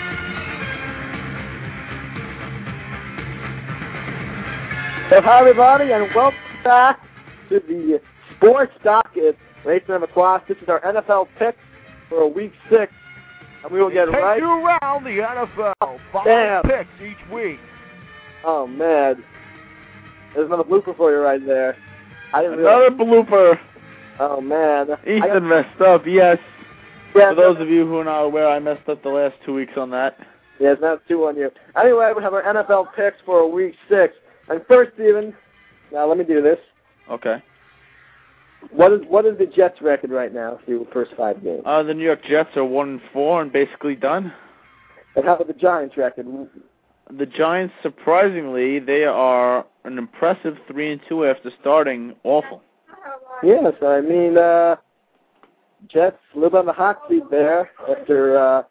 So 5.09 5.21
hi 5.23 5.39
everybody 5.39 5.91
and 5.91 6.13
welcome 6.13 6.37
back 6.63 6.99
to 7.49 7.59
the 7.67 7.99
Sports 8.37 8.73
Docket. 8.83 9.35
Nathan 9.65 10.01
McQuast. 10.01 10.47
This 10.47 10.57
is 10.61 10.69
our 10.69 10.81
NFL 10.81 11.29
pick 11.39 11.55
for 12.09 12.31
week 12.31 12.53
six. 12.69 12.93
And 13.63 13.73
we 13.73 13.81
will 13.81 13.89
get 13.89 14.05
Take 14.05 14.15
right 14.17 14.39
you 14.39 14.51
around 14.51 15.03
the 15.03 15.17
NFL. 15.17 15.99
Five 16.13 16.25
Damn. 16.25 16.61
picks 16.61 17.01
each 17.01 17.33
week. 17.33 17.57
Oh 18.43 18.67
man. 18.67 19.23
There's 20.35 20.47
another 20.47 20.63
blooper 20.63 20.95
for 20.95 21.11
you 21.11 21.17
right 21.19 21.43
there. 21.45 21.77
I 22.33 22.41
didn't 22.43 22.59
Another 22.59 22.89
realize- 22.91 23.27
blooper. 23.27 23.59
Oh 24.19 24.41
man. 24.41 24.87
Ethan 25.07 25.47
messed 25.47 25.81
up. 25.81 26.05
Yes. 26.05 26.37
Yeah, 27.15 27.29
For 27.29 27.35
those 27.35 27.61
of 27.61 27.69
you 27.69 27.85
who 27.85 27.99
are 27.99 28.03
not 28.03 28.21
aware, 28.23 28.49
I 28.49 28.59
messed 28.59 28.87
up 28.89 29.01
the 29.03 29.09
last 29.09 29.35
two 29.45 29.53
weeks 29.53 29.73
on 29.77 29.89
that. 29.91 30.17
Yes, 30.59 30.77
that's 30.81 31.01
two 31.07 31.25
on 31.27 31.35
you. 31.37 31.49
Anyway, 31.77 32.11
we 32.15 32.21
have 32.23 32.33
our 32.33 32.43
NFL 32.43 32.93
picks 32.95 33.17
for 33.25 33.49
week 33.49 33.75
six. 33.89 34.13
And 34.49 34.61
first, 34.67 34.91
Steven, 34.95 35.33
now 35.91 36.05
let 36.07 36.17
me 36.17 36.23
do 36.25 36.41
this. 36.41 36.59
Okay. 37.09 37.41
What 38.71 38.91
is 38.93 39.01
what 39.07 39.25
is 39.25 39.37
the 39.37 39.45
Jets 39.45 39.81
record 39.81 40.11
right 40.11 40.33
now 40.33 40.59
through 40.65 40.79
the 40.79 40.91
first 40.91 41.11
five 41.15 41.43
games? 41.43 41.61
Uh, 41.65 41.83
the 41.83 41.93
New 41.93 42.03
York 42.03 42.23
Jets 42.27 42.55
are 42.57 42.65
one 42.65 42.89
and 42.89 43.01
four 43.13 43.41
and 43.41 43.51
basically 43.51 43.95
done. 43.95 44.33
And 45.15 45.23
how 45.25 45.35
about 45.35 45.47
the 45.47 45.53
Giants 45.53 45.95
record? 45.97 46.25
The 47.11 47.25
Giants, 47.25 47.73
surprisingly, 47.83 48.79
they 48.79 49.03
are 49.03 49.65
an 49.83 49.97
impressive 49.97 50.57
three 50.67 50.91
and 50.91 51.01
two 51.07 51.25
after 51.25 51.51
starting 51.61 52.15
awful. 52.23 52.61
Yes, 53.43 53.73
I 53.81 54.01
mean, 54.01 54.37
uh, 54.37 54.77
Jets 55.87 56.17
a 56.33 56.35
little 56.35 56.49
bit 56.49 56.59
on 56.59 56.65
the 56.65 56.73
hot 56.73 57.01
seat 57.09 57.23
there 57.29 57.69
after 57.87 58.37
uh, 58.37 58.63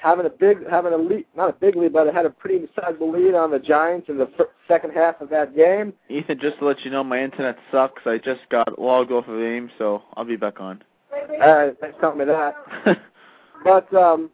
having 0.00 0.26
a 0.26 0.30
big, 0.30 0.68
having 0.70 0.92
a 0.92 0.96
lead, 0.96 1.26
not 1.36 1.50
a 1.50 1.52
big 1.52 1.76
lead, 1.76 1.92
but 1.92 2.06
it 2.06 2.14
had 2.14 2.26
a 2.26 2.30
pretty 2.30 2.68
sizable 2.76 3.10
lead 3.10 3.34
on 3.34 3.50
the 3.50 3.58
Giants 3.58 4.08
in 4.08 4.18
the 4.18 4.30
fir- 4.36 4.50
second 4.68 4.92
half 4.92 5.20
of 5.20 5.28
that 5.30 5.56
game. 5.56 5.92
Ethan, 6.08 6.38
just 6.40 6.58
to 6.58 6.66
let 6.66 6.84
you 6.84 6.90
know, 6.90 7.02
my 7.02 7.22
internet 7.22 7.56
sucks. 7.70 8.02
I 8.06 8.18
just 8.18 8.40
got 8.50 8.78
logged 8.78 9.10
off 9.10 9.26
of 9.26 9.40
AIM, 9.40 9.70
so 9.78 10.02
I'll 10.14 10.24
be 10.24 10.36
back 10.36 10.60
on. 10.60 10.82
Uh, 11.12 11.70
thanks 11.80 11.96
for 11.96 12.00
telling 12.00 12.18
me 12.18 12.24
that. 12.26 12.54
but 13.64 13.92
um, 13.94 14.30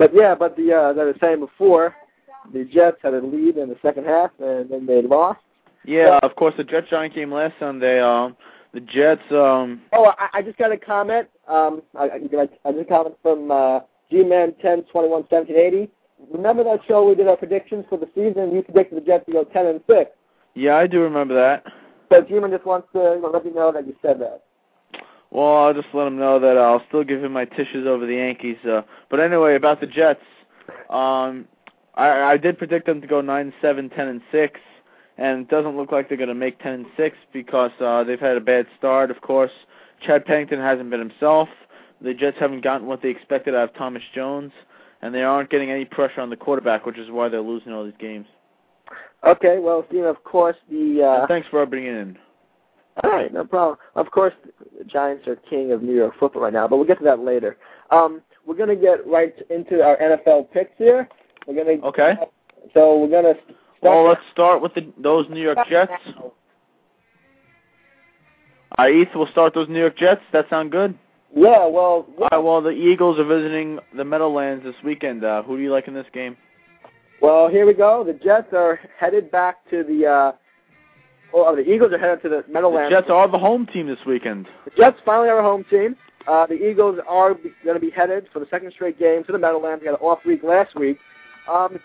but 0.00 0.14
yeah, 0.14 0.34
but 0.34 0.56
the 0.56 0.72
uh, 0.72 0.92
as 0.92 0.98
I 0.98 1.04
was 1.04 1.16
saying 1.20 1.40
before, 1.40 1.94
the 2.54 2.64
Jets 2.64 2.96
had 3.02 3.12
a 3.12 3.20
lead 3.20 3.58
in 3.58 3.68
the 3.68 3.76
second 3.82 4.06
half, 4.06 4.30
and 4.38 4.70
then 4.70 4.86
they 4.86 5.02
lost. 5.02 5.40
Yeah, 5.84 6.18
of 6.22 6.34
course, 6.36 6.54
the 6.56 6.64
Jet 6.64 6.88
Giant 6.88 7.14
game 7.14 7.30
last 7.30 7.52
Sunday. 7.60 8.00
Um, 8.00 8.34
the 8.72 8.80
Jets. 8.80 9.20
Um, 9.30 9.82
Oh, 9.92 10.10
I, 10.18 10.38
I 10.38 10.42
just 10.42 10.56
got 10.56 10.72
a 10.72 10.78
comment. 10.78 11.28
Um, 11.46 11.82
I, 11.94 12.04
I, 12.04 12.48
I 12.64 12.72
just 12.72 12.80
a 12.80 12.84
comment 12.84 13.16
from 13.22 13.50
uh, 13.50 13.80
G-Man 14.10 14.54
10 14.62 14.84
21 14.84 15.24
17 15.28 15.54
80. 15.54 15.90
Remember 16.32 16.64
that 16.64 16.80
show 16.88 17.06
we 17.06 17.14
did 17.14 17.28
our 17.28 17.36
predictions 17.36 17.84
for 17.90 17.98
the 17.98 18.08
season? 18.14 18.54
You 18.54 18.62
predicted 18.62 19.02
the 19.02 19.06
Jets 19.06 19.26
to 19.26 19.32
go 19.32 19.44
10 19.44 19.66
and 19.66 19.80
6. 19.86 20.10
yeah, 20.54 20.76
I 20.76 20.86
do 20.86 21.00
remember 21.00 21.34
that. 21.34 21.64
So 22.10 22.22
G-Man 22.22 22.50
just 22.50 22.64
wants 22.64 22.88
to 22.94 23.20
let 23.32 23.44
me 23.44 23.52
know 23.52 23.70
that 23.70 23.86
you 23.86 23.94
said 24.00 24.18
that. 24.20 24.44
Well, 25.30 25.56
I'll 25.56 25.74
just 25.74 25.88
let 25.94 26.06
him 26.06 26.18
know 26.18 26.40
that 26.40 26.58
I'll 26.58 26.82
still 26.88 27.04
give 27.04 27.22
him 27.22 27.32
my 27.32 27.44
tissues 27.44 27.86
over 27.86 28.04
the 28.04 28.14
Yankees. 28.14 28.56
Uh, 28.68 28.82
but 29.08 29.20
anyway, 29.20 29.54
about 29.54 29.80
the 29.80 29.86
Jets, 29.86 30.24
um, 30.88 31.46
I, 31.94 32.32
I 32.32 32.36
did 32.36 32.58
predict 32.58 32.86
them 32.86 33.00
to 33.00 33.06
go 33.06 33.20
nine, 33.20 33.52
seven, 33.60 33.90
ten, 33.90 34.08
and 34.08 34.20
six, 34.32 34.58
and 35.18 35.42
it 35.42 35.48
doesn't 35.48 35.76
look 35.76 35.92
like 35.92 36.08
they're 36.08 36.18
going 36.18 36.28
to 36.28 36.34
make 36.34 36.58
ten 36.58 36.72
and 36.72 36.86
six 36.96 37.16
because 37.32 37.70
uh, 37.80 38.02
they've 38.02 38.20
had 38.20 38.36
a 38.36 38.40
bad 38.40 38.66
start. 38.76 39.10
Of 39.10 39.20
course, 39.20 39.52
Chad 40.04 40.24
Pennington 40.24 40.58
hasn't 40.58 40.90
been 40.90 41.00
himself. 41.00 41.48
The 42.00 42.14
Jets 42.14 42.38
haven't 42.40 42.62
gotten 42.62 42.86
what 42.86 43.02
they 43.02 43.10
expected 43.10 43.54
out 43.54 43.68
of 43.68 43.74
Thomas 43.74 44.02
Jones, 44.14 44.52
and 45.02 45.14
they 45.14 45.22
aren't 45.22 45.50
getting 45.50 45.70
any 45.70 45.84
pressure 45.84 46.22
on 46.22 46.30
the 46.30 46.36
quarterback, 46.36 46.86
which 46.86 46.98
is 46.98 47.10
why 47.10 47.28
they're 47.28 47.40
losing 47.40 47.72
all 47.72 47.84
these 47.84 47.92
games. 47.98 48.26
Okay, 49.24 49.58
well, 49.58 49.84
Steven, 49.88 50.06
of 50.06 50.24
course, 50.24 50.56
the... 50.70 51.02
Uh, 51.02 51.20
And 51.20 51.28
thanks 51.28 51.46
for 51.48 51.64
bringing 51.66 51.94
in. 51.94 52.18
All 53.02 53.10
right, 53.10 53.32
no 53.32 53.44
problem. 53.44 53.78
Of 53.94 54.10
course, 54.10 54.34
the 54.78 54.84
Giants 54.84 55.26
are 55.26 55.36
king 55.36 55.72
of 55.72 55.82
New 55.82 55.94
York 55.94 56.14
football 56.18 56.42
right 56.42 56.52
now, 56.52 56.66
but 56.68 56.76
we'll 56.76 56.86
get 56.86 56.98
to 56.98 57.04
that 57.04 57.20
later. 57.20 57.56
Um, 57.90 58.20
we're 58.46 58.56
going 58.56 58.68
to 58.68 58.76
get 58.76 59.06
right 59.06 59.34
into 59.48 59.82
our 59.82 59.96
NFL 59.96 60.50
picks 60.52 60.76
here. 60.76 61.08
We're 61.46 61.54
going 61.54 61.80
to 61.80 61.86
Okay. 61.86 62.14
So 62.74 62.98
we're 62.98 63.08
going 63.08 63.34
to 63.34 63.40
Well, 63.82 64.06
let's 64.08 64.20
start 64.32 64.60
with 64.60 64.74
the, 64.74 64.92
those 64.98 65.26
New 65.30 65.40
York 65.40 65.58
Jets. 65.68 65.92
Eth, 68.78 69.08
we'll 69.14 69.26
start 69.28 69.54
those 69.54 69.68
New 69.68 69.78
York 69.78 69.96
Jets. 69.96 70.20
That 70.32 70.48
sound 70.48 70.72
good? 70.72 70.98
Yeah, 71.34 71.66
well, 71.66 72.06
All 72.18 72.28
right, 72.30 72.38
well, 72.38 72.60
the 72.60 72.70
Eagles 72.70 73.18
are 73.18 73.24
visiting 73.24 73.78
the 73.96 74.04
Meadowlands 74.04 74.64
this 74.64 74.74
weekend. 74.84 75.24
Uh, 75.24 75.42
who 75.42 75.56
do 75.56 75.62
you 75.62 75.70
like 75.70 75.86
in 75.86 75.94
this 75.94 76.06
game? 76.12 76.36
well, 77.22 77.48
here 77.48 77.66
we 77.66 77.74
go. 77.74 78.02
The 78.04 78.14
Jets 78.14 78.48
are 78.52 78.80
headed 78.98 79.30
back 79.30 79.68
to 79.70 79.84
the. 79.84 80.06
Uh, 80.06 80.32
oh, 81.32 81.54
the 81.54 81.62
Eagles 81.62 81.92
are 81.92 81.98
headed 81.98 82.22
to 82.22 82.28
the 82.28 82.44
The 82.46 82.52
Meadowlands. 82.52 82.90
Jets 82.90 83.10
are 83.10 83.28
the 83.28 83.38
home 83.38 83.66
team 83.66 83.86
this 83.86 83.98
weekend. 84.06 84.48
The 84.64 84.70
Jets 84.76 84.98
finally 85.04 85.28
are 85.28 85.38
a 85.38 85.42
home 85.42 85.64
team. 85.70 85.96
Uh, 86.26 86.46
the 86.46 86.54
Eagles 86.54 86.98
are 87.08 87.34
going 87.34 87.74
to 87.74 87.80
be 87.80 87.90
headed 87.90 88.28
for 88.32 88.40
the 88.40 88.46
second 88.50 88.72
straight 88.72 88.98
game 88.98 89.24
to 89.24 89.32
the 89.32 89.38
Meadowlands. 89.38 89.80
They 89.80 89.86
had 89.86 89.94
an 89.94 90.00
off 90.00 90.20
week 90.24 90.42
last 90.42 90.74
week. 90.76 90.98
Um, 91.50 91.78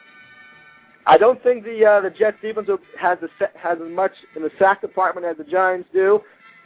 I 1.08 1.18
don't 1.18 1.42
think 1.44 1.64
the 1.64 1.86
uh, 1.86 2.02
the 2.02 2.10
Jets 2.10 2.38
defense 2.42 2.68
has 3.00 3.18
the, 3.22 3.30
has 3.58 3.78
as 3.84 3.92
much 3.92 4.12
in 4.36 4.42
the 4.42 4.52
sack 4.58 4.82
department 4.82 5.26
as 5.26 5.38
the 5.38 5.44
Giants 5.44 5.88
do, 5.94 6.20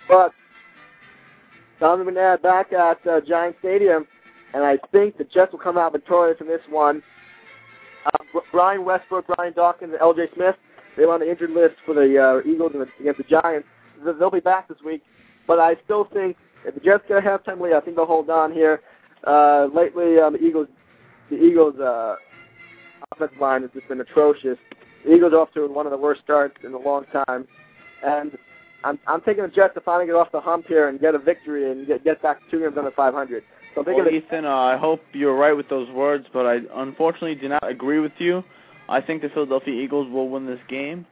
but 0.07 0.31
Donovan 1.79 2.13
McNabb 2.13 2.41
back 2.41 2.71
at 2.73 3.05
uh, 3.05 3.21
Giant 3.21 3.55
Stadium, 3.59 4.07
and 4.53 4.63
I 4.63 4.77
think 4.91 5.17
the 5.17 5.25
Jets 5.25 5.51
will 5.51 5.59
come 5.59 5.77
out 5.77 5.91
victorious 5.91 6.37
in 6.39 6.47
this 6.47 6.61
one. 6.69 7.03
Uh, 8.05 8.39
Brian 8.51 8.85
Westbrook, 8.85 9.27
Brian 9.27 9.53
Dawkins, 9.53 9.91
and 9.91 10.01
L.J. 10.01 10.27
Smith, 10.35 10.55
they're 10.99 11.11
on 11.11 11.21
the 11.21 11.29
injured 11.29 11.51
list 11.51 11.75
for 11.85 11.95
the 11.95 12.17
uh, 12.17 12.49
Eagles 12.49 12.71
and 12.73 12.81
the, 12.81 12.89
against 12.99 13.17
the 13.17 13.23
Giants. 13.23 13.67
They'll 14.03 14.29
be 14.29 14.41
back 14.41 14.67
this 14.67 14.77
week, 14.85 15.01
but 15.47 15.59
I 15.59 15.75
still 15.85 16.05
think 16.05 16.35
if 16.65 16.73
the 16.73 16.81
Jets 16.81 17.03
get 17.07 17.17
a 17.17 17.21
halftime 17.21 17.61
lead, 17.61 17.73
I 17.73 17.79
think 17.79 17.95
they'll 17.95 18.05
hold 18.05 18.29
on 18.29 18.51
here. 18.51 18.81
Uh, 19.25 19.67
lately, 19.73 20.19
um, 20.19 20.33
the 20.33 20.39
Eagles, 20.39 20.67
the 21.29 21.37
Eagles' 21.37 21.79
uh, 21.79 22.15
offensive 23.11 23.39
line 23.39 23.61
has 23.61 23.71
just 23.73 23.87
been 23.87 24.01
atrocious. 24.01 24.57
The 25.05 25.13
Eagles 25.13 25.33
are 25.33 25.39
off 25.39 25.53
to 25.53 25.67
one 25.67 25.85
of 25.85 25.91
the 25.91 25.97
worst 25.97 26.21
starts 26.21 26.57
in 26.63 26.73
a 26.73 26.77
long 26.77 27.05
time, 27.05 27.47
and 28.03 28.37
I'm 28.83 28.99
I'm 29.07 29.21
taking 29.21 29.43
the 29.43 29.49
Jets 29.49 29.73
to 29.75 29.81
finally 29.81 30.05
get 30.05 30.15
off 30.15 30.31
the 30.31 30.41
hump 30.41 30.67
here 30.67 30.89
and 30.89 30.99
get 30.99 31.15
a 31.15 31.19
victory 31.19 31.71
and 31.71 31.87
get 31.87 32.03
get 32.03 32.21
back 32.21 32.43
to 32.43 32.51
two 32.51 32.59
games 32.59 32.75
under 32.77 32.91
500. 32.91 33.43
So 33.73 33.81
I'm 33.81 33.85
thinking 33.85 34.03
Well, 34.03 34.13
Ethan, 34.13 34.45
uh, 34.45 34.53
I 34.53 34.77
hope 34.77 35.01
you're 35.13 35.35
right 35.35 35.53
with 35.53 35.69
those 35.69 35.89
words, 35.91 36.25
but 36.33 36.45
I 36.45 36.59
unfortunately 36.75 37.35
do 37.35 37.47
not 37.49 37.67
agree 37.69 37.99
with 37.99 38.13
you. 38.17 38.43
I 38.89 39.01
think 39.01 39.21
the 39.21 39.29
Philadelphia 39.29 39.73
Eagles 39.73 40.11
will 40.11 40.29
win 40.29 40.45
this 40.45 40.59
game. 40.67 41.05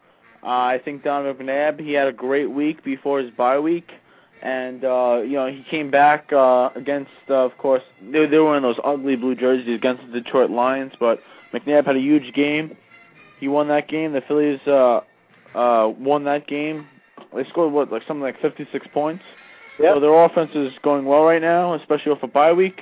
Uh, 0.44 0.48
I 0.48 0.82
think 0.84 1.04
Donovan 1.04 1.48
McNabb, 1.48 1.80
he 1.80 1.94
had 1.94 2.08
a 2.08 2.12
great 2.12 2.50
week 2.50 2.84
before 2.84 3.20
his 3.20 3.32
bye 3.32 3.60
week, 3.60 3.90
and 4.42 4.84
uh, 4.84 5.22
you 5.24 5.34
know 5.34 5.48
he 5.48 5.66
came 5.70 5.90
back 5.90 6.32
uh, 6.32 6.70
against, 6.76 7.12
uh, 7.30 7.36
of 7.36 7.58
course, 7.58 7.84
they, 8.02 8.26
they 8.28 8.38
were 8.38 8.56
in 8.56 8.64
those 8.64 8.80
ugly 8.84 9.16
blue 9.16 9.36
jerseys 9.36 9.76
against 9.76 10.04
the 10.12 10.22
Detroit 10.22 10.50
Lions, 10.50 10.94
but 11.00 11.20
McNabb 11.54 11.86
had 11.86 11.96
a 11.96 12.00
huge 12.00 12.34
game. 12.34 12.78
He 13.40 13.48
won 13.48 13.68
that 13.70 13.88
game. 13.88 14.14
The 14.14 14.22
Phillies 14.22 14.60
uh, 14.68 15.02
uh, 15.56 15.90
won 16.00 16.24
that 16.26 16.48
game. 16.48 16.88
They 17.36 17.44
scored 17.46 17.74
what, 17.74 17.92
like 17.92 18.04
something 18.08 18.22
like 18.22 18.42
56 18.42 18.88
points. 18.94 19.24
So 19.94 20.00
their 20.00 20.24
offense 20.24 20.52
is 20.56 20.74
going 20.82 21.06
well 21.06 21.24
right 21.24 21.42
now, 21.42 21.76
especially 21.76 22.12
off 22.12 22.24
a 22.24 22.28
bye 22.28 22.54
week. 22.54 22.82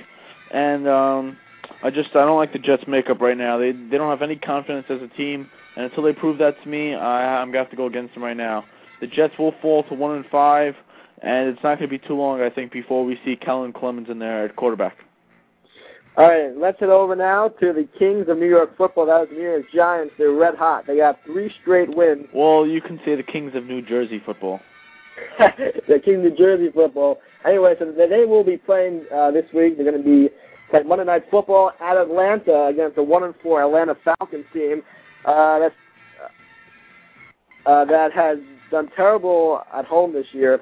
And 0.51 0.87
um, 0.87 1.37
I 1.83 1.89
just 1.89 2.09
I 2.11 2.25
don't 2.25 2.37
like 2.37 2.53
the 2.53 2.59
Jets' 2.59 2.83
makeup 2.87 3.21
right 3.21 3.37
now. 3.37 3.57
They 3.57 3.71
they 3.71 3.97
don't 3.97 4.09
have 4.09 4.21
any 4.21 4.35
confidence 4.35 4.85
as 4.89 5.01
a 5.01 5.07
team, 5.15 5.49
and 5.75 5.85
until 5.85 6.03
they 6.03 6.13
prove 6.13 6.37
that 6.39 6.61
to 6.63 6.69
me, 6.69 6.93
I, 6.93 7.41
I'm 7.41 7.49
gonna 7.49 7.59
have 7.59 7.69
to 7.71 7.75
go 7.75 7.87
against 7.87 8.13
them 8.13 8.23
right 8.23 8.37
now. 8.37 8.65
The 9.01 9.07
Jets 9.07 9.37
will 9.37 9.53
fall 9.61 9.83
to 9.83 9.93
one 9.93 10.15
and 10.15 10.25
five, 10.27 10.75
and 11.21 11.49
it's 11.49 11.63
not 11.63 11.75
gonna 11.75 11.87
be 11.87 11.99
too 11.99 12.15
long, 12.15 12.41
I 12.41 12.49
think, 12.49 12.71
before 12.71 13.05
we 13.05 13.19
see 13.23 13.35
Kellen 13.35 13.73
Clemens 13.73 14.09
in 14.09 14.19
there 14.19 14.45
at 14.45 14.55
quarterback. 14.55 14.97
All 16.17 16.29
right, 16.29 16.55
let's 16.55 16.79
head 16.79 16.89
over 16.89 17.13
now 17.13 17.49
to 17.49 17.73
the 17.73 17.87
Kings 17.99 18.29
of 18.29 18.37
New 18.37 18.47
York 18.47 18.77
football. 18.77 19.05
That 19.05 19.23
is 19.23 19.29
the 19.29 19.35
New 19.35 19.41
York 19.41 19.65
Giants. 19.73 20.13
They're 20.17 20.31
red 20.31 20.55
hot. 20.55 20.87
They 20.87 20.95
got 20.95 21.19
three 21.25 21.53
straight 21.61 21.93
wins. 21.93 22.27
Well, 22.33 22.65
you 22.65 22.79
can 22.79 23.01
say 23.03 23.15
the 23.15 23.23
Kings 23.23 23.53
of 23.53 23.65
New 23.65 23.81
Jersey 23.81 24.21
football. 24.25 24.61
the 25.39 25.99
King 26.03 26.21
New 26.21 26.33
Jersey 26.33 26.71
football. 26.73 27.19
Anyway, 27.45 27.75
so 27.77 27.91
they 27.91 28.07
they 28.07 28.23
will 28.23 28.45
be 28.45 28.55
playing 28.55 29.05
uh, 29.13 29.31
this 29.31 29.45
week. 29.53 29.75
They're 29.75 29.91
going 29.91 30.01
to 30.01 30.09
be 30.09 30.29
playing 30.69 30.87
Monday 30.87 31.05
Night 31.05 31.25
Football 31.29 31.71
at 31.79 31.97
Atlanta 31.97 32.65
against 32.67 32.95
the 32.95 33.03
one 33.03 33.23
and 33.23 33.33
four 33.41 33.61
Atlanta 33.61 33.95
Falcons 34.03 34.45
team. 34.53 34.81
Uh, 35.25 35.59
that's 35.59 35.75
uh, 37.65 37.85
that 37.85 38.11
has 38.13 38.37
done 38.71 38.89
terrible 38.95 39.61
at 39.73 39.85
home 39.85 40.13
this 40.13 40.27
year, 40.31 40.61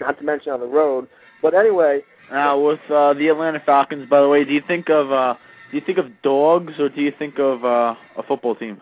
not 0.00 0.18
to 0.18 0.24
mention 0.24 0.52
on 0.52 0.60
the 0.60 0.66
road. 0.66 1.06
But 1.42 1.54
anyway, 1.54 2.00
Now, 2.30 2.58
with 2.58 2.80
uh, 2.88 3.14
the 3.14 3.28
Atlanta 3.28 3.60
Falcons, 3.64 4.08
by 4.08 4.20
the 4.20 4.28
way, 4.28 4.44
do 4.44 4.52
you 4.52 4.62
think 4.66 4.88
of 4.88 5.12
uh, 5.12 5.34
do 5.70 5.76
you 5.76 5.82
think 5.84 5.98
of 5.98 6.06
dogs 6.22 6.74
or 6.78 6.88
do 6.88 7.00
you 7.02 7.12
think 7.18 7.38
of 7.38 7.64
uh, 7.64 7.94
a 8.16 8.22
football 8.26 8.54
team? 8.54 8.80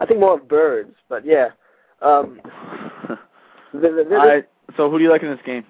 I 0.00 0.06
think 0.06 0.20
more 0.20 0.34
of 0.34 0.48
birds. 0.48 0.94
But 1.08 1.24
yeah, 1.24 1.48
um, 2.00 2.40
the, 3.72 3.80
the, 3.80 4.06
the, 4.08 4.16
I, 4.16 4.42
so 4.76 4.90
who 4.90 4.98
do 4.98 5.04
you 5.04 5.10
like 5.10 5.22
in 5.22 5.30
this 5.30 5.38
game? 5.46 5.64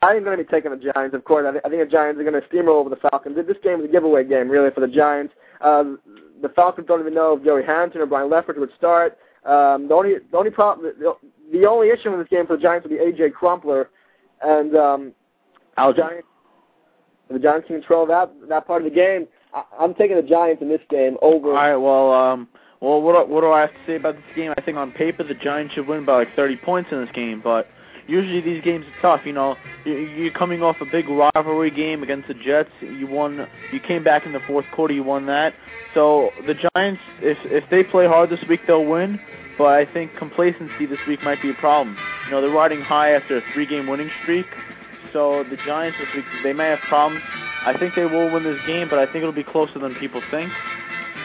I'm 0.00 0.22
going 0.22 0.38
to 0.38 0.44
be 0.44 0.48
taking 0.48 0.70
the 0.70 0.76
Giants, 0.94 1.14
of 1.14 1.24
course. 1.24 1.44
I, 1.48 1.50
th- 1.52 1.62
I 1.64 1.68
think 1.68 1.82
the 1.82 1.90
Giants 1.90 2.20
are 2.20 2.24
going 2.24 2.40
to 2.40 2.48
steamroll 2.48 2.80
over 2.80 2.90
the 2.90 2.96
Falcons. 3.10 3.36
This 3.36 3.56
game 3.64 3.80
is 3.80 3.86
a 3.86 3.92
giveaway 3.92 4.24
game, 4.24 4.48
really, 4.48 4.70
for 4.70 4.80
the 4.80 4.86
Giants. 4.86 5.34
Uh, 5.60 5.94
the 6.40 6.48
Falcons 6.54 6.86
don't 6.86 7.00
even 7.00 7.14
know 7.14 7.36
if 7.36 7.44
Joey 7.44 7.64
Harrington 7.64 8.00
or 8.00 8.06
Byron 8.06 8.30
Leftwich 8.30 8.58
would 8.58 8.70
start. 8.78 9.18
Um, 9.44 9.88
the 9.88 9.94
only 9.94 10.14
the 10.30 10.36
only 10.36 10.50
problem 10.50 10.92
the, 10.98 11.14
the 11.52 11.66
only 11.66 11.88
issue 11.88 12.12
in 12.12 12.18
this 12.18 12.28
game 12.28 12.46
for 12.46 12.56
the 12.56 12.62
Giants 12.62 12.86
would 12.86 12.96
be 12.96 13.02
Alge 13.02 13.32
Crumpler, 13.32 13.88
and 14.42 14.76
um, 14.76 15.12
the 15.76 15.92
Giants 15.96 16.28
the 17.30 17.38
Giants 17.38 17.66
can 17.66 17.76
control 17.80 18.06
that 18.06 18.30
that 18.48 18.66
part 18.66 18.82
of 18.84 18.90
the 18.90 18.94
game. 18.94 19.26
I, 19.54 19.62
I'm 19.80 19.94
taking 19.94 20.16
the 20.16 20.22
Giants 20.22 20.62
in 20.62 20.68
this 20.68 20.80
game 20.90 21.16
over. 21.22 21.48
All 21.48 21.54
right. 21.54 21.76
Well, 21.76 22.12
um, 22.12 22.48
well, 22.80 23.00
what 23.02 23.26
do- 23.26 23.32
what 23.32 23.40
do 23.40 23.50
I 23.50 23.62
have 23.62 23.70
to 23.70 23.76
say 23.86 23.96
about 23.96 24.14
this 24.14 24.24
game? 24.36 24.52
I 24.56 24.60
think 24.60 24.76
on 24.76 24.92
paper 24.92 25.24
the 25.24 25.34
Giants 25.34 25.74
should 25.74 25.86
win 25.88 26.04
by 26.04 26.14
like 26.14 26.36
30 26.36 26.56
points 26.58 26.90
in 26.92 27.00
this 27.00 27.10
game, 27.14 27.40
but 27.42 27.66
usually 28.08 28.40
these 28.40 28.62
games 28.64 28.84
are 28.86 29.00
tough. 29.00 29.26
You 29.26 29.32
know, 29.32 29.56
You- 29.84 30.10
you're 30.16 30.32
coming 30.32 30.62
off 30.62 30.80
a 30.80 30.84
big 30.84 31.08
rivalry 31.08 31.70
game 31.70 32.02
against 32.02 32.28
the 32.28 32.34
Jets. 32.34 32.70
You 32.82 33.06
won. 33.06 33.46
You 33.72 33.80
came 33.80 34.02
back 34.02 34.26
in 34.26 34.32
the 34.32 34.40
fourth 34.40 34.66
quarter. 34.72 34.92
You 34.92 35.02
won 35.02 35.26
that. 35.26 35.54
So 35.94 36.32
the 36.46 36.54
Giants, 36.54 37.00
if 37.22 37.38
if 37.46 37.64
they 37.70 37.84
play 37.84 38.06
hard 38.06 38.28
this 38.28 38.42
week, 38.48 38.66
they'll 38.66 38.84
win. 38.84 39.20
But 39.56 39.68
I 39.68 39.84
think 39.86 40.14
complacency 40.16 40.86
this 40.86 40.98
week 41.06 41.22
might 41.22 41.40
be 41.40 41.50
a 41.50 41.54
problem. 41.54 41.96
You 42.26 42.32
know, 42.32 42.40
they're 42.40 42.50
riding 42.50 42.80
high 42.80 43.12
after 43.12 43.38
a 43.38 43.40
three-game 43.52 43.86
winning 43.86 44.10
streak. 44.22 44.46
So 45.12 45.42
the 45.44 45.56
Giants 45.56 45.98
this 45.98 46.08
week, 46.14 46.24
they 46.42 46.52
may 46.52 46.66
have 46.66 46.80
problems. 46.80 47.22
I 47.64 47.76
think 47.76 47.94
they 47.94 48.04
will 48.04 48.30
win 48.30 48.44
this 48.44 48.60
game, 48.66 48.88
but 48.88 48.98
I 48.98 49.06
think 49.06 49.16
it'll 49.16 49.32
be 49.32 49.42
closer 49.42 49.78
than 49.78 49.94
people 49.94 50.20
think. 50.30 50.52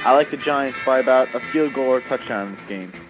I 0.05 0.13
like 0.13 0.31
the 0.31 0.37
Giants 0.37 0.79
by 0.85 0.99
about 0.99 1.27
a 1.35 1.39
field 1.51 1.73
goal 1.73 1.85
or 1.85 1.97
a 1.97 2.09
touchdown 2.09 2.47
in 2.47 2.55
this 2.55 2.65
game. 2.69 3.02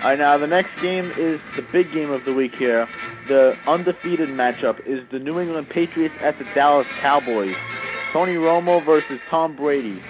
All 0.00 0.10
right, 0.10 0.18
now 0.18 0.38
the 0.38 0.46
next 0.46 0.70
game 0.80 1.10
is 1.18 1.40
the 1.56 1.62
big 1.72 1.92
game 1.92 2.10
of 2.10 2.24
the 2.24 2.32
week 2.32 2.54
here. 2.54 2.86
The 3.26 3.54
undefeated 3.66 4.28
matchup 4.28 4.78
is 4.86 5.00
the 5.10 5.18
New 5.18 5.40
England 5.40 5.68
Patriots 5.70 6.14
at 6.20 6.38
the 6.38 6.44
Dallas 6.54 6.86
Cowboys. 7.00 7.54
Tony 8.12 8.34
Romo 8.34 8.84
versus 8.86 9.18
Tom 9.28 9.56
Brady. 9.56 10.00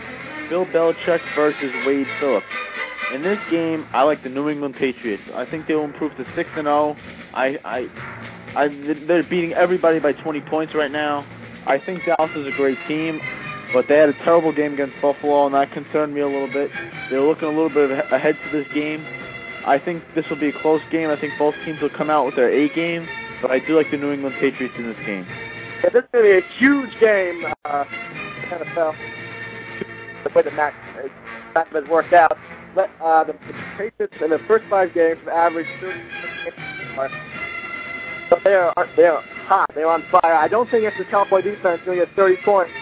Bill 0.50 0.66
Belichick 0.66 1.20
versus 1.34 1.72
Wade 1.86 2.06
Phillips. 2.20 2.44
In 3.14 3.22
this 3.22 3.38
game, 3.50 3.86
I 3.94 4.02
like 4.02 4.22
the 4.22 4.28
New 4.28 4.50
England 4.50 4.74
Patriots. 4.78 5.22
I 5.34 5.46
think 5.46 5.66
they 5.66 5.74
will 5.74 5.84
improve 5.84 6.14
to 6.18 6.24
six 6.36 6.50
and 6.56 6.66
zero. 6.66 6.94
I, 7.32 7.56
I, 7.64 7.86
I, 8.54 8.68
they're 9.06 9.22
beating 9.22 9.54
everybody 9.54 10.00
by 10.00 10.12
20 10.12 10.42
points 10.42 10.74
right 10.74 10.92
now. 10.92 11.26
I 11.66 11.78
think 11.78 12.02
Dallas 12.04 12.30
is 12.36 12.46
a 12.46 12.56
great 12.56 12.78
team, 12.86 13.20
but 13.72 13.86
they 13.88 13.96
had 13.96 14.10
a 14.10 14.24
terrible 14.24 14.52
game 14.52 14.74
against 14.74 15.00
Buffalo, 15.00 15.46
and 15.46 15.54
that 15.54 15.72
concerned 15.72 16.14
me 16.14 16.20
a 16.20 16.26
little 16.26 16.52
bit. 16.52 16.70
They're 17.10 17.22
looking 17.22 17.44
a 17.48 17.52
little 17.52 17.70
bit 17.70 17.90
ahead 18.12 18.36
to 18.44 18.58
this 18.58 18.66
game. 18.74 19.06
I 19.68 19.78
think 19.78 20.02
this 20.14 20.24
will 20.30 20.40
be 20.40 20.48
a 20.48 20.62
close 20.62 20.80
game. 20.90 21.10
I 21.10 21.20
think 21.20 21.34
both 21.38 21.54
teams 21.66 21.82
will 21.82 21.90
come 21.90 22.08
out 22.08 22.24
with 22.24 22.36
their 22.36 22.50
A 22.50 22.70
game, 22.74 23.06
but 23.42 23.50
I 23.50 23.58
do 23.58 23.76
like 23.76 23.90
the 23.90 23.98
New 23.98 24.12
England 24.12 24.36
Patriots 24.40 24.74
in 24.78 24.84
this 24.84 24.96
game. 25.04 25.26
Yeah, 25.84 25.90
this 25.92 26.04
is 26.04 26.08
going 26.10 26.24
to 26.24 26.40
be 26.40 26.46
a 26.46 26.58
huge 26.58 26.90
game. 27.00 27.44
Uh, 27.66 27.84
NFL. 28.48 28.96
The 30.24 30.30
way 30.34 30.42
the 30.42 30.50
match 30.52 30.72
match 31.54 31.68
has 31.72 31.84
worked 31.88 32.14
out. 32.14 32.36
But, 32.74 32.88
uh, 33.02 33.24
the, 33.24 33.32
the 33.32 33.54
Patriots 33.76 34.14
in 34.24 34.30
the 34.30 34.38
first 34.48 34.64
five 34.70 34.94
games 34.94 35.18
have 35.20 35.52
averaged 35.52 35.68
30 35.80 36.00
So 38.30 38.36
they 38.44 38.54
are 38.54 38.72
they 38.96 39.04
are 39.04 39.22
hot. 39.46 39.70
They 39.74 39.82
are 39.82 39.92
on 39.92 40.02
fire. 40.10 40.34
I 40.34 40.48
don't 40.48 40.70
think 40.70 40.84
it's 40.84 40.96
the 40.96 41.04
Cowboy 41.04 41.42
defense 41.42 41.82
going 41.84 41.98
to 41.98 42.06
get 42.06 42.16
30 42.16 42.36
points. 42.44 42.72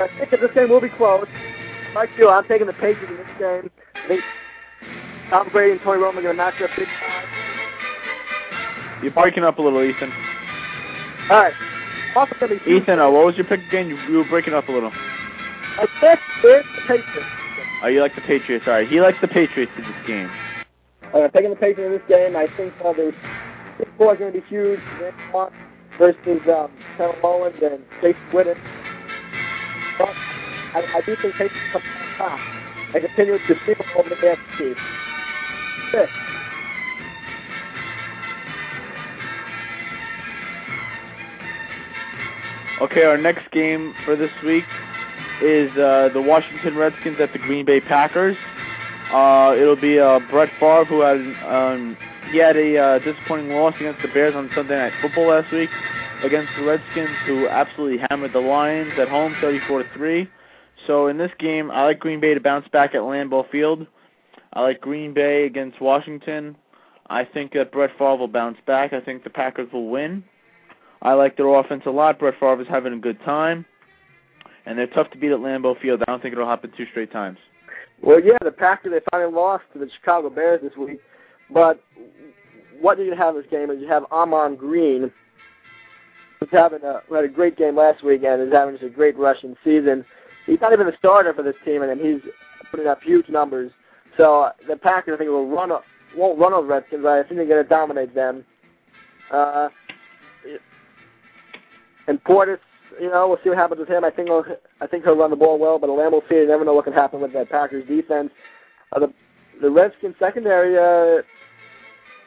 I 0.00 0.08
think 0.18 0.30
that 0.30 0.40
this 0.40 0.50
game 0.54 0.70
will 0.70 0.80
be 0.80 0.88
close. 0.90 1.26
Like 1.94 2.10
you, 2.16 2.28
I'm 2.28 2.46
taking 2.46 2.66
the 2.68 2.74
Patriots 2.74 3.10
in 3.10 3.16
this 3.16 3.26
game. 3.38 3.70
I 3.94 4.08
think 4.08 4.22
Tom 5.30 5.48
Brady 5.50 5.72
and 5.72 5.80
Tony 5.82 6.00
Romo 6.00 6.16
are 6.18 6.22
going 6.22 6.24
to 6.24 6.34
match 6.34 6.54
up 6.62 6.70
big 6.76 6.86
time. 6.86 7.24
You're 9.02 9.12
breaking 9.12 9.44
up 9.44 9.58
a 9.58 9.62
little, 9.62 9.82
Ethan. 9.82 10.12
All 11.30 11.36
right. 11.36 11.52
Ethan, 12.66 12.98
uh, 12.98 13.10
what 13.10 13.26
was 13.26 13.36
your 13.36 13.44
pick 13.44 13.60
again? 13.68 13.88
You, 13.88 13.96
you 14.08 14.18
were 14.18 14.28
breaking 14.28 14.54
up 14.54 14.68
a 14.68 14.72
little. 14.72 14.90
I 14.92 15.86
think 16.00 16.20
it's 16.44 16.68
the 16.76 16.80
Patriots. 16.88 17.28
Oh, 17.82 17.88
you 17.88 18.00
like 18.00 18.14
the 18.14 18.22
Patriots. 18.22 18.64
All 18.66 18.72
right. 18.72 18.88
He 18.88 19.00
likes 19.00 19.18
the 19.20 19.28
Patriots 19.28 19.72
in 19.76 19.84
this 19.84 20.06
game. 20.06 20.30
Uh, 21.12 21.28
taking 21.28 21.50
the 21.50 21.56
Patriots 21.56 21.80
in 21.84 21.92
this 21.92 22.08
game, 22.08 22.36
I 22.36 22.46
think 22.56 22.72
uh, 22.82 22.92
the 22.94 23.12
big 23.78 23.88
four 23.98 24.14
is 24.14 24.18
going 24.18 24.32
to 24.32 24.40
be 24.40 24.46
huge. 24.48 24.80
Mott 25.32 25.52
versus 25.98 26.40
um, 26.48 26.70
Trevor 26.96 27.18
Mullins 27.22 27.56
and 27.62 27.84
Chase 28.00 28.16
Witten. 28.32 28.56
But 29.98 30.08
I, 30.08 30.82
I 30.96 31.00
do 31.04 31.16
think 31.20 31.34
Patriots 31.34 31.54
come 31.72 31.82
on 31.82 32.16
top 32.16 32.40
and 32.94 33.04
continue 33.04 33.38
to 33.38 33.54
steal 33.64 33.76
over 33.98 34.08
the 34.08 34.16
AFC. 34.16 34.74
Okay, 42.80 43.04
our 43.04 43.16
next 43.16 43.50
game 43.52 43.94
for 44.04 44.16
this 44.16 44.30
week 44.44 44.64
is 45.42 45.70
uh, 45.78 46.10
the 46.12 46.20
Washington 46.20 46.76
Redskins 46.76 47.16
at 47.20 47.32
the 47.32 47.38
Green 47.38 47.64
Bay 47.64 47.80
Packers. 47.80 48.36
Uh, 49.12 49.54
it'll 49.56 49.80
be 49.80 49.98
uh, 49.98 50.20
Brett 50.30 50.50
Favre 50.60 50.84
who 50.84 51.00
had 51.00 51.16
um, 51.46 51.96
he 52.30 52.38
had 52.38 52.56
a 52.56 52.76
uh, 52.76 52.98
disappointing 52.98 53.50
loss 53.50 53.74
against 53.76 54.02
the 54.02 54.08
Bears 54.08 54.34
on 54.34 54.50
Sunday 54.54 54.76
Night 54.76 54.92
Football 55.00 55.28
last 55.28 55.52
week 55.52 55.70
against 56.22 56.52
the 56.56 56.64
Redskins, 56.64 57.16
who 57.26 57.48
absolutely 57.48 58.04
hammered 58.10 58.32
the 58.32 58.40
Lions 58.40 58.92
at 58.98 59.08
home, 59.08 59.34
34 59.40 59.82
to 59.82 59.88
three. 59.94 60.30
So 60.86 61.06
in 61.06 61.18
this 61.18 61.30
game, 61.38 61.70
I 61.70 61.84
like 61.84 61.98
Green 61.98 62.20
Bay 62.20 62.34
to 62.34 62.40
bounce 62.40 62.68
back 62.68 62.94
at 62.94 63.00
Lambeau 63.00 63.48
Field. 63.50 63.86
I 64.56 64.62
like 64.62 64.80
Green 64.80 65.12
Bay 65.12 65.44
against 65.44 65.82
Washington. 65.82 66.56
I 67.10 67.26
think 67.26 67.52
that 67.52 67.70
Brett 67.72 67.90
Favre 67.98 68.16
will 68.16 68.26
bounce 68.26 68.56
back. 68.66 68.94
I 68.94 69.02
think 69.02 69.22
the 69.22 69.28
Packers 69.28 69.70
will 69.70 69.90
win. 69.90 70.24
I 71.02 71.12
like 71.12 71.36
their 71.36 71.54
offense 71.54 71.82
a 71.84 71.90
lot. 71.90 72.18
Brett 72.18 72.40
Favre 72.40 72.62
is 72.62 72.66
having 72.66 72.94
a 72.94 72.98
good 72.98 73.22
time, 73.22 73.66
and 74.64 74.78
they're 74.78 74.86
tough 74.86 75.10
to 75.10 75.18
beat 75.18 75.30
at 75.30 75.40
Lambeau 75.40 75.78
Field. 75.78 76.02
I 76.08 76.10
don't 76.10 76.22
think 76.22 76.32
it'll 76.32 76.48
happen 76.48 76.72
two 76.74 76.86
straight 76.90 77.12
times. 77.12 77.36
Well, 78.02 78.18
yeah, 78.24 78.38
the 78.42 78.50
Packers 78.50 78.92
they 78.92 79.00
finally 79.10 79.30
lost 79.30 79.64
to 79.74 79.78
the 79.78 79.90
Chicago 80.00 80.30
Bears 80.30 80.62
this 80.62 80.74
week, 80.74 81.00
but 81.50 81.84
what 82.80 82.98
you 82.98 83.14
have 83.14 83.36
in 83.36 83.42
this 83.42 83.50
game 83.50 83.70
is 83.70 83.78
you 83.78 83.88
have 83.88 84.04
Ahman 84.10 84.56
Green, 84.56 85.12
who's 86.40 86.48
having 86.50 86.82
a 86.82 87.02
who 87.08 87.14
had 87.14 87.24
a 87.24 87.28
great 87.28 87.58
game 87.58 87.76
last 87.76 88.02
week 88.02 88.22
and 88.24 88.40
is 88.40 88.54
having 88.54 88.74
just 88.76 88.86
a 88.86 88.88
great 88.88 89.18
rushing 89.18 89.54
season. 89.62 90.02
He's 90.46 90.62
not 90.62 90.72
even 90.72 90.86
the 90.86 90.96
starter 90.98 91.34
for 91.34 91.42
this 91.42 91.56
team, 91.62 91.82
and 91.82 92.00
he's 92.00 92.22
putting 92.70 92.86
up 92.86 93.02
huge 93.02 93.28
numbers. 93.28 93.70
So 94.16 94.50
the 94.68 94.76
Packers, 94.76 95.14
I 95.14 95.18
think, 95.18 95.30
will 95.30 95.48
run 95.48 95.70
won't 96.16 96.38
run 96.38 96.52
over 96.52 96.66
Redskins, 96.66 97.04
I 97.04 97.22
think 97.22 97.36
they're 97.36 97.46
going 97.46 97.62
to 97.62 97.68
dominate 97.68 98.14
them. 98.14 98.44
Uh, 99.30 99.68
and 102.08 102.22
Portis, 102.24 102.58
you 103.00 103.10
know, 103.10 103.28
we'll 103.28 103.38
see 103.42 103.50
what 103.50 103.58
happens 103.58 103.80
with 103.80 103.88
him. 103.88 104.04
I 104.04 104.10
think 104.10 104.28
he'll, 104.28 104.44
I 104.80 104.86
think 104.86 105.04
he'll 105.04 105.16
run 105.16 105.30
the 105.30 105.36
ball 105.36 105.58
well, 105.58 105.78
but 105.78 105.90
at 105.90 105.96
Lambeau 105.96 106.26
Field, 106.28 106.42
you 106.42 106.48
never 106.48 106.64
know 106.64 106.74
what 106.74 106.84
can 106.84 106.92
happen 106.92 107.20
with 107.20 107.32
that 107.32 107.50
Packers 107.50 107.86
defense. 107.86 108.30
Uh, 108.92 109.00
the 109.00 109.12
the 109.60 109.70
Redskins 109.70 110.14
secondary, 110.18 110.76
uh, 110.76 111.22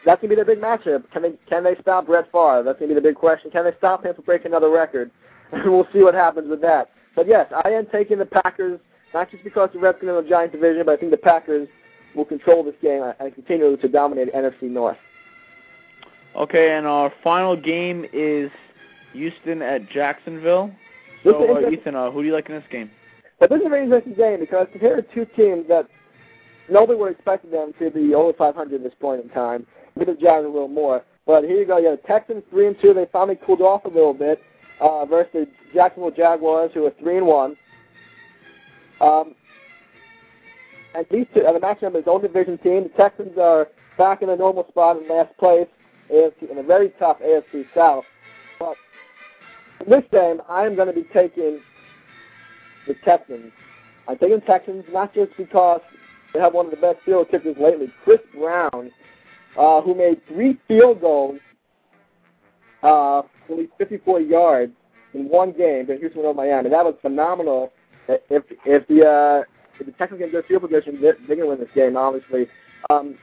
that's 0.03 0.19
gonna 0.19 0.35
be 0.35 0.35
the 0.35 0.45
big 0.45 0.59
matchup. 0.59 1.09
Can 1.11 1.21
they 1.21 1.33
can 1.47 1.63
they 1.63 1.75
stop 1.81 2.07
Brett 2.07 2.25
Favre? 2.31 2.63
That's 2.65 2.79
gonna 2.79 2.89
be 2.89 2.95
the 2.95 3.01
big 3.01 3.15
question. 3.15 3.51
Can 3.51 3.63
they 3.65 3.73
stop 3.77 4.03
him 4.03 4.15
from 4.15 4.25
breaking 4.25 4.47
another 4.47 4.69
record? 4.69 5.11
we'll 5.65 5.87
see 5.93 6.03
what 6.03 6.13
happens 6.13 6.49
with 6.49 6.61
that. 6.61 6.89
But 7.15 7.27
yes, 7.27 7.51
I 7.63 7.69
am 7.69 7.87
taking 7.91 8.17
the 8.17 8.25
Packers, 8.25 8.79
not 9.13 9.31
just 9.31 9.43
because 9.43 9.69
the 9.73 9.79
Redskins 9.79 10.09
are 10.09 10.19
in 10.19 10.23
the 10.25 10.29
Giant 10.29 10.51
division, 10.51 10.83
but 10.85 10.93
I 10.93 10.97
think 10.97 11.11
the 11.11 11.17
Packers 11.17 11.67
will 12.15 12.25
control 12.25 12.63
this 12.63 12.75
game 12.81 13.03
and 13.19 13.33
continue 13.35 13.77
to 13.77 13.87
dominate 13.87 14.33
NFC 14.33 14.63
North. 14.63 14.97
Okay, 16.35 16.75
and 16.75 16.85
our 16.85 17.11
final 17.23 17.55
game 17.55 18.05
is 18.13 18.51
Houston 19.13 19.61
at 19.61 19.89
Jacksonville. 19.89 20.71
So, 21.23 21.65
uh. 21.65 21.69
Ethan, 21.69 21.95
uh, 21.95 22.11
who 22.11 22.21
do 22.21 22.27
you 22.27 22.33
like 22.33 22.49
in 22.49 22.55
this 22.55 22.63
game? 22.71 22.89
But 23.39 23.49
this 23.49 23.59
is 23.59 23.65
a 23.65 23.69
very 23.69 23.83
interesting 23.83 24.13
game 24.13 24.39
because 24.39 24.67
compared 24.71 25.07
to 25.07 25.15
two 25.15 25.25
teams 25.35 25.67
that 25.69 25.87
nobody 26.69 26.99
would 26.99 27.11
expect 27.11 27.49
them 27.49 27.71
to 27.79 27.89
be 27.89 28.13
over 28.13 28.33
500 28.33 28.75
at 28.75 28.83
this 28.83 28.93
point 28.99 29.23
in 29.23 29.29
time, 29.29 29.65
maybe 29.95 30.13
the 30.13 30.17
Giants 30.17 30.45
a 30.45 30.51
little 30.51 30.67
more. 30.67 31.03
But 31.25 31.43
here 31.43 31.57
you 31.57 31.65
go. 31.65 31.77
You 31.77 31.89
have 31.89 32.01
the 32.01 32.07
Texans 32.07 32.43
three 32.49 32.67
and 32.67 32.75
two. 32.81 32.93
They 32.93 33.05
finally 33.11 33.37
cooled 33.45 33.61
off 33.61 33.85
a 33.85 33.89
little 33.89 34.13
bit 34.13 34.41
uh, 34.81 35.05
versus 35.05 35.31
the 35.33 35.47
Jacksonville 35.73 36.11
Jaguars, 36.11 36.71
who 36.73 36.85
are 36.85 36.93
three 36.99 37.17
and 37.17 37.27
one. 37.27 37.55
Um, 38.99 39.35
and 40.95 41.05
these 41.11 41.25
two, 41.33 41.41
uh, 41.41 41.53
the 41.53 41.59
matchup 41.59 41.95
is 41.95 42.05
own 42.07 42.21
division 42.21 42.57
team. 42.59 42.83
The 42.83 42.89
Texans 42.97 43.37
are 43.37 43.67
back 43.97 44.21
in 44.21 44.29
the 44.29 44.35
normal 44.35 44.65
spot 44.69 44.97
in 44.97 45.07
last 45.07 45.35
place 45.37 45.67
AFC, 46.11 46.49
in 46.49 46.57
a 46.57 46.63
very 46.63 46.91
tough 46.99 47.17
AFC 47.19 47.65
South. 47.75 48.03
But 48.59 48.75
in 49.85 49.89
this 49.89 50.03
game, 50.11 50.41
I 50.49 50.65
am 50.65 50.75
going 50.75 50.87
to 50.87 50.93
be 50.93 51.07
taking 51.13 51.59
the 52.87 52.95
Texans. 53.05 53.51
I'm 54.07 54.17
taking 54.17 54.41
Texans 54.41 54.83
not 54.91 55.13
just 55.13 55.35
because 55.37 55.81
they 56.33 56.39
have 56.39 56.53
one 56.53 56.65
of 56.65 56.71
the 56.71 56.77
best 56.77 56.99
field 57.05 57.27
kickers 57.29 57.55
lately, 57.59 57.91
Kris 58.03 58.19
Brown, 58.35 58.91
uh, 59.57 59.81
who 59.81 59.93
made 59.95 60.21
three 60.27 60.57
field 60.67 61.01
goals 61.01 61.39
uh, 62.83 63.19
at 63.19 63.57
least 63.57 63.73
54 63.77 64.21
yards 64.21 64.71
in 65.13 65.27
one 65.27 65.51
game 65.51 65.81
against 65.81 66.01
Houston 66.01 66.21
over 66.21 66.33
Miami. 66.33 66.69
That 66.69 66.85
was 66.85 66.95
phenomenal. 67.01 67.71
If 68.07 68.43
if 68.65 68.87
the 68.87 69.05
uh, 69.45 69.58
if 69.79 69.85
the 69.85 69.91
Texans 69.93 70.19
get 70.19 70.31
good 70.31 70.45
field 70.45 70.61
position, 70.61 70.99
they're, 71.01 71.17
they're 71.27 71.35
going 71.35 71.49
to 71.49 71.55
win 71.55 71.59
this 71.59 71.69
game. 71.73 71.97
Obviously, 71.97 72.47
um, 72.89 73.17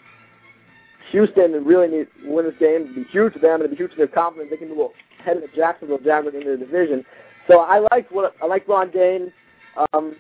Houston 1.13 1.53
really 1.65 1.89
need 1.89 2.07
to 2.23 2.31
win 2.33 2.47
this 2.47 2.55
game. 2.59 2.83
It'd 2.83 2.95
be 2.95 3.05
huge 3.11 3.33
for 3.35 3.39
them. 3.39 3.61
It'd 3.61 3.71
be 3.71 3.77
huge 3.77 3.93
for 3.93 3.99
their 3.99 4.07
confidence. 4.09 4.51
They 4.51 4.57
can 4.57 4.69
move 4.69 4.91
ahead 5.21 5.37
of 5.37 5.43
the 5.43 5.49
Jacksonville 5.55 5.99
Jaguars 5.99 6.35
into 6.35 6.51
the 6.51 6.57
division. 6.57 7.05
So 7.49 7.61
I 7.61 7.85
like 7.93 8.11
what 8.11 8.35
I 8.43 8.47
like 8.47 8.67
Ron 8.67 8.91
Dayne. 8.91 9.33
Um, 9.93 10.17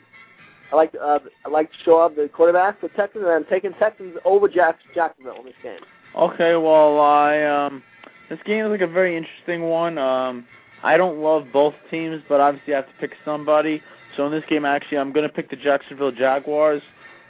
I 0.72 0.76
like 0.76 0.94
uh, 1.00 1.18
I 1.44 1.48
like 1.48 1.70
Schaub, 1.84 2.16
the 2.16 2.28
quarterback 2.28 2.80
for 2.80 2.88
Texans, 2.90 3.24
and 3.24 3.32
I'm 3.32 3.44
taking 3.46 3.72
Texans 3.74 4.16
over 4.24 4.48
Jack, 4.48 4.78
Jacksonville 4.94 5.38
in 5.40 5.46
this 5.46 5.54
game. 5.62 5.80
Okay, 6.16 6.56
well, 6.56 7.00
I 7.00 7.42
um, 7.42 7.82
this 8.28 8.38
game 8.46 8.64
is 8.66 8.70
like 8.70 8.80
a 8.80 8.86
very 8.86 9.16
interesting 9.16 9.62
one. 9.62 9.98
Um, 9.98 10.46
I 10.82 10.96
don't 10.96 11.20
love 11.20 11.46
both 11.52 11.74
teams, 11.90 12.22
but 12.28 12.40
obviously 12.40 12.74
I 12.74 12.78
have 12.78 12.86
to 12.86 12.94
pick 13.00 13.12
somebody. 13.24 13.82
So 14.16 14.26
in 14.26 14.32
this 14.32 14.44
game, 14.48 14.64
actually, 14.64 14.98
I'm 14.98 15.12
going 15.12 15.26
to 15.26 15.32
pick 15.32 15.50
the 15.50 15.56
Jacksonville 15.56 16.12
Jaguars. 16.12 16.82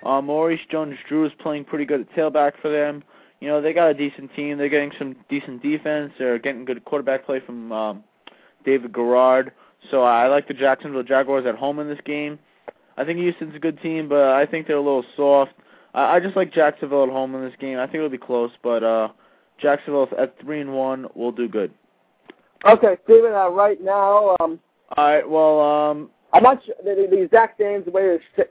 Uh, 0.04 0.22
Maurice 0.22 0.60
Jones-Drew 0.70 1.26
is 1.26 1.32
playing 1.40 1.64
pretty 1.64 1.84
good 1.84 2.02
at 2.02 2.12
tailback 2.12 2.52
for 2.62 2.70
them. 2.70 3.02
You 3.40 3.48
know, 3.48 3.60
they 3.60 3.72
got 3.72 3.90
a 3.90 3.94
decent 3.94 4.34
team. 4.34 4.56
They're 4.56 4.68
getting 4.68 4.92
some 4.98 5.16
decent 5.28 5.62
defense. 5.62 6.12
They're 6.18 6.38
getting 6.38 6.64
good 6.64 6.84
quarterback 6.84 7.26
play 7.26 7.40
from 7.44 7.72
um, 7.72 8.04
David 8.64 8.92
Garrard. 8.92 9.52
So 9.90 10.02
I 10.02 10.26
like 10.28 10.48
the 10.48 10.54
Jacksonville 10.54 11.02
Jaguars 11.02 11.44
at 11.46 11.54
home 11.54 11.78
in 11.78 11.88
this 11.88 12.00
game. 12.04 12.38
I 12.96 13.04
think 13.04 13.18
Houston's 13.18 13.54
a 13.54 13.58
good 13.58 13.80
team, 13.82 14.08
but 14.08 14.32
I 14.32 14.46
think 14.46 14.66
they're 14.66 14.76
a 14.76 14.80
little 14.80 15.04
soft. 15.16 15.52
I, 15.94 16.16
I 16.16 16.20
just 16.20 16.36
like 16.36 16.52
Jacksonville 16.52 17.04
at 17.04 17.10
home 17.10 17.34
in 17.34 17.42
this 17.42 17.54
game. 17.60 17.78
I 17.78 17.86
think 17.86 17.96
it'll 17.96 18.08
be 18.08 18.18
close, 18.18 18.52
but 18.62 18.82
uh, 18.82 19.08
Jacksonville 19.60 20.08
at 20.18 20.38
three 20.40 20.60
and 20.60 20.72
one 20.72 21.06
will 21.14 21.32
do 21.32 21.48
good. 21.48 21.72
Okay, 22.64 22.96
Steven. 23.04 23.32
Uh, 23.32 23.50
right 23.50 23.80
now, 23.82 24.36
um, 24.40 24.58
All 24.96 25.04
right. 25.04 25.28
Well, 25.28 25.60
um, 25.60 26.10
I'm 26.36 26.42
not 26.42 26.62
sure 26.66 26.74
the, 26.84 27.06
the, 27.10 27.22
exact 27.22 27.58
names, 27.58 27.86
the 27.86 27.90
way 27.90 28.18
it, 28.36 28.50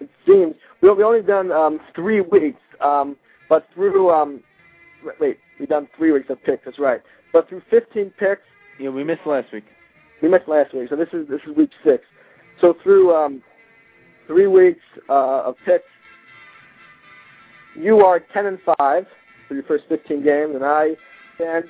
it 0.00 0.08
seems. 0.26 0.54
We 0.80 0.90
we 0.92 1.04
only 1.04 1.20
done 1.20 1.52
um, 1.52 1.78
three 1.94 2.22
weeks, 2.22 2.60
um, 2.80 3.16
but 3.50 3.66
through 3.74 4.10
um, 4.10 4.42
wait, 5.20 5.38
we 5.60 5.66
done 5.66 5.88
three 5.96 6.12
weeks 6.12 6.30
of 6.30 6.42
picks. 6.42 6.64
That's 6.64 6.78
right. 6.78 7.02
But 7.32 7.50
through 7.50 7.62
15 7.70 8.12
picks, 8.18 8.40
yeah, 8.80 8.88
we 8.88 9.04
missed 9.04 9.26
last 9.26 9.52
week. 9.52 9.64
we 10.22 10.28
missed 10.28 10.48
last 10.48 10.74
week, 10.74 10.88
so 10.88 10.96
this 10.96 11.08
is 11.12 11.28
this 11.28 11.40
is 11.46 11.54
week 11.54 11.70
six. 11.84 12.02
So 12.62 12.74
through 12.82 13.14
um, 13.14 13.42
three 14.26 14.46
weeks 14.46 14.80
uh, 15.10 15.42
of 15.42 15.56
picks, 15.66 15.84
you 17.76 17.98
are 17.98 18.20
10 18.32 18.46
and 18.46 18.58
five 18.78 19.06
for 19.48 19.54
your 19.54 19.64
first 19.64 19.84
15 19.90 20.24
games, 20.24 20.54
and 20.54 20.64
I 20.64 20.92
stand 21.34 21.64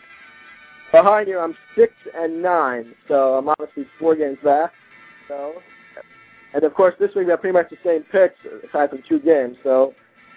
behind 0.92 1.26
you. 1.26 1.40
I'm 1.40 1.56
six 1.76 1.92
and 2.14 2.40
nine, 2.40 2.94
so 3.08 3.38
I'm 3.38 3.48
obviously 3.48 3.86
four 3.98 4.14
games 4.14 4.38
back. 4.44 4.72
So, 5.28 5.54
and 6.54 6.64
of 6.64 6.74
course, 6.74 6.94
this 6.98 7.14
week 7.14 7.26
we 7.26 7.30
have 7.30 7.40
pretty 7.40 7.54
much 7.54 7.70
the 7.70 7.76
same 7.84 8.02
picks 8.12 8.38
aside 8.68 8.90
from 8.90 9.02
two 9.08 9.18
games. 9.20 9.56
So, 9.62 9.94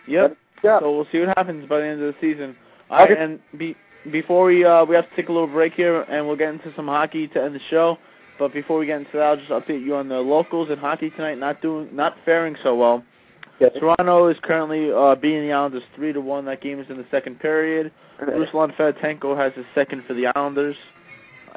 Yep. 0.07 0.37
yeah. 0.63 0.79
So 0.79 0.95
we'll 0.95 1.07
see 1.11 1.19
what 1.19 1.37
happens 1.37 1.67
by 1.67 1.79
the 1.79 1.85
end 1.85 2.01
of 2.01 2.13
the 2.13 2.19
season. 2.21 2.55
All 2.89 2.99
right, 2.99 3.11
Okay. 3.11 3.21
and 3.21 3.39
be, 3.57 3.75
before 4.11 4.45
we 4.45 4.63
uh, 4.63 4.85
we 4.85 4.95
have 4.95 5.09
to 5.09 5.15
take 5.15 5.29
a 5.29 5.31
little 5.31 5.47
break 5.47 5.73
here, 5.73 6.01
and 6.03 6.27
we'll 6.27 6.35
get 6.35 6.49
into 6.53 6.71
some 6.75 6.87
hockey 6.87 7.27
to 7.29 7.41
end 7.43 7.55
the 7.55 7.59
show. 7.69 7.97
But 8.37 8.53
before 8.53 8.77
we 8.77 8.85
get 8.85 8.97
into 8.99 9.13
that, 9.13 9.21
I'll 9.23 9.37
just 9.37 9.49
update 9.49 9.83
you 9.83 9.95
on 9.95 10.09
the 10.09 10.19
locals 10.19 10.69
in 10.69 10.77
hockey 10.77 11.09
tonight. 11.09 11.37
Not 11.37 11.61
doing, 11.61 11.89
not 11.95 12.15
faring 12.25 12.55
so 12.63 12.75
well. 12.75 13.03
Toronto 13.79 14.27
is 14.27 14.37
currently 14.43 14.91
uh, 14.91 15.15
beating 15.15 15.47
the 15.47 15.53
Islanders 15.53 15.83
three 15.95 16.11
to 16.11 16.19
one. 16.19 16.43
That 16.45 16.61
game 16.61 16.79
is 16.79 16.87
in 16.89 16.97
the 16.97 17.05
second 17.09 17.39
period. 17.39 17.91
Ruslan 18.21 18.75
Fedotenko 18.75 19.35
has 19.37 19.53
his 19.53 19.65
second 19.73 20.03
for 20.05 20.13
the 20.13 20.27
Islanders. 20.35 20.75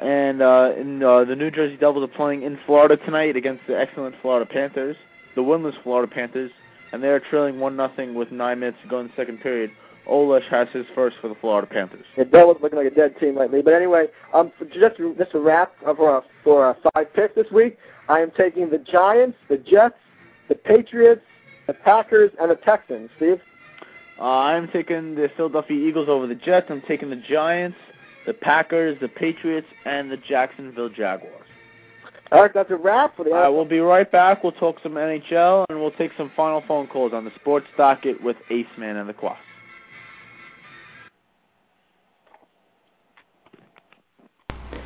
And 0.01 0.41
uh, 0.41 0.71
in 0.77 1.03
uh, 1.03 1.25
the 1.25 1.35
New 1.35 1.51
Jersey 1.51 1.75
Devils 1.75 2.03
are 2.03 2.15
playing 2.15 2.43
in 2.43 2.57
Florida 2.65 2.97
tonight 2.97 3.35
against 3.35 3.63
the 3.67 3.77
excellent 3.77 4.15
Florida 4.21 4.49
Panthers, 4.49 4.95
the 5.35 5.41
winless 5.41 5.81
Florida 5.83 6.11
Panthers, 6.11 6.51
and 6.93 7.03
they 7.03 7.09
are 7.09 7.19
trailing 7.19 7.59
one 7.59 7.75
nothing 7.75 8.15
with 8.15 8.31
nine 8.31 8.59
minutes 8.59 8.77
to 8.83 8.89
go 8.89 8.99
in 8.99 9.07
the 9.07 9.13
second 9.15 9.41
period. 9.41 9.71
Olesz 10.09 10.47
has 10.49 10.67
his 10.73 10.85
first 10.95 11.17
for 11.21 11.27
the 11.27 11.35
Florida 11.35 11.67
Panthers. 11.67 12.05
Yeah, 12.17 12.23
Devils 12.23 12.57
looking 12.61 12.77
like 12.77 12.91
a 12.91 12.95
dead 12.95 13.15
team 13.19 13.37
lately. 13.37 13.61
But 13.61 13.73
anyway, 13.73 14.05
um, 14.33 14.51
just 14.73 14.97
just 15.17 15.33
a 15.33 15.39
wrap 15.39 15.73
for 15.81 16.17
uh, 16.17 16.21
for 16.43 16.69
uh, 16.69 16.73
five 16.93 17.13
picks 17.13 17.35
this 17.35 17.51
week. 17.51 17.77
I 18.07 18.19
am 18.19 18.31
taking 18.35 18.69
the 18.69 18.79
Giants, 18.79 19.37
the 19.49 19.57
Jets, 19.57 19.95
the 20.47 20.55
Patriots, 20.55 21.21
the 21.67 21.73
Packers, 21.73 22.31
and 22.39 22.49
the 22.49 22.55
Texans. 22.55 23.09
Steve. 23.17 23.39
Uh, 24.19 24.23
I'm 24.23 24.67
taking 24.69 25.15
the 25.15 25.29
Philadelphia 25.37 25.77
Eagles 25.87 26.09
over 26.09 26.25
the 26.27 26.35
Jets. 26.35 26.67
I'm 26.69 26.81
taking 26.87 27.09
the 27.09 27.21
Giants, 27.29 27.77
the 28.29 28.33
Packers, 28.35 28.95
the 29.01 29.07
Patriots, 29.07 29.65
and 29.85 30.11
the 30.11 30.17
Jacksonville 30.17 30.89
Jaguars. 30.89 31.47
All 32.31 32.43
right, 32.43 32.53
that's 32.53 32.69
a 32.69 32.75
wrap 32.75 33.17
for 33.17 33.23
the. 33.23 33.31
All 33.31 33.37
right, 33.37 33.49
we'll 33.49 33.65
be 33.65 33.79
right 33.79 34.09
back. 34.11 34.43
We'll 34.43 34.51
talk 34.51 34.75
some 34.83 34.91
NHL, 34.91 35.65
and 35.67 35.79
we'll 35.79 35.89
take 35.89 36.11
some 36.15 36.31
final 36.35 36.61
phone 36.67 36.85
calls 36.85 37.11
on 37.11 37.25
the 37.25 37.31
sports 37.41 37.65
docket 37.75 38.23
with 38.23 38.37
Ace 38.51 38.67
Man 38.77 38.97
and 38.97 39.09
the 39.09 39.15
Kwass. 39.15 39.35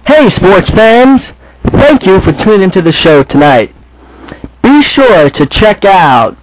Hey, 0.08 0.30
sports 0.38 0.72
fans! 0.74 1.20
Thank 1.74 2.06
you 2.06 2.22
for 2.22 2.32
tuning 2.46 2.64
into 2.64 2.82
the 2.82 2.94
show 2.94 3.24
tonight. 3.24 3.76
Be 4.64 4.84
sure 4.96 5.30
to 5.32 5.48
check 5.52 5.84
out 5.84 6.38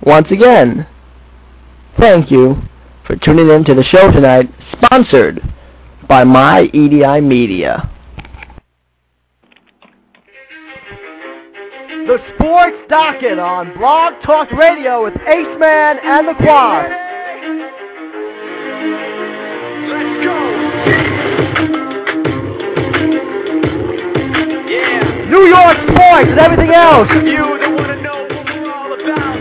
Once 0.02 0.30
again, 0.30 0.86
thank 1.98 2.30
you 2.30 2.62
for 3.06 3.16
tuning 3.16 3.50
in 3.50 3.64
to 3.64 3.74
the 3.74 3.84
show 3.84 4.10
tonight, 4.10 4.50
sponsored 4.72 5.42
by 6.08 6.24
My 6.24 6.62
EDI 6.74 7.20
Media. 7.20 7.90
The 12.06 12.18
Sports 12.36 12.76
Docket 12.90 13.38
on 13.38 13.72
Blog 13.78 14.20
Talk 14.26 14.52
Radio 14.52 15.04
with 15.04 15.14
Ace 15.24 15.56
Man 15.58 15.96
and 16.04 16.28
the 16.28 16.34
Quad. 16.34 16.84
New 25.32 25.48
York 25.48 25.76
sports 25.88 26.28
and 26.28 26.40
everything 26.44 26.76
else. 26.76 27.08
You 27.08 27.40
don't 27.40 27.72
wanna 27.72 27.96
know 28.04 28.20
what 28.20 28.52
we're 28.52 28.68
all 28.68 28.92
about. 28.92 29.40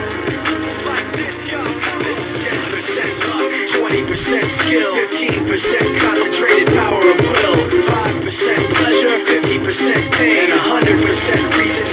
Like 0.87 1.11
this, 1.19 1.35
yo. 1.51 1.59
10% 1.67 3.27
luck, 3.27 3.51
20% 3.75 4.47
skill, 4.63 4.95
15% 5.11 5.99
concentrated 5.99 6.71
power 6.79 7.11
of 7.11 7.17
will, 7.27 7.59
5% 7.91 8.71
pleasure, 8.79 9.19
50% 9.27 10.11
pain, 10.15 10.47
and 10.47 10.61
100% 10.63 11.59
reason 11.59 11.92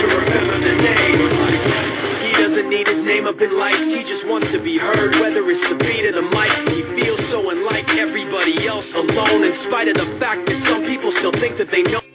need 2.81 2.97
his 2.97 3.05
name 3.05 3.27
up 3.27 3.37
in 3.41 3.59
lights, 3.59 3.93
he 3.93 4.03
just 4.09 4.27
wants 4.27 4.49
to 4.53 4.63
be 4.63 4.79
heard, 4.79 5.13
whether 5.21 5.45
it's 5.51 5.69
the 5.69 5.77
beat 5.85 6.07
of 6.09 6.15
the 6.15 6.25
mic. 6.25 6.49
He 6.73 6.81
feels 6.97 7.21
so 7.31 7.51
unlike 7.51 7.89
everybody 7.89 8.67
else 8.67 8.87
alone, 8.95 9.45
in 9.45 9.53
spite 9.69 9.89
of 9.89 9.97
the 9.97 10.17
fact 10.19 10.49
that 10.49 10.57
some 10.65 10.87
people 10.89 11.13
still 11.21 11.33
think 11.33 11.59
that 11.59 11.69
they 11.71 11.83
know. 11.83 12.10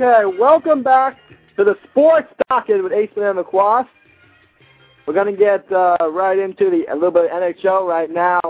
Okay, 0.00 0.36
welcome 0.38 0.84
back 0.84 1.16
to 1.56 1.64
the 1.64 1.74
Sports 1.90 2.28
Docket 2.48 2.84
with 2.84 2.92
Ace 2.92 3.10
Man 3.16 3.36
and 3.36 3.38
the 3.38 3.84
We're 5.04 5.12
gonna 5.12 5.32
get 5.36 5.66
uh, 5.72 5.96
right 6.12 6.38
into 6.38 6.70
the 6.70 6.84
a 6.92 6.94
little 6.94 7.10
bit 7.10 7.24
of 7.24 7.30
NHL 7.32 7.88
right 7.88 8.08
now, 8.08 8.40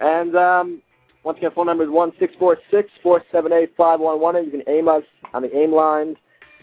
and 0.00 0.34
um, 0.34 0.82
once 1.22 1.38
again, 1.38 1.52
phone 1.54 1.66
number 1.66 1.84
is 1.84 1.90
one 1.90 2.10
six 2.18 2.34
four 2.40 2.58
six 2.72 2.90
four 3.04 3.22
seven 3.30 3.52
eight 3.52 3.72
five 3.76 4.00
one 4.00 4.20
one. 4.20 4.34
You 4.44 4.50
can 4.50 4.64
aim 4.66 4.88
us 4.88 5.04
on 5.32 5.42
the 5.42 5.56
aim 5.56 5.72
lines, 5.72 6.16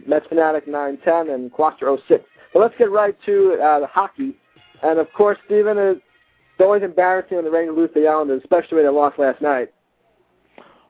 Mets 0.06 0.26
Fanatic 0.28 0.68
nine 0.68 0.98
ten 1.06 1.30
and 1.30 1.50
Quaster 1.50 1.98
06. 2.10 2.22
So 2.52 2.60
let's 2.60 2.76
get 2.78 2.92
right 2.92 3.16
to 3.26 3.58
uh, 3.64 3.80
the 3.80 3.88
hockey, 3.88 4.36
and 4.84 5.00
of 5.00 5.08
course, 5.14 5.38
Steven 5.46 5.78
is. 5.78 5.96
It's 5.96 6.66
always 6.66 6.84
embarrassing 6.84 7.38
when 7.38 7.46
the 7.46 7.52
Rangers 7.52 7.78
lose 7.78 7.92
to 7.94 8.02
the 8.02 8.08
Islanders, 8.08 8.42
especially 8.44 8.76
when 8.76 8.86
they 8.86 8.92
lost 8.92 9.18
last 9.18 9.42
night. 9.42 9.72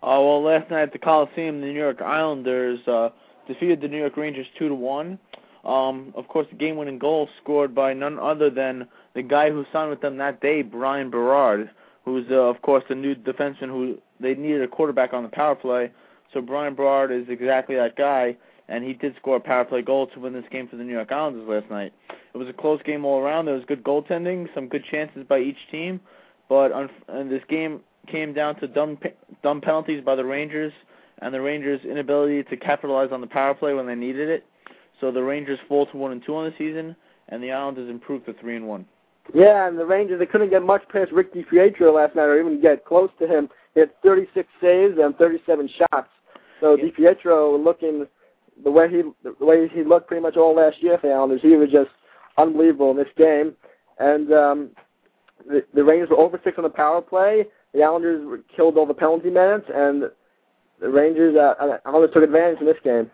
Uh, 0.03 0.17
well, 0.19 0.41
last 0.41 0.69
night 0.71 0.81
at 0.81 0.93
the 0.93 0.99
Coliseum, 0.99 1.61
the 1.61 1.67
New 1.67 1.79
York 1.79 2.01
Islanders 2.01 2.79
uh, 2.87 3.09
defeated 3.47 3.81
the 3.81 3.87
New 3.87 3.99
York 3.99 4.17
Rangers 4.17 4.47
two 4.57 4.67
to 4.67 4.75
one. 4.75 5.19
Um, 5.63 6.11
of 6.15 6.27
course, 6.27 6.47
the 6.49 6.57
game-winning 6.57 6.97
goal 6.97 7.29
scored 7.41 7.75
by 7.75 7.93
none 7.93 8.17
other 8.17 8.49
than 8.49 8.87
the 9.13 9.21
guy 9.21 9.51
who 9.51 9.63
signed 9.71 9.91
with 9.91 10.01
them 10.01 10.17
that 10.17 10.41
day, 10.41 10.63
Bryan 10.63 11.11
Berard, 11.11 11.69
who's 12.03 12.25
uh, 12.31 12.35
of 12.35 12.59
course 12.63 12.83
the 12.89 12.95
new 12.95 13.13
defenseman 13.13 13.67
who 13.69 13.99
they 14.19 14.33
needed 14.33 14.63
a 14.63 14.67
quarterback 14.67 15.13
on 15.13 15.21
the 15.21 15.29
power 15.29 15.55
play. 15.55 15.91
So 16.33 16.41
Bryan 16.41 16.73
Berard 16.73 17.11
is 17.11 17.29
exactly 17.29 17.75
that 17.75 17.95
guy, 17.95 18.35
and 18.69 18.83
he 18.83 18.93
did 18.93 19.15
score 19.17 19.35
a 19.35 19.39
power 19.39 19.65
play 19.65 19.83
goal 19.83 20.07
to 20.07 20.19
win 20.19 20.33
this 20.33 20.45
game 20.49 20.67
for 20.67 20.77
the 20.77 20.83
New 20.83 20.93
York 20.93 21.11
Islanders 21.11 21.47
last 21.47 21.69
night. 21.69 21.93
It 22.33 22.37
was 22.37 22.47
a 22.47 22.53
close 22.53 22.81
game 22.83 23.05
all 23.05 23.19
around. 23.19 23.45
There 23.45 23.53
was 23.53 23.65
good 23.67 23.83
goaltending, 23.83 24.47
some 24.55 24.67
good 24.67 24.85
chances 24.89 25.25
by 25.27 25.39
each 25.39 25.57
team, 25.69 25.99
but 26.49 26.71
on, 26.71 26.89
and 27.07 27.29
this 27.29 27.43
game 27.49 27.81
came 28.07 28.33
down 28.33 28.59
to 28.59 28.67
dumb 28.67 28.97
dumb 29.43 29.61
penalties 29.61 30.03
by 30.03 30.15
the 30.15 30.25
Rangers 30.25 30.73
and 31.21 31.33
the 31.33 31.41
Rangers' 31.41 31.81
inability 31.85 32.43
to 32.43 32.57
capitalize 32.57 33.09
on 33.11 33.21
the 33.21 33.27
power 33.27 33.53
play 33.53 33.73
when 33.73 33.85
they 33.85 33.95
needed 33.95 34.29
it. 34.29 34.45
So 34.99 35.11
the 35.11 35.23
Rangers 35.23 35.59
fall 35.67 35.85
to 35.87 35.97
one 35.97 36.11
and 36.11 36.23
two 36.25 36.35
on 36.35 36.45
the 36.45 36.53
season, 36.57 36.95
and 37.29 37.41
the 37.41 37.51
Islanders 37.51 37.89
improved 37.89 38.25
to 38.25 38.33
three 38.33 38.55
and 38.55 38.67
one. 38.67 38.85
Yeah, 39.33 39.67
and 39.67 39.77
the 39.77 39.85
Rangers 39.85 40.19
they 40.19 40.25
couldn't 40.25 40.49
get 40.49 40.63
much 40.63 40.83
past 40.89 41.11
Rick 41.11 41.33
DiPietro 41.33 41.93
last 41.93 42.15
night, 42.15 42.23
or 42.23 42.39
even 42.39 42.61
get 42.61 42.85
close 42.85 43.09
to 43.19 43.27
him. 43.27 43.49
He 43.73 43.79
had 43.79 43.91
36 44.01 44.47
saves 44.59 44.97
and 44.99 45.15
37 45.17 45.69
shots. 45.69 46.09
So 46.59 46.75
Yeah. 46.75 46.85
DiPietro 46.85 47.63
looking 47.63 48.07
the 48.63 48.71
way 48.71 48.89
he 48.89 49.03
the 49.23 49.45
way 49.45 49.67
he 49.67 49.83
looked 49.83 50.07
pretty 50.07 50.21
much 50.21 50.37
all 50.37 50.55
last 50.55 50.81
year 50.81 50.97
for 50.97 51.07
the 51.07 51.13
Islanders. 51.13 51.41
He 51.41 51.55
was 51.55 51.69
just 51.69 51.89
unbelievable 52.37 52.91
in 52.91 52.97
this 52.97 53.07
game. 53.17 53.55
And 53.99 54.33
um, 54.33 54.69
the, 55.47 55.63
the 55.73 55.83
Rangers 55.83 56.09
were 56.09 56.17
over 56.17 56.39
six 56.43 56.57
on 56.57 56.63
the 56.63 56.69
power 56.69 57.01
play. 57.01 57.45
The 57.73 57.83
Islanders 57.83 58.41
killed 58.55 58.77
all 58.77 58.85
the 58.85 58.93
penalty 58.93 59.29
minutes, 59.29 59.65
and 59.73 60.03
the 60.81 60.89
Rangers 60.89 61.35
uh, 61.37 61.55
uh, 61.59 61.77
Islanders 61.85 62.11
took 62.13 62.23
advantage 62.23 62.59
in 62.59 62.65
this 62.65 62.77
game. 62.83 63.09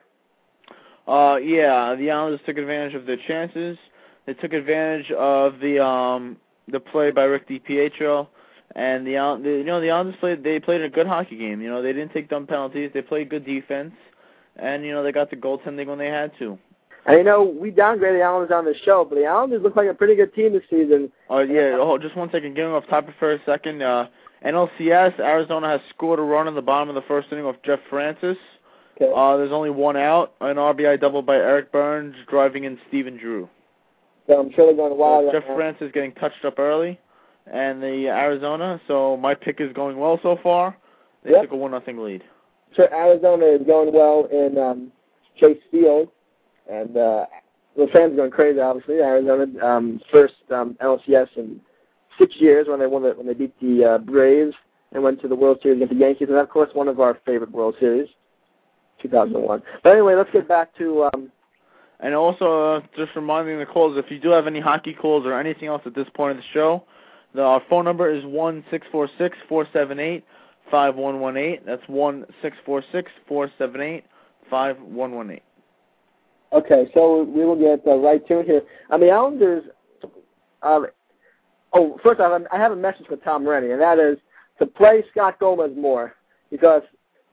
Uh, 1.08 1.38
yeah, 1.38 1.96
the 1.96 2.12
Islanders 2.12 2.42
took 2.46 2.58
advantage 2.58 2.96
of 2.96 3.06
their 3.06 3.18
chances. 3.28 3.78
They 4.26 4.34
took 4.34 4.54
advantage 4.54 5.12
of 5.12 5.60
the 5.60 5.84
um 5.84 6.38
the 6.70 6.80
play 6.80 7.12
by 7.12 7.24
Rick 7.24 7.48
DiPietro, 7.48 8.28
and 8.76 9.08
the, 9.08 9.14
the 9.42 9.50
you 9.50 9.64
know 9.64 9.80
the 9.80 9.92
Islanders 9.92 10.18
played 10.20 10.44
they 10.44 10.60
played 10.60 10.82
a 10.82 10.90
good 10.90 11.08
hockey 11.08 11.38
game. 11.38 11.62
You 11.62 11.70
know 11.70 11.82
they 11.82 11.94
didn't 11.94 12.14
take 12.14 12.30
dumb 12.30 12.48
penalties. 12.48 12.92
They 12.94 13.02
played 13.02 13.30
good 13.30 13.46
defense, 13.46 13.94
and 14.58 14.84
you 14.84 14.92
know 14.92 15.04
they 15.04 15.12
got 15.12 15.30
the 15.30 15.38
goaltending 15.38 15.88
when 15.88 15.98
they 15.98 16.08
had 16.08 16.32
to. 16.40 16.58
And 17.06 17.18
you 17.18 17.24
know 17.24 17.44
we 17.44 17.72
downgraded 17.72 18.20
the 18.20 18.24
Islanders 18.24 18.54
on 18.54 18.66
the 18.66 18.76
show, 18.84 19.06
but 19.06 19.16
the 19.16 19.26
Islanders 19.26 19.62
look 19.64 19.78
like 19.78 19.90
a 19.90 19.94
pretty 19.94 20.16
good 20.16 20.34
team 20.34 20.52
this 20.52 20.64
season. 20.70 21.10
Oh 21.30 21.40
yeah. 21.40 21.78
Oh, 21.80 21.98
just 21.98 22.18
one 22.18 22.30
second. 22.32 22.56
Getting 22.56 22.72
off 22.72 22.86
topic 22.88 23.16
for 23.18 23.34
a 23.34 23.40
second. 23.46 23.82
Uh, 23.82 24.08
NLCS 24.46 25.20
Arizona 25.20 25.70
has 25.70 25.82
scored 25.90 26.20
a 26.20 26.22
run 26.22 26.48
in 26.48 26.56
the 26.56 26.62
bottom 26.62 26.90
of 26.90 26.96
the 26.96 27.02
first 27.08 27.28
inning 27.32 27.46
off 27.46 27.56
Jeff 27.66 27.80
Francis. 27.90 28.38
Okay. 29.00 29.12
Uh, 29.16 29.38
there's 29.38 29.52
only 29.52 29.70
one 29.70 29.98
out. 29.98 30.34
An 30.42 30.56
RBI 30.58 31.00
double 31.00 31.22
by 31.22 31.36
Eric 31.36 31.72
Byrnes, 31.72 32.16
driving 32.30 32.64
in 32.64 32.78
Stephen 32.88 33.18
Drew. 33.18 33.48
So 34.28 34.40
I'm 34.40 34.52
sure 34.54 34.66
they're 34.68 34.76
going 34.76 34.98
wild. 34.98 35.26
Right 35.26 35.34
Jeff 35.34 35.44
now. 35.48 35.56
Francis 35.56 35.92
getting 35.94 36.14
touched 36.14 36.44
up 36.46 36.60
early, 36.60 37.00
and 37.52 37.82
the 37.82 38.08
Arizona. 38.08 38.82
So 38.88 39.18
my 39.18 39.34
pick 39.36 39.62
is 39.62 39.72
going 39.74 39.98
well 39.98 40.20
so 40.24 40.38
far. 40.42 40.76
They 41.24 41.32
Yep. 41.32 41.44
took 41.44 41.52
a 41.52 41.56
one 41.56 41.72
nothing 41.72 41.98
lead. 41.98 42.24
So 42.76 42.88
Arizona 42.92 43.46
is 43.46 43.66
going 43.66 43.94
well 43.94 44.26
in 44.32 44.58
um, 44.58 44.92
Chase 45.40 45.62
Field, 45.72 46.10
and 46.70 46.96
uh, 46.98 47.26
the 47.76 47.88
fans 47.94 48.14
are 48.14 48.18
going 48.18 48.32
crazy. 48.32 48.60
Obviously, 48.60 48.96
Arizona 48.96 49.46
um, 49.66 50.02
first 50.12 50.36
um, 50.52 50.76
LCS 50.82 51.28
in 51.38 51.60
six 52.18 52.36
years 52.38 52.68
when 52.68 52.80
they 52.80 52.88
won 52.88 53.04
the, 53.04 53.10
when 53.10 53.28
they 53.28 53.34
beat 53.34 53.60
the 53.60 53.86
uh, 53.86 53.98
Braves 54.00 54.56
and 54.92 55.04
went 55.04 55.22
to 55.22 55.28
the 55.28 55.36
World 55.36 55.60
Series 55.62 55.78
against 55.78 55.94
the 55.94 56.00
Yankees, 56.00 56.28
and 56.30 56.38
of 56.38 56.50
course 56.50 56.70
one 56.74 56.88
of 56.88 57.00
our 57.00 57.18
favorite 57.26 57.52
World 57.52 57.76
Series, 57.80 58.10
2001. 59.02 59.62
But 59.84 59.92
anyway, 59.92 60.16
let's 60.16 60.32
get 60.32 60.48
back 60.48 60.76
to 60.78 61.10
um, 61.14 61.32
And 62.00 62.14
also, 62.14 62.76
uh, 62.76 62.82
just 62.96 63.16
reminding 63.16 63.60
the 63.60 63.66
callers, 63.66 64.02
if 64.04 64.12
you 64.12 64.20
do 64.20 64.30
have 64.30 64.48
any 64.48 64.60
hockey 64.60 64.94
calls 64.94 65.26
or 65.26 65.40
anything 65.40 65.68
else 65.68 65.82
at 65.86 65.96
this 65.96 66.08
point 66.14 66.32
of 66.32 66.38
the 66.38 66.44
show, 66.54 66.84
the, 67.34 67.42
our 67.42 67.62
phone 67.70 67.86
number 67.86 68.10
is 68.10 68.24
one 68.26 68.64
six 68.70 68.86
four 68.92 69.10
six 69.18 69.36
four 69.50 69.68
seven 69.74 70.00
eight 70.00 70.24
five 70.70 70.96
one 70.96 71.20
one 71.20 71.38
eight. 71.38 71.66
That's 71.66 71.82
one 71.88 72.26
six 72.42 72.56
four 72.66 72.84
six 72.92 73.12
four 73.28 73.50
seven 73.58 73.82
eight 73.82 74.06
five 74.50 74.80
one 74.80 75.14
one 75.14 75.32
eight. 75.32 75.44
Okay, 76.54 76.90
so 76.94 77.24
we 77.24 77.44
will 77.44 77.60
get 77.60 77.86
uh, 77.86 77.96
right 77.96 78.26
to 78.28 78.40
it 78.40 78.46
here. 78.46 78.62
On 78.90 79.00
the 79.00 79.10
Islanders, 79.10 79.64
uh, 80.62 80.80
oh, 81.78 82.00
first 82.04 82.20
off, 82.20 82.30
I 82.30 82.34
have, 82.34 82.42
a, 82.42 82.56
I 82.56 82.58
have 82.58 82.72
a 82.72 82.76
message 82.76 83.08
for 83.08 83.18
Tom 83.18 83.44
Renney, 83.44 83.72
and 83.72 83.82
that 83.82 84.00
is 84.00 84.18
to 84.60 84.66
play 84.66 85.04
Scott 85.12 85.40
Gomez 85.40 85.72
more 85.78 86.16
because 86.52 86.82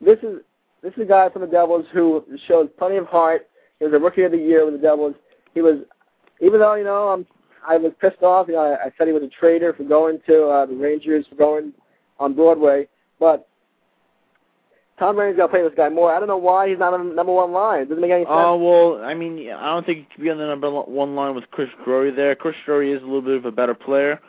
this 0.00 0.18
is 0.22 0.40
this 0.82 0.92
is 0.94 1.02
a 1.02 1.06
guy 1.06 1.30
from 1.30 1.42
the 1.42 1.48
Devils 1.48 1.86
who 1.92 2.22
shows 2.46 2.68
plenty 2.78 2.96
of 2.96 3.06
heart. 3.06 3.48
He 3.78 3.86
was 3.86 3.94
a 3.94 3.98
Rookie 3.98 4.22
of 4.22 4.32
the 4.32 4.38
Year 4.38 4.64
with 4.66 4.74
the 4.74 4.80
Devils. 4.80 5.14
He 5.54 5.62
was, 5.62 5.78
even 6.40 6.60
though 6.60 6.74
you 6.74 6.84
know 6.84 7.08
I'm, 7.08 7.26
I 7.66 7.78
was 7.78 7.92
pissed 8.00 8.22
off. 8.22 8.48
You 8.48 8.54
know, 8.54 8.60
I, 8.60 8.86
I 8.86 8.92
said 8.98 9.06
he 9.06 9.14
was 9.14 9.22
a 9.22 9.28
traitor 9.28 9.72
for 9.72 9.84
going 9.84 10.18
to 10.26 10.44
uh, 10.44 10.66
the 10.66 10.74
Rangers 10.74 11.24
for 11.30 11.36
going 11.36 11.72
on 12.20 12.34
Broadway, 12.34 12.86
but 13.18 13.48
Tom 14.98 15.16
Renney's 15.16 15.36
got 15.36 15.46
to 15.46 15.52
play 15.52 15.62
this 15.62 15.72
guy 15.76 15.88
more. 15.88 16.14
I 16.14 16.18
don't 16.18 16.28
know 16.28 16.36
why 16.36 16.68
he's 16.68 16.78
not 16.78 16.94
on 16.94 17.08
the 17.08 17.14
number 17.14 17.32
one 17.32 17.52
line. 17.52 17.82
It 17.82 17.88
doesn't 17.88 18.00
make 18.00 18.12
any 18.12 18.24
sense. 18.24 18.30
Oh 18.30 18.56
well, 18.56 19.04
I 19.04 19.14
mean, 19.14 19.50
I 19.50 19.66
don't 19.66 19.84
think 19.84 19.98
he 19.98 20.04
could 20.14 20.22
be 20.22 20.30
on 20.30 20.38
the 20.38 20.46
number 20.46 20.70
one 20.70 21.16
line 21.16 21.34
with 21.34 21.50
Chris 21.50 21.68
Drury 21.84 22.10
there. 22.10 22.34
Chris 22.36 22.54
Drury 22.64 22.92
is 22.92 23.02
a 23.02 23.06
little 23.06 23.22
bit 23.22 23.36
of 23.36 23.44
a 23.44 23.52
better 23.52 23.74
player, 23.74 24.20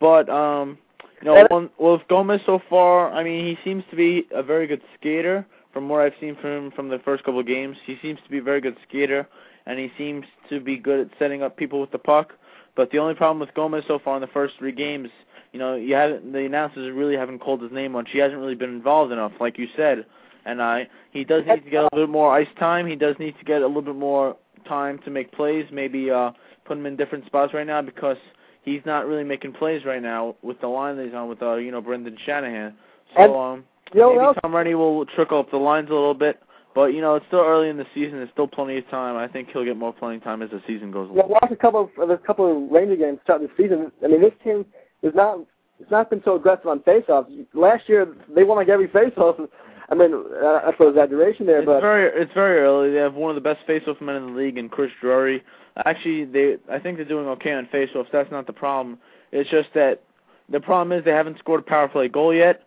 but 0.00 0.28
um, 0.28 0.78
you 1.20 1.26
know, 1.26 1.46
one, 1.50 1.70
well, 1.78 1.92
with 1.98 2.08
Gomez 2.08 2.40
so 2.46 2.60
far, 2.68 3.12
I 3.12 3.22
mean, 3.22 3.44
he 3.44 3.58
seems 3.62 3.84
to 3.90 3.96
be 3.96 4.26
a 4.32 4.42
very 4.42 4.66
good 4.66 4.80
skater. 4.98 5.46
From 5.72 5.88
what 5.88 6.00
I've 6.00 6.14
seen 6.20 6.34
from 6.40 6.50
him 6.50 6.70
from 6.72 6.88
the 6.88 6.98
first 6.98 7.22
couple 7.22 7.38
of 7.38 7.46
games, 7.46 7.76
he 7.86 7.96
seems 8.02 8.18
to 8.24 8.30
be 8.30 8.38
a 8.38 8.42
very 8.42 8.60
good 8.60 8.76
skater, 8.88 9.28
and 9.66 9.78
he 9.78 9.92
seems 9.96 10.24
to 10.48 10.58
be 10.58 10.76
good 10.76 11.00
at 11.00 11.18
setting 11.18 11.42
up 11.42 11.56
people 11.56 11.80
with 11.80 11.92
the 11.92 11.98
puck. 11.98 12.32
But 12.74 12.90
the 12.90 12.98
only 12.98 13.14
problem 13.14 13.38
with 13.38 13.54
Gomez 13.54 13.84
so 13.86 13.98
far 13.98 14.16
in 14.16 14.20
the 14.20 14.26
first 14.28 14.54
three 14.58 14.72
games, 14.72 15.10
you 15.52 15.58
know, 15.58 15.76
you 15.76 15.94
haven't 15.94 16.32
the 16.32 16.44
announcers 16.44 16.92
really 16.92 17.16
haven't 17.16 17.40
called 17.40 17.62
his 17.62 17.70
name 17.70 17.92
much. 17.92 18.08
He 18.10 18.18
hasn't 18.18 18.40
really 18.40 18.54
been 18.54 18.70
involved 18.70 19.12
enough, 19.12 19.32
like 19.38 19.58
you 19.58 19.68
said. 19.76 20.06
And 20.46 20.62
I, 20.62 20.88
he 21.12 21.22
does 21.22 21.44
need 21.46 21.64
to 21.64 21.70
get 21.70 21.82
a 21.84 21.88
little 21.92 22.06
bit 22.06 22.12
more 22.12 22.32
ice 22.32 22.48
time. 22.58 22.86
He 22.86 22.96
does 22.96 23.14
need 23.18 23.38
to 23.38 23.44
get 23.44 23.62
a 23.62 23.66
little 23.66 23.82
bit 23.82 23.96
more 23.96 24.36
time 24.66 24.98
to 25.04 25.10
make 25.10 25.30
plays. 25.32 25.66
Maybe 25.70 26.10
uh, 26.10 26.32
put 26.64 26.78
him 26.78 26.86
in 26.86 26.96
different 26.96 27.26
spots 27.26 27.52
right 27.52 27.66
now 27.66 27.82
because 27.82 28.16
he's 28.64 28.82
not 28.84 29.06
really 29.06 29.24
making 29.24 29.52
plays 29.52 29.84
right 29.84 30.02
now 30.02 30.36
with 30.42 30.60
the 30.60 30.68
line 30.68 30.96
that 30.96 31.06
he's 31.06 31.14
on 31.14 31.28
with 31.28 31.42
uh, 31.42 31.56
you 31.56 31.70
know 31.70 31.80
Brendan 31.80 32.16
Shanahan. 32.24 32.74
So 33.16 33.38
um, 33.40 33.64
You 33.94 34.00
know 34.00 34.14
maybe? 34.14 34.40
Tom 34.42 34.52
Renney 34.52 34.74
will 34.74 35.04
trickle 35.06 35.40
up 35.40 35.50
the 35.50 35.56
lines 35.56 35.88
a 35.90 35.94
little 35.94 36.14
bit. 36.14 36.40
But 36.72 36.94
you 36.94 37.00
know, 37.00 37.16
it's 37.16 37.26
still 37.26 37.40
early 37.40 37.68
in 37.68 37.76
the 37.76 37.86
season. 37.94 38.18
There's 38.18 38.30
still 38.32 38.46
plenty 38.46 38.78
of 38.78 38.88
time. 38.90 39.16
I 39.16 39.26
think 39.26 39.48
he'll 39.52 39.64
get 39.64 39.76
more 39.76 39.92
playing 39.92 40.20
time 40.20 40.40
as 40.40 40.50
the 40.50 40.62
season 40.68 40.92
goes 40.92 41.10
Yeah, 41.12 41.22
along. 41.22 41.30
watch 41.42 41.50
a 41.50 41.56
couple 41.56 41.90
of 41.98 42.10
a 42.10 42.16
couple 42.16 42.46
of 42.64 42.70
Ranger 42.70 42.94
games 42.94 43.18
start 43.24 43.40
this 43.40 43.50
season. 43.56 43.90
I 44.04 44.06
mean, 44.06 44.20
this 44.20 44.30
team 44.44 44.64
is 45.02 45.12
not 45.14 45.40
it's 45.80 45.90
not 45.90 46.10
been 46.10 46.22
so 46.24 46.36
aggressive 46.36 46.68
on 46.68 46.78
faceoffs. 46.80 47.26
Last 47.54 47.88
year 47.88 48.06
they 48.34 48.44
won 48.44 48.56
like 48.56 48.68
every 48.68 48.86
faceoff. 48.86 49.48
I 49.90 49.94
mean, 49.96 50.14
uh, 50.14 50.60
that's 50.64 50.78
an 50.78 50.88
exaggeration 50.88 51.46
there, 51.46 51.62
but 51.62 51.72
It's 51.72 51.76
but 51.76 51.80
very 51.80 52.22
it's 52.22 52.32
very 52.32 52.60
early. 52.60 52.90
They 52.92 52.98
have 52.98 53.14
one 53.14 53.30
of 53.30 53.34
the 53.34 53.40
best 53.40 53.66
faceoff 53.66 54.00
men 54.00 54.16
in 54.16 54.26
the 54.26 54.38
league 54.40 54.56
in 54.56 54.68
Chris 54.68 54.92
Drury. 55.00 55.42
Actually, 55.84 56.24
they 56.26 56.58
I 56.70 56.78
think 56.78 56.96
they're 56.96 57.04
doing 57.04 57.26
okay 57.26 57.52
on 57.52 57.66
faceoffs. 57.66 58.10
That's 58.12 58.30
not 58.30 58.46
the 58.46 58.52
problem. 58.52 58.98
It's 59.32 59.50
just 59.50 59.70
that 59.74 60.02
the 60.48 60.60
problem 60.60 60.96
is 60.96 61.04
they 61.04 61.10
haven't 61.10 61.38
scored 61.38 61.60
a 61.60 61.64
power 61.64 61.88
play 61.88 62.08
goal 62.08 62.32
yet, 62.32 62.62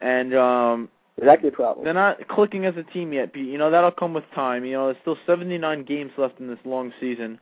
and 0.00 0.34
um, 0.34 0.88
exactly 1.16 1.50
the 1.50 1.56
problem. 1.56 1.84
they're 1.84 1.94
not 1.94 2.26
clicking 2.28 2.64
as 2.66 2.76
a 2.76 2.82
team 2.82 3.12
yet. 3.12 3.32
But, 3.32 3.40
You 3.40 3.58
know 3.58 3.70
that'll 3.70 3.92
come 3.92 4.12
with 4.12 4.24
time. 4.34 4.64
You 4.64 4.72
know 4.72 4.86
there's 4.86 4.98
still 5.02 5.18
79 5.26 5.84
games 5.84 6.12
left 6.16 6.40
in 6.40 6.48
this 6.48 6.58
long 6.64 6.92
season, 7.00 7.38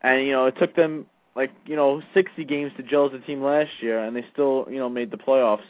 and 0.00 0.26
you 0.26 0.32
know 0.32 0.46
it 0.46 0.56
took 0.58 0.74
them 0.76 1.06
like 1.34 1.50
you 1.66 1.76
know 1.76 2.00
60 2.14 2.42
games 2.44 2.72
to 2.78 2.82
gel 2.82 3.06
as 3.06 3.12
a 3.12 3.18
team 3.18 3.42
last 3.42 3.70
year, 3.80 4.02
and 4.02 4.16
they 4.16 4.24
still 4.32 4.66
you 4.70 4.78
know 4.78 4.88
made 4.88 5.10
the 5.10 5.18
playoffs. 5.18 5.60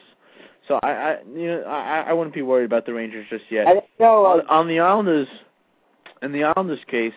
So 0.69 0.79
I, 0.83 0.91
I 0.91 1.17
you 1.35 1.47
know 1.49 1.63
I 1.65 2.05
I 2.09 2.13
wouldn't 2.13 2.35
be 2.35 2.43
worried 2.43 2.65
about 2.67 2.87
the 2.87 2.95
Rangers 2.95 3.27
just 3.31 3.45
yet. 3.51 3.67
I 3.67 3.83
know. 3.99 4.25
On, 4.27 4.41
Uh, 4.41 4.45
on 4.49 4.69
the 4.69 4.79
Islanders, 4.81 5.29
in 6.23 6.33
the 6.33 6.45
Islanders 6.45 6.81
case, 6.87 7.15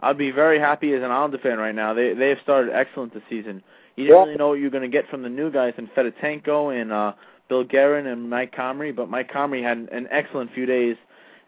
I'd 0.00 0.18
be 0.18 0.30
very 0.30 0.58
happy 0.58 0.92
as 0.94 1.02
an 1.02 1.10
Islander 1.10 1.38
fan 1.38 1.58
right 1.58 1.74
now. 1.74 1.94
They 1.94 2.12
they 2.14 2.28
have 2.30 2.38
started 2.42 2.72
excellent 2.74 3.14
this 3.14 3.22
season. 3.28 3.62
You 3.96 4.04
didn't 4.06 4.16
Yeah. 4.16 4.24
really 4.24 4.36
know 4.36 4.48
what 4.48 4.54
you 4.58 4.64
were 4.64 4.70
going 4.70 4.82
to 4.90 4.96
get 4.96 5.08
from 5.08 5.22
the 5.22 5.28
new 5.28 5.50
guys 5.50 5.74
in 5.76 5.86
Fedotenko 5.88 6.80
and 6.80 6.92
uh, 6.92 7.12
Bill 7.48 7.64
Guerin 7.64 8.06
and 8.06 8.28
Mike 8.30 8.54
Comrie, 8.54 8.94
but 8.94 9.08
Mike 9.08 9.30
Comrie 9.32 9.62
had 9.62 9.78
an, 9.78 9.88
an 9.90 10.06
excellent 10.10 10.52
few 10.52 10.66
days, 10.66 10.96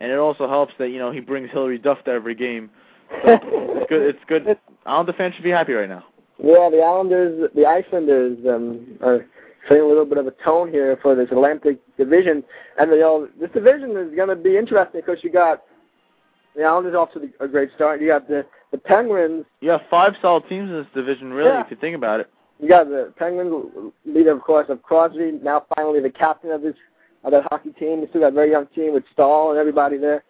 and 0.01 0.11
it 0.11 0.18
also 0.18 0.48
helps 0.48 0.74
that 0.78 0.88
you 0.90 0.98
know 0.98 1.11
he 1.11 1.20
brings 1.20 1.51
Hilary 1.51 1.78
Duff 1.78 2.03
to 2.05 2.11
every 2.11 2.34
game. 2.34 2.70
So 3.24 3.38
it's 3.42 3.88
good. 3.88 4.03
It's 4.03 4.24
good. 4.28 4.57
Islander 4.86 5.12
fans 5.14 5.34
should 5.34 5.44
be 5.44 5.51
happy 5.51 5.72
right 5.72 5.88
now. 5.88 6.05
yeah, 6.38 6.70
the 6.70 6.80
Islanders, 6.80 7.51
the 7.55 7.66
Icelanders 7.66 8.38
um, 8.48 8.86
are 9.03 9.26
setting 9.68 9.82
a 9.82 9.86
little 9.86 10.04
bit 10.04 10.18
of 10.18 10.26
a 10.26 10.32
tone 10.44 10.70
here 10.70 10.98
for 11.02 11.14
this 11.14 11.28
Atlantic 11.30 11.78
division, 11.96 12.42
and 12.78 12.90
you 12.90 13.00
know 13.00 13.28
this 13.40 13.50
division 13.50 13.90
is 13.96 14.14
going 14.14 14.28
to 14.28 14.36
be 14.36 14.56
interesting 14.56 15.00
because 15.04 15.22
you 15.22 15.30
got 15.30 15.62
the 16.56 16.62
Islanders 16.64 16.94
off 16.94 17.12
to 17.12 17.20
the, 17.20 17.30
a 17.44 17.48
great 17.48 17.70
start. 17.74 18.00
You 18.00 18.08
got 18.08 18.28
the 18.28 18.44
the 18.72 18.78
Penguins 18.78 19.44
You 19.61 19.70
have 19.70 19.82
five 19.90 20.14
solid 20.22 20.48
teams 20.48 20.70
in 20.70 20.76
this 20.76 20.86
division, 20.94 21.32
really, 21.32 21.50
Yeah. 21.50 21.64
if 21.64 21.70
you 21.70 21.76
think 21.76 21.96
about 21.96 22.20
it. 22.20 22.30
You 22.61 22.68
got 22.68 22.88
the 22.88 23.12
Penguins 23.18 23.92
leader, 24.04 24.32
of 24.32 24.42
course, 24.42 24.66
of 24.68 24.82
Crosby, 24.82 25.32
now 25.42 25.64
finally 25.74 26.00
the 26.00 26.11
captain 26.11 26.50
of 26.50 26.62
this 26.62 26.74
of 27.24 27.32
that 27.32 27.44
hockey 27.50 27.70
team. 27.70 28.00
You 28.00 28.06
still 28.11 28.20
got 28.22 28.28
a 28.28 28.32
very 28.32 28.50
young 28.50 28.66
team 28.74 28.94
with 28.94 29.04
Staal 29.12 29.50
and 29.50 29.58
everybody 29.58 29.96
there. 29.98 30.24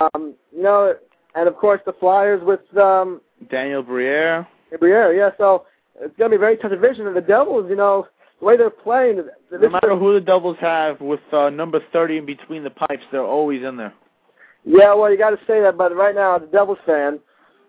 Um, 0.00 0.34
you 0.54 0.62
know, 0.62 0.94
and 1.34 1.48
of 1.48 1.56
course 1.56 1.80
the 1.86 1.92
Flyers 1.94 2.42
with 2.44 2.60
um, 2.76 3.20
Daniel 3.50 3.82
Briere. 3.82 4.46
Briere. 4.78 5.14
Yeah, 5.16 5.30
so 5.38 5.64
it's 6.00 6.16
going 6.16 6.30
to 6.30 6.36
be 6.36 6.36
a 6.36 6.40
very 6.40 6.56
tough 6.56 6.70
division. 6.70 7.06
And 7.06 7.16
the 7.16 7.20
Devils, 7.20 7.66
you 7.70 7.76
know, 7.76 8.06
the 8.40 8.46
way 8.46 8.56
they're 8.56 8.70
playing, 8.70 9.16
th- 9.16 9.26
this 9.50 9.60
No 9.62 9.70
matter 9.70 9.96
who 9.96 10.14
the 10.14 10.20
Devils 10.20 10.56
have, 10.60 11.00
with 11.00 11.20
uh, 11.32 11.50
number 11.50 11.80
30 11.92 12.18
in 12.18 12.26
between 12.26 12.64
the 12.64 12.70
pipes, 12.70 13.02
they're 13.10 13.24
always 13.24 13.62
in 13.64 13.76
there. 13.76 13.94
Yeah, 14.64 14.94
well, 14.94 15.10
you 15.10 15.18
got 15.18 15.30
to 15.30 15.38
say 15.46 15.60
that, 15.62 15.76
but 15.78 15.94
right 15.96 16.14
now, 16.14 16.36
as 16.36 16.42
a 16.42 16.46
Devils 16.46 16.78
fan, 16.84 17.20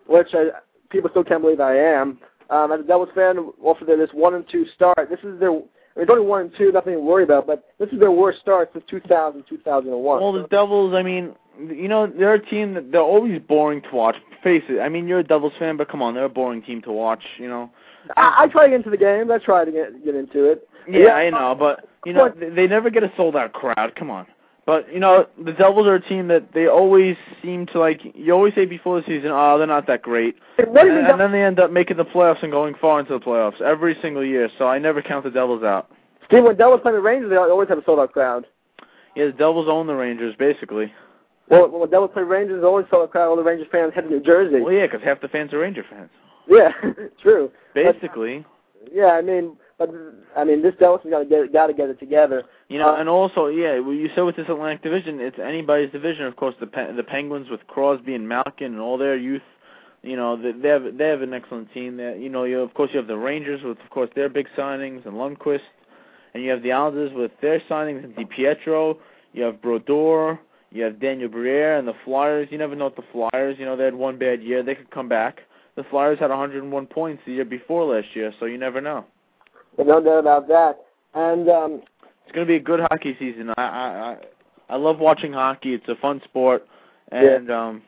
which 0.07 0.29
I, 0.33 0.49
people 0.89 1.09
still 1.09 1.23
can't 1.23 1.41
believe 1.41 1.59
I 1.59 1.77
am, 1.77 2.19
um, 2.49 2.71
as 2.71 2.81
a 2.81 2.83
Devils 2.83 3.09
fan, 3.15 3.51
well, 3.59 3.75
for 3.77 3.85
their, 3.85 3.97
this 3.97 4.09
one 4.13 4.33
and 4.33 4.45
two 4.49 4.65
start, 4.75 5.09
this 5.09 5.19
is 5.23 5.39
their. 5.39 5.51
I 5.51 6.01
mean, 6.01 6.03
it's 6.03 6.11
only 6.11 6.25
one 6.25 6.41
and 6.41 6.51
two, 6.57 6.71
nothing 6.71 6.93
to 6.93 6.99
worry 6.99 7.23
about, 7.23 7.47
but 7.47 7.65
this 7.79 7.89
is 7.89 7.99
their 7.99 8.11
worst 8.11 8.39
start 8.39 8.69
since 8.73 8.85
2000, 8.89 9.43
2001. 9.49 10.21
Well, 10.21 10.31
the 10.31 10.47
Devils, 10.47 10.93
I 10.93 11.01
mean, 11.01 11.33
you 11.59 11.87
know, 11.87 12.07
they're 12.07 12.35
a 12.35 12.45
team 12.45 12.75
that 12.75 12.91
they're 12.91 13.01
always 13.01 13.41
boring 13.47 13.81
to 13.81 13.89
watch. 13.91 14.15
Face 14.43 14.63
it. 14.69 14.79
I 14.79 14.87
mean, 14.87 15.07
you're 15.07 15.19
a 15.19 15.23
Devils 15.23 15.53
fan, 15.59 15.77
but 15.77 15.89
come 15.89 16.01
on, 16.01 16.13
they're 16.13 16.25
a 16.25 16.29
boring 16.29 16.61
team 16.61 16.81
to 16.83 16.91
watch. 16.91 17.23
You 17.37 17.49
know. 17.49 17.69
I, 18.17 18.43
I 18.43 18.47
try 18.47 18.63
to 18.63 18.69
get 18.69 18.75
into 18.77 18.89
the 18.89 18.97
game. 18.97 19.31
I 19.31 19.37
try 19.37 19.65
to 19.65 19.71
get 19.71 20.03
get 20.03 20.15
into 20.15 20.45
it. 20.45 20.67
Yeah, 20.87 21.13
I 21.13 21.29
know, 21.29 21.55
but 21.57 21.87
you 22.05 22.13
know, 22.13 22.29
they, 22.29 22.49
they 22.49 22.67
never 22.67 22.89
get 22.89 23.03
a 23.03 23.11
sold 23.15 23.35
out 23.35 23.53
crowd. 23.53 23.95
Come 23.95 24.09
on. 24.09 24.25
But 24.65 24.91
you 24.93 24.99
know, 24.99 25.25
the 25.43 25.51
Devils 25.51 25.87
are 25.87 25.95
a 25.95 26.01
team 26.01 26.27
that 26.27 26.53
they 26.53 26.67
always 26.67 27.17
seem 27.41 27.65
to 27.67 27.79
like. 27.79 28.01
You 28.13 28.33
always 28.33 28.53
say 28.53 28.65
before 28.65 29.01
the 29.01 29.07
season, 29.07 29.31
"Oh, 29.33 29.57
they're 29.57 29.65
not 29.65 29.87
that 29.87 30.03
great," 30.03 30.35
and, 30.57 30.67
What 30.67 30.83
do 30.83 30.89
you 30.89 30.93
mean 30.93 31.05
and 31.05 31.19
then 31.19 31.31
they 31.31 31.43
end 31.43 31.59
up 31.59 31.71
making 31.71 31.97
the 31.97 32.05
playoffs 32.05 32.43
and 32.43 32.51
going 32.51 32.75
far 32.79 32.99
into 32.99 33.13
the 33.13 33.19
playoffs 33.19 33.59
every 33.61 33.97
single 34.01 34.23
year. 34.23 34.47
So 34.57 34.67
I 34.67 34.77
never 34.77 35.01
count 35.01 35.23
the 35.23 35.31
Devils 35.31 35.63
out. 35.63 35.89
Steve, 36.27 36.43
when 36.43 36.55
Devils 36.55 36.81
play 36.83 36.91
the 36.91 37.01
Rangers, 37.01 37.31
they 37.31 37.35
always 37.37 37.67
have 37.69 37.79
a 37.79 37.83
sold 37.83 37.99
out 37.99 38.13
crowd. 38.13 38.45
Yeah, 39.15 39.25
the 39.25 39.31
Devils 39.31 39.67
own 39.67 39.87
the 39.87 39.95
Rangers 39.95 40.35
basically. 40.37 40.93
Well, 41.49 41.67
when 41.67 41.89
Devils 41.89 42.11
play 42.13 42.21
Rangers, 42.21 42.61
they 42.61 42.67
always 42.67 42.85
sold 42.91 43.03
out 43.03 43.11
crowd. 43.11 43.29
All 43.29 43.35
the 43.35 43.43
Rangers 43.43 43.67
fans 43.71 43.93
head 43.95 44.03
to 44.03 44.09
New 44.09 44.21
Jersey. 44.21 44.61
Well, 44.61 44.71
yeah, 44.71 44.85
because 44.85 45.01
half 45.03 45.19
the 45.19 45.29
fans 45.29 45.51
are 45.51 45.57
Ranger 45.57 45.83
fans. 45.89 46.11
Yeah, 46.49 46.71
true. 47.21 47.51
Basically, 47.73 48.45
Yeah, 48.91 49.07
I 49.07 49.21
mean, 49.21 49.55
but 49.77 49.89
I 50.35 50.43
mean, 50.43 50.61
this 50.61 50.73
Devils 50.79 51.01
has 51.03 51.11
got 51.11 51.19
to 51.19 51.25
get 51.25 51.53
got 51.53 51.67
to 51.67 51.73
get 51.73 51.89
it 51.89 51.99
together. 51.99 52.43
you 52.67 52.77
know, 52.79 52.95
Uh, 52.95 52.99
and 52.99 53.07
also, 53.07 53.47
yeah, 53.47 53.79
well, 53.79 53.93
you 53.93 54.09
said 54.15 54.21
with 54.21 54.35
this 54.35 54.49
Atlantic 54.49 54.81
Division, 54.83 55.19
it's 55.19 55.37
anybody's 55.39 55.91
division. 55.91 56.25
Of 56.25 56.35
course, 56.35 56.55
the 56.59 56.67
Pe- 56.67 56.93
the 56.95 57.03
Penguins 57.03 57.49
with 57.49 57.65
Crosby 57.67 58.15
and 58.15 58.27
Malkin 58.27 58.73
and 58.73 58.79
all 58.81 58.97
their 58.97 59.15
youth. 59.15 59.41
You 60.01 60.15
know, 60.15 60.35
they 60.41 60.51
they 60.53 60.69
have 60.69 60.97
they 60.97 61.07
have 61.07 61.21
an 61.21 61.33
excellent 61.33 61.71
team. 61.73 61.97
There, 61.97 62.15
you 62.15 62.29
know, 62.29 62.43
you 62.45 62.59
of 62.59 62.73
course 62.73 62.89
you 62.93 62.97
have 62.99 63.07
the 63.07 63.17
Rangers 63.17 63.61
with 63.63 63.79
of 63.79 63.89
course 63.89 64.09
their 64.15 64.29
big 64.29 64.47
signings 64.57 65.05
and 65.05 65.15
Lundqvist, 65.15 65.59
and 66.33 66.43
you 66.43 66.49
have 66.51 66.63
the 66.63 66.71
Islanders 66.71 67.11
with 67.13 67.31
their 67.41 67.59
signings 67.69 68.03
and 68.03 68.15
DiPietro. 68.15 68.97
You 69.33 69.43
have 69.43 69.61
Brodeur. 69.61 70.39
You 70.71 70.83
have 70.83 70.99
Daniel 70.99 71.29
Briere 71.29 71.77
and 71.77 71.87
the 71.87 71.95
Flyers. 72.05 72.47
You 72.51 72.57
never 72.59 72.75
know 72.75 72.85
with 72.85 72.95
the 72.95 73.03
Flyers. 73.11 73.57
You 73.57 73.65
know, 73.65 73.75
they 73.75 73.85
had 73.85 73.95
one 73.95 74.17
bad 74.19 74.41
year. 74.43 74.61
They 74.61 74.75
could 74.75 74.91
come 74.91 75.09
back. 75.09 75.41
The 75.75 75.83
Flyers 75.83 76.19
had 76.19 76.29
101 76.29 76.87
points 76.87 77.23
the 77.25 77.33
year 77.33 77.45
before 77.45 77.85
last 77.95 78.07
year, 78.15 78.33
so 78.39 78.45
you 78.45 78.57
never 78.57 78.81
know. 78.81 79.05
But 79.77 79.87
no 79.87 80.03
doubt 80.03 80.19
about 80.19 80.47
that. 80.47 80.79
And 81.13 81.49
um, 81.49 81.81
It's 82.25 82.33
going 82.33 82.45
to 82.45 82.51
be 82.51 82.57
a 82.57 82.59
good 82.59 82.79
hockey 82.79 83.15
season. 83.17 83.51
I 83.57 83.61
I 83.61 83.65
I, 84.11 84.17
I 84.69 84.75
love 84.75 84.99
watching 84.99 85.33
hockey. 85.33 85.73
It's 85.73 85.87
a 85.87 85.95
fun 85.95 86.21
sport, 86.25 86.67
and 87.11 87.49
um, 87.49 87.81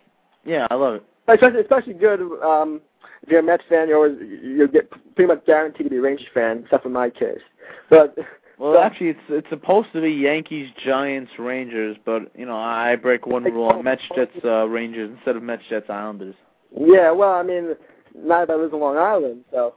yeah, 0.46 0.68
I 0.72 0.76
love 0.76 0.96
it. 0.96 1.04
especially 1.28 1.62
especially 1.62 1.94
good 1.94 2.22
um, 2.42 2.82
if 3.24 3.30
you're 3.30 3.42
a 3.42 3.44
Mets 3.44 3.64
fan, 3.70 3.88
you're 3.88 3.98
always 3.98 4.18
you 4.20 4.68
get 4.68 4.90
pretty 5.16 5.28
much 5.28 5.46
guaranteed 5.46 5.86
to 5.86 5.90
be 5.90 5.98
a 5.98 6.02
Rangers 6.02 6.28
fan, 6.34 6.62
except 6.64 6.84
for 6.84 6.90
my 6.90 7.10
case. 7.10 7.42
But 7.90 8.18
Well, 8.58 8.78
actually, 8.78 9.10
it's 9.10 9.20
it's 9.30 9.50
supposed 9.50 9.88
to 9.94 10.02
be 10.02 10.12
Yankees, 10.12 10.70
Giants, 10.86 11.32
Rangers, 11.40 11.98
but 12.06 12.32
you 12.38 12.46
know 12.46 12.58
I 12.58 12.96
break 12.96 13.26
one 13.26 13.44
rule: 13.44 13.70
on 13.70 13.84
Mets, 13.84 14.02
Jets, 14.16 14.32
uh, 14.44 14.68
Rangers 14.68 15.10
instead 15.16 15.36
of 15.36 15.44
Mets, 15.44 15.64
Jets, 15.70 15.90
Islanders. 15.90 16.36
Yeah, 16.78 17.12
well, 17.12 17.34
I 17.34 17.44
mean, 17.44 17.76
not 18.16 18.48
that 18.48 18.54
I 18.54 18.58
live 18.58 18.74
in 18.74 18.80
Long 18.80 18.98
Island, 18.98 19.44
so. 19.52 19.76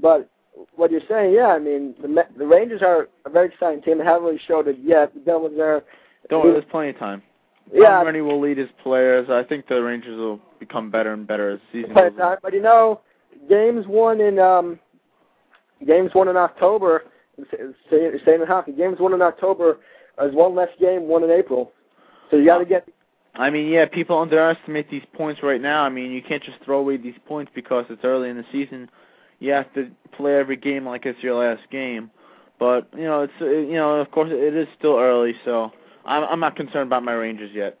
But 0.00 0.28
what 0.74 0.90
you're 0.90 1.00
saying, 1.08 1.32
yeah, 1.34 1.48
I 1.48 1.58
mean, 1.58 1.94
the 2.00 2.24
the 2.36 2.46
Rangers 2.46 2.82
are 2.82 3.08
a 3.24 3.30
very 3.30 3.48
exciting 3.48 3.82
team. 3.82 3.98
They 3.98 4.04
haven't 4.04 4.24
really 4.24 4.40
showed 4.46 4.68
it 4.68 4.76
yet. 4.82 5.14
The 5.14 5.20
Devils 5.20 5.58
are. 5.58 5.82
Don't 6.28 6.44
worry, 6.44 6.52
there's 6.52 6.64
plenty 6.70 6.90
of 6.90 6.98
time. 6.98 7.22
Yeah. 7.72 7.88
Tom 7.90 8.06
Renney 8.06 8.24
will 8.24 8.40
lead 8.40 8.58
his 8.58 8.68
players. 8.82 9.28
I 9.30 9.42
think 9.42 9.68
the 9.68 9.82
Rangers 9.82 10.18
will 10.18 10.40
become 10.58 10.90
better 10.90 11.12
and 11.12 11.26
better 11.26 11.50
as 11.52 11.60
season 11.72 11.92
But, 11.94 12.10
goes 12.10 12.20
on. 12.20 12.32
uh, 12.32 12.36
but 12.42 12.52
you 12.52 12.62
know, 12.62 13.00
games 13.48 13.86
won 13.86 14.20
in 14.20 14.38
um, 14.38 14.78
games 15.86 16.10
won 16.14 16.28
in 16.28 16.36
October. 16.36 17.04
Same 17.50 18.12
same 18.26 18.42
in 18.42 18.46
hockey. 18.46 18.72
Games 18.72 18.98
won 19.00 19.14
in 19.14 19.22
October 19.22 19.78
is 20.22 20.34
one 20.34 20.54
less 20.54 20.68
game 20.80 21.08
won 21.08 21.24
in 21.24 21.30
April. 21.30 21.72
So 22.30 22.36
you 22.36 22.44
got 22.44 22.58
to 22.58 22.64
get 22.64 22.86
I 23.34 23.50
mean, 23.50 23.68
yeah, 23.68 23.86
people 23.86 24.18
underestimate 24.18 24.90
these 24.90 25.04
points 25.14 25.42
right 25.42 25.60
now. 25.60 25.84
I 25.84 25.88
mean, 25.88 26.10
you 26.10 26.22
can't 26.22 26.42
just 26.42 26.58
throw 26.64 26.78
away 26.78 26.98
these 26.98 27.14
points 27.26 27.50
because 27.54 27.86
it's 27.88 28.04
early 28.04 28.28
in 28.28 28.36
the 28.36 28.44
season. 28.52 28.90
You 29.38 29.52
have 29.52 29.72
to 29.74 29.90
play 30.12 30.36
every 30.36 30.56
game 30.56 30.86
like 30.86 31.06
it's 31.06 31.22
your 31.22 31.34
last 31.42 31.62
game. 31.70 32.10
But 32.58 32.88
you 32.94 33.04
know, 33.04 33.22
it's 33.22 33.32
uh, 33.40 33.46
you 33.46 33.74
know, 33.74 33.94
of 33.94 34.10
course, 34.10 34.30
it 34.30 34.54
is 34.54 34.68
still 34.78 34.96
early, 34.98 35.34
so 35.44 35.72
I'm 36.04 36.24
I'm 36.24 36.40
not 36.40 36.56
concerned 36.56 36.86
about 36.86 37.02
my 37.02 37.14
Rangers 37.14 37.50
yet. 37.54 37.78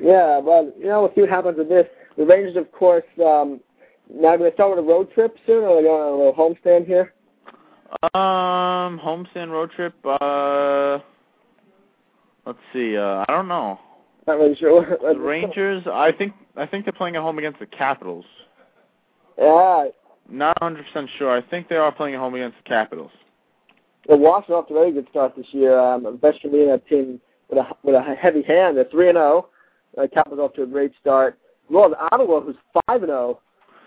Yeah, 0.00 0.38
well, 0.38 0.72
you 0.78 0.86
know, 0.86 1.02
we'll 1.02 1.14
see 1.14 1.20
what 1.20 1.30
happens 1.30 1.58
with 1.58 1.68
this. 1.68 1.86
The 2.16 2.24
Rangers, 2.24 2.56
of 2.56 2.72
course, 2.72 3.04
um, 3.24 3.60
now 4.12 4.36
going 4.36 4.50
to 4.50 4.54
start 4.54 4.70
with 4.70 4.84
a 4.84 4.88
road 4.88 5.12
trip 5.12 5.36
soon, 5.46 5.62
or 5.62 5.68
are 5.68 5.76
they 5.76 5.86
going 5.86 6.02
on 6.02 6.12
a 6.12 6.16
little 6.16 6.34
homestand 6.34 6.86
here? 6.86 7.14
Um, 8.14 8.98
homestand 8.98 9.50
road 9.50 9.70
trip. 9.70 9.94
Uh, 10.04 10.98
let's 12.46 12.58
see. 12.72 12.96
Uh, 12.96 13.24
I 13.28 13.32
don't 13.32 13.48
know. 13.48 13.78
Not 14.26 14.38
really 14.38 14.54
sure. 14.56 14.98
The 15.02 15.18
Rangers. 15.18 15.84
I 15.92 16.12
think 16.12 16.32
I 16.56 16.66
think 16.66 16.84
they're 16.84 16.92
playing 16.92 17.16
at 17.16 17.22
home 17.22 17.38
against 17.38 17.58
the 17.60 17.66
Capitals. 17.66 18.24
Yeah, 19.38 19.88
Not 20.30 20.60
100 20.60 20.86
percent 20.86 21.10
sure. 21.18 21.36
I 21.36 21.42
think 21.42 21.68
they 21.68 21.76
are 21.76 21.92
playing 21.92 22.14
at 22.14 22.20
home 22.20 22.34
against 22.34 22.56
the 22.62 22.68
Capitals. 22.68 23.10
the 24.08 24.16
Washington 24.16 24.54
off 24.54 24.68
to 24.68 24.74
a 24.74 24.78
very 24.78 24.92
good 24.92 25.08
start 25.10 25.34
this 25.36 25.46
year. 25.50 25.78
Um, 25.78 26.18
Veteran 26.20 26.52
being 26.52 26.70
a 26.70 26.78
team 26.78 27.20
with 27.48 27.58
a 27.58 27.66
with 27.82 27.94
a 27.94 28.14
heavy 28.14 28.42
hand. 28.42 28.76
They're 28.76 28.84
three 28.90 29.08
and 29.08 29.16
zero. 29.16 29.48
Uh, 29.98 30.06
Capitals 30.12 30.40
off 30.40 30.54
to 30.54 30.62
a 30.62 30.66
great 30.66 30.92
start. 31.00 31.38
Well, 31.70 31.94
Ottawa, 32.12 32.40
who's 32.40 32.56
five 32.86 33.02
and 33.02 33.10
oh. 33.10 33.40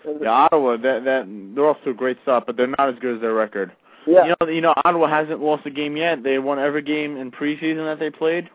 zero. 0.04 0.18
Yeah, 0.22 0.30
Ottawa. 0.30 0.76
That 0.76 1.04
that 1.04 1.52
they're 1.54 1.68
off 1.68 1.78
to 1.84 1.90
a 1.90 1.94
great 1.94 2.18
start, 2.22 2.44
but 2.46 2.56
they're 2.56 2.66
not 2.66 2.88
as 2.88 2.96
good 3.00 3.16
as 3.16 3.20
their 3.20 3.34
record. 3.34 3.72
Yeah. 4.06 4.24
You 4.24 4.34
know, 4.40 4.48
you 4.48 4.60
know, 4.60 4.74
Ottawa 4.84 5.08
hasn't 5.08 5.40
lost 5.40 5.66
a 5.66 5.70
game 5.70 5.96
yet. 5.96 6.22
They 6.22 6.38
won 6.38 6.58
every 6.58 6.82
game 6.82 7.16
in 7.16 7.30
preseason 7.30 7.84
that 7.84 7.98
they 7.98 8.10
played. 8.10 8.48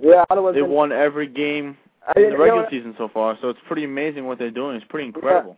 Yeah, 0.00 0.24
Ottawa's 0.30 0.54
They 0.54 0.60
been- 0.60 0.70
won 0.70 0.92
every 0.92 1.26
game 1.26 1.76
in 2.16 2.30
the 2.30 2.38
regular 2.38 2.66
season 2.70 2.94
so 2.98 3.08
far. 3.08 3.36
So 3.40 3.48
it's 3.48 3.60
pretty 3.66 3.84
amazing 3.84 4.26
what 4.26 4.38
they're 4.38 4.50
doing. 4.50 4.76
It's 4.76 4.84
pretty 4.86 5.06
incredible. 5.06 5.56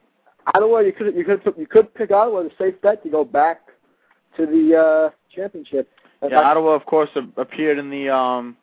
Ottawa, 0.55 0.81
you 0.81 0.93
could 0.93 1.15
you 1.15 1.25
could 1.25 1.41
you 1.57 1.67
could 1.67 1.93
pick 1.95 2.11
Ottawa 2.11 2.41
as 2.41 2.53
a 2.53 2.57
safe 2.63 2.81
bet 2.83 3.03
to 3.03 3.09
go 3.09 3.25
back 3.25 3.63
to 4.37 4.45
the 4.47 4.77
uh, 4.77 5.11
championship. 5.35 5.89
Yeah, 6.23 6.41
Ottawa, 6.41 6.71
of 6.73 6.85
course, 6.87 7.09
appeared 7.37 7.79
in 7.79 7.89
the 7.91 8.11
um, 8.15 8.57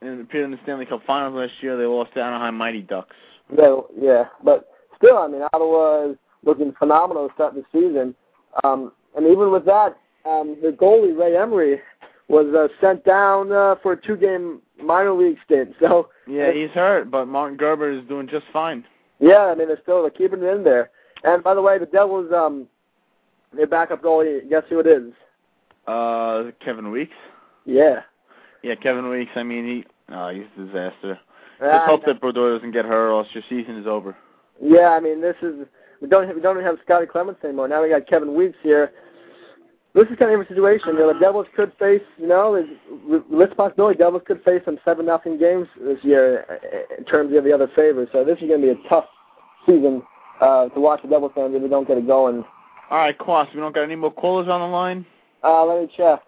in, 0.00 0.20
appeared 0.20 0.46
in 0.46 0.50
the 0.52 0.58
Stanley 0.62 0.86
Cup 0.86 1.02
Finals 1.06 1.34
last 1.34 1.52
year. 1.62 1.76
They 1.76 1.84
lost 1.84 2.14
to 2.14 2.22
Anaheim 2.22 2.54
Mighty 2.56 2.82
Ducks. 2.82 3.16
Yeah, 3.54 3.80
yeah, 3.98 4.24
but 4.42 4.68
still, 4.96 5.18
I 5.18 5.28
mean, 5.28 5.42
Ottawa 5.52 6.10
is 6.10 6.16
looking 6.44 6.72
phenomenal 6.78 7.28
to 7.28 7.34
start 7.34 7.54
the 7.54 7.64
season. 7.72 8.14
Um, 8.62 8.92
and 9.16 9.26
even 9.26 9.50
with 9.50 9.64
that, 9.66 9.96
um, 10.24 10.56
the 10.62 10.70
goalie 10.70 11.18
Ray 11.18 11.36
Emery 11.36 11.80
was 12.28 12.46
uh, 12.54 12.68
sent 12.80 13.04
down 13.04 13.52
uh, 13.52 13.74
for 13.82 13.92
a 13.92 14.00
two-game 14.00 14.60
minor 14.82 15.12
league 15.12 15.38
stint. 15.44 15.74
So 15.80 16.08
Yeah, 16.26 16.52
he's 16.52 16.70
hurt, 16.70 17.10
but 17.10 17.26
Martin 17.26 17.56
Gerber 17.56 17.90
is 17.92 18.04
doing 18.08 18.28
just 18.28 18.46
fine. 18.52 18.84
yeah, 19.20 19.46
I 19.46 19.54
mean, 19.54 19.68
they're 19.68 19.80
still 19.82 20.02
they're 20.02 20.10
keeping 20.10 20.42
it 20.42 20.46
in 20.46 20.64
there. 20.64 20.90
And 21.22 21.42
by 21.42 21.54
the 21.54 21.62
way, 21.62 21.78
the 21.78 21.86
Devils, 21.86 22.32
um, 22.32 22.66
their 23.54 23.66
backup 23.66 24.02
goalie, 24.02 24.48
guess 24.48 24.64
who 24.68 24.80
it 24.80 24.86
is? 24.86 25.12
Uh, 25.86 26.50
Kevin 26.64 26.90
Weeks. 26.90 27.14
Yeah. 27.64 28.00
Yeah, 28.62 28.74
Kevin 28.74 29.08
Weeks. 29.08 29.30
I 29.36 29.42
mean, 29.42 29.64
he 29.66 30.14
uh, 30.14 30.30
he's 30.30 30.44
a 30.58 30.64
disaster. 30.66 31.18
Ah, 31.62 31.78
Just 31.78 31.86
hope 31.88 32.04
that 32.06 32.20
Brodeur 32.20 32.54
doesn't 32.56 32.72
get 32.72 32.84
hurt, 32.84 33.10
or 33.10 33.18
else 33.18 33.28
your 33.32 33.44
season 33.48 33.76
is 33.78 33.86
over. 33.86 34.16
Yeah, 34.60 34.88
I 34.90 35.00
mean, 35.00 35.20
this 35.20 35.36
is 35.42 35.66
we 36.00 36.08
don't 36.08 36.26
have, 36.26 36.36
we 36.36 36.42
don't 36.42 36.56
even 36.56 36.66
have 36.66 36.76
Scotty 36.84 37.06
Clemmensen 37.06 37.44
anymore. 37.44 37.68
Now 37.68 37.82
we 37.82 37.88
got 37.90 38.06
Kevin 38.06 38.34
Weeks 38.34 38.56
here. 38.62 38.92
This 39.94 40.08
is 40.08 40.18
kind 40.18 40.34
of 40.34 40.40
a 40.40 40.48
situation. 40.48 40.88
You 40.88 40.98
know, 40.98 41.12
the 41.12 41.20
Devils 41.20 41.46
could 41.54 41.72
face, 41.78 42.02
you 42.18 42.26
know, 42.26 42.66
this 43.30 43.48
possibility. 43.56 43.96
Devils 43.98 44.22
could 44.26 44.42
face 44.42 44.60
some 44.64 44.78
seven 44.84 45.06
nothing 45.06 45.38
games 45.38 45.68
this 45.80 45.98
year 46.02 46.44
uh, 46.50 46.96
in 46.98 47.04
terms 47.04 47.34
of 47.36 47.44
the 47.44 47.52
other 47.52 47.70
favors. 47.76 48.08
So 48.12 48.24
this 48.24 48.38
is 48.40 48.48
going 48.48 48.60
to 48.60 48.74
be 48.74 48.80
a 48.80 48.88
tough 48.88 49.04
season 49.66 50.02
uh, 50.40 50.68
to 50.70 50.80
watch 50.80 51.02
the 51.02 51.08
Devils 51.08 51.32
fans 51.34 51.54
if 51.54 51.62
we 51.62 51.68
don't 51.68 51.86
get 51.86 51.96
it 51.96 52.08
going. 52.08 52.44
All 52.90 52.98
right, 52.98 53.16
Kwass, 53.16 53.54
we 53.54 53.60
don't 53.60 53.74
got 53.74 53.82
any 53.82 53.94
more 53.94 54.12
callers 54.12 54.48
on 54.48 54.60
the 54.60 54.66
line. 54.66 55.06
Uh, 55.42 55.64
let 55.64 55.82
me 55.82 55.88
check. 55.96 56.22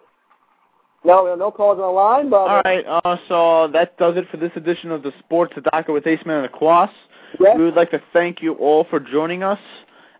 No, 1.03 1.23
we 1.23 1.29
have 1.29 1.39
no 1.39 1.51
calls 1.51 1.77
on 1.77 1.81
the 1.81 1.87
line, 1.87 2.29
but 2.29 2.35
All 2.37 2.61
right, 2.65 2.85
uh, 2.85 3.17
so 3.27 3.69
that 3.71 3.97
does 3.97 4.17
it 4.17 4.25
for 4.29 4.37
this 4.37 4.51
edition 4.55 4.91
of 4.91 5.03
the 5.03 5.13
Sports 5.19 5.53
Docket 5.71 5.93
with 5.93 6.07
Ace 6.07 6.19
Man 6.25 6.43
and 6.43 6.51
the 6.51 6.57
Kwass. 6.57 6.89
Yeah. 7.39 7.55
We 7.55 7.65
would 7.65 7.75
like 7.75 7.91
to 7.91 8.01
thank 8.13 8.41
you 8.41 8.53
all 8.53 8.85
for 8.89 8.99
joining 8.99 9.43
us, 9.43 9.59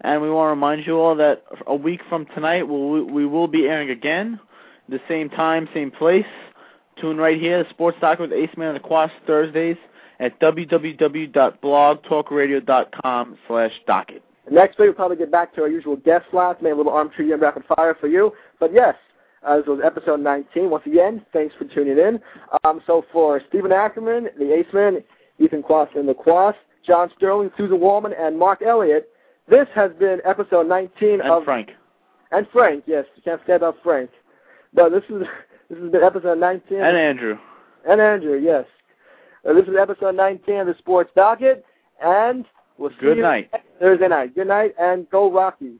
and 0.02 0.22
we 0.22 0.30
want 0.30 0.48
to 0.48 0.52
remind 0.52 0.86
you 0.86 1.00
all 1.00 1.16
that 1.16 1.44
a 1.66 1.76
week 1.76 2.02
from 2.10 2.26
tonight 2.28 2.62
we'll, 2.64 3.04
we 3.04 3.26
will 3.26 3.48
be 3.48 3.66
airing 3.66 3.90
again, 3.90 4.40
the 4.90 5.00
same 5.08 5.30
time, 5.30 5.70
same 5.74 5.90
place. 5.92 6.26
Tune 7.00 7.18
right 7.18 7.40
here, 7.40 7.66
Sports 7.70 7.98
Docket 8.02 8.30
with 8.30 8.34
Ace 8.34 8.50
Man 8.58 8.76
and 8.76 8.84
the 8.84 8.88
Kwass 8.88 9.12
Thursdays 9.26 9.78
at 10.20 10.38
www.blogtalkradio.com 10.40 13.38
slash 13.48 13.72
docket. 13.86 14.24
Next 14.50 14.80
week, 14.80 14.88
we'll 14.88 14.94
probably 14.94 15.18
get 15.18 15.30
back 15.32 15.54
to 15.56 15.62
our 15.62 15.68
usual 15.68 15.98
guest 15.98 16.26
slots, 16.32 16.62
maybe 16.62 16.72
a 16.72 16.76
little 16.76 16.94
arm 16.94 17.12
trivia 17.14 17.34
and 17.34 17.42
rapid 17.42 17.64
fire 17.76 17.98
for 18.00 18.08
you. 18.08 18.32
But 18.60 18.74
yes, 18.74 18.96
uh, 19.44 19.62
was 19.68 19.82
episode 19.84 20.22
19. 20.22 20.70
Once 20.70 20.86
again, 20.86 21.26
thanks 21.34 21.54
for 21.56 21.66
tuning 21.66 21.98
in. 21.98 22.20
Um, 22.64 22.82
so 22.88 23.04
for 23.12 23.42
Stephen 23.50 23.72
Ackerman, 23.72 24.30
the 24.38 24.54
Ace 24.54 24.74
Man, 24.74 25.04
Ethan 25.40 25.64
Quast 25.64 25.96
and 25.96 26.08
the 26.08 26.14
Quast, 26.14 26.58
John 26.86 27.12
Sterling, 27.18 27.50
Suzyn 27.60 27.80
Waldman, 27.80 28.14
and 28.18 28.40
Mark 28.40 28.62
Elliott, 28.62 29.10
this 29.50 29.68
has 29.76 29.92
been 30.00 30.20
episode 30.26 30.68
19 30.68 31.22
And 31.22 31.22
of 31.24 31.44
Frank. 31.44 31.72
and 32.32 32.48
Frank. 32.52 32.84
Yes, 32.88 33.06
you 33.16 33.22
can't 33.24 33.40
forget 33.42 33.58
about 33.58 33.78
Frank. 33.84 34.10
But 34.74 34.90
this 34.90 35.04
is 35.10 35.24
this 35.70 35.80
has 35.80 35.92
been 35.92 36.04
episode 36.04 36.40
19. 36.40 36.80
And 36.82 36.98
Andrew. 36.98 37.38
And 37.88 38.02
Andrew, 38.02 38.38
yes. 38.40 38.66
Uh, 39.48 39.54
this 39.54 39.66
is 39.68 39.76
episode 39.80 40.16
19 40.16 40.56
of 40.58 40.68
the 40.68 40.76
Sports 40.80 41.12
Docket, 41.16 41.64
and 42.04 42.46
we'll 42.78 42.90
see 42.92 42.96
Good 43.00 43.18
you 43.18 43.24
night. 43.24 43.50
Thursday 43.80 44.08
night. 44.10 44.36
Good 44.36 44.48
night, 44.48 44.74
and 44.80 45.10
go 45.10 45.32
Rockies. 45.32 45.80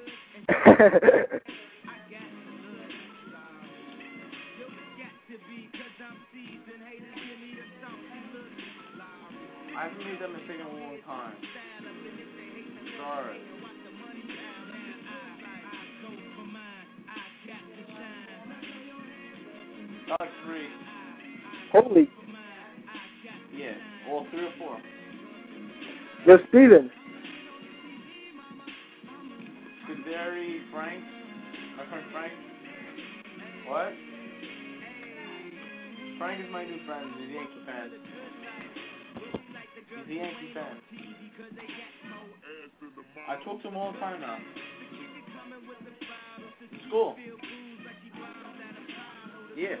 I 0.51 0.57
that 10.19 10.29
mistake 10.29 10.59
in 10.59 10.65
a 10.65 10.69
long 10.69 10.97
time. 11.05 11.35
Sorry. 12.97 13.39
Three. 20.45 20.67
Holy. 21.71 22.09
Yeah. 23.55 23.73
Well, 24.09 24.27
three 24.31 24.45
or 24.45 24.51
four. 24.59 24.77
Yo, 26.25 26.37
Steven. 26.49 26.91
Kazari, 30.11 30.59
Frank. 30.71 31.03
My 31.77 31.85
friend 31.89 32.05
Frank. 32.11 32.33
What? 33.67 33.93
Frank 36.17 36.41
is 36.41 36.51
my 36.51 36.65
new 36.65 36.85
friend. 36.85 37.11
He's 37.17 37.29
a 37.29 37.33
Yankee 37.33 37.63
fan. 37.65 37.91
He's 39.87 40.09
a 40.09 40.13
Yankee 40.13 40.53
fan. 40.53 40.77
I 43.29 43.43
talk 43.45 43.61
to 43.61 43.67
him 43.69 43.77
all 43.77 43.93
the 43.93 43.99
time 43.99 44.19
now. 44.19 44.37
School. 46.87 47.15
Yeah. 49.55 49.75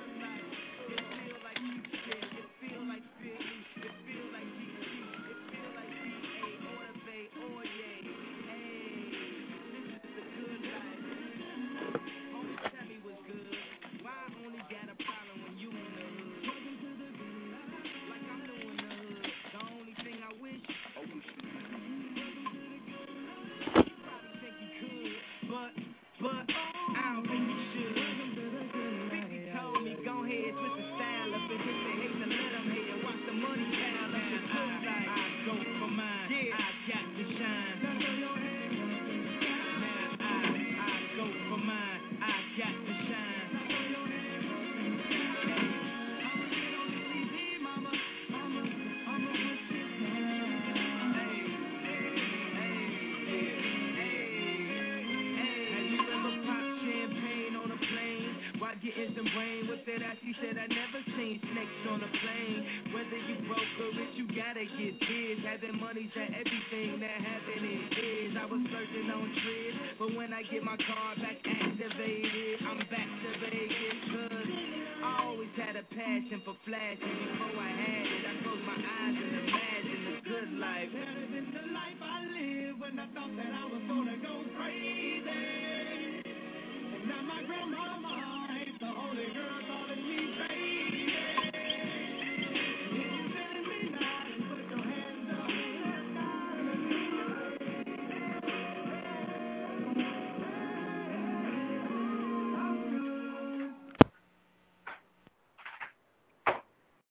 My 70.63 70.75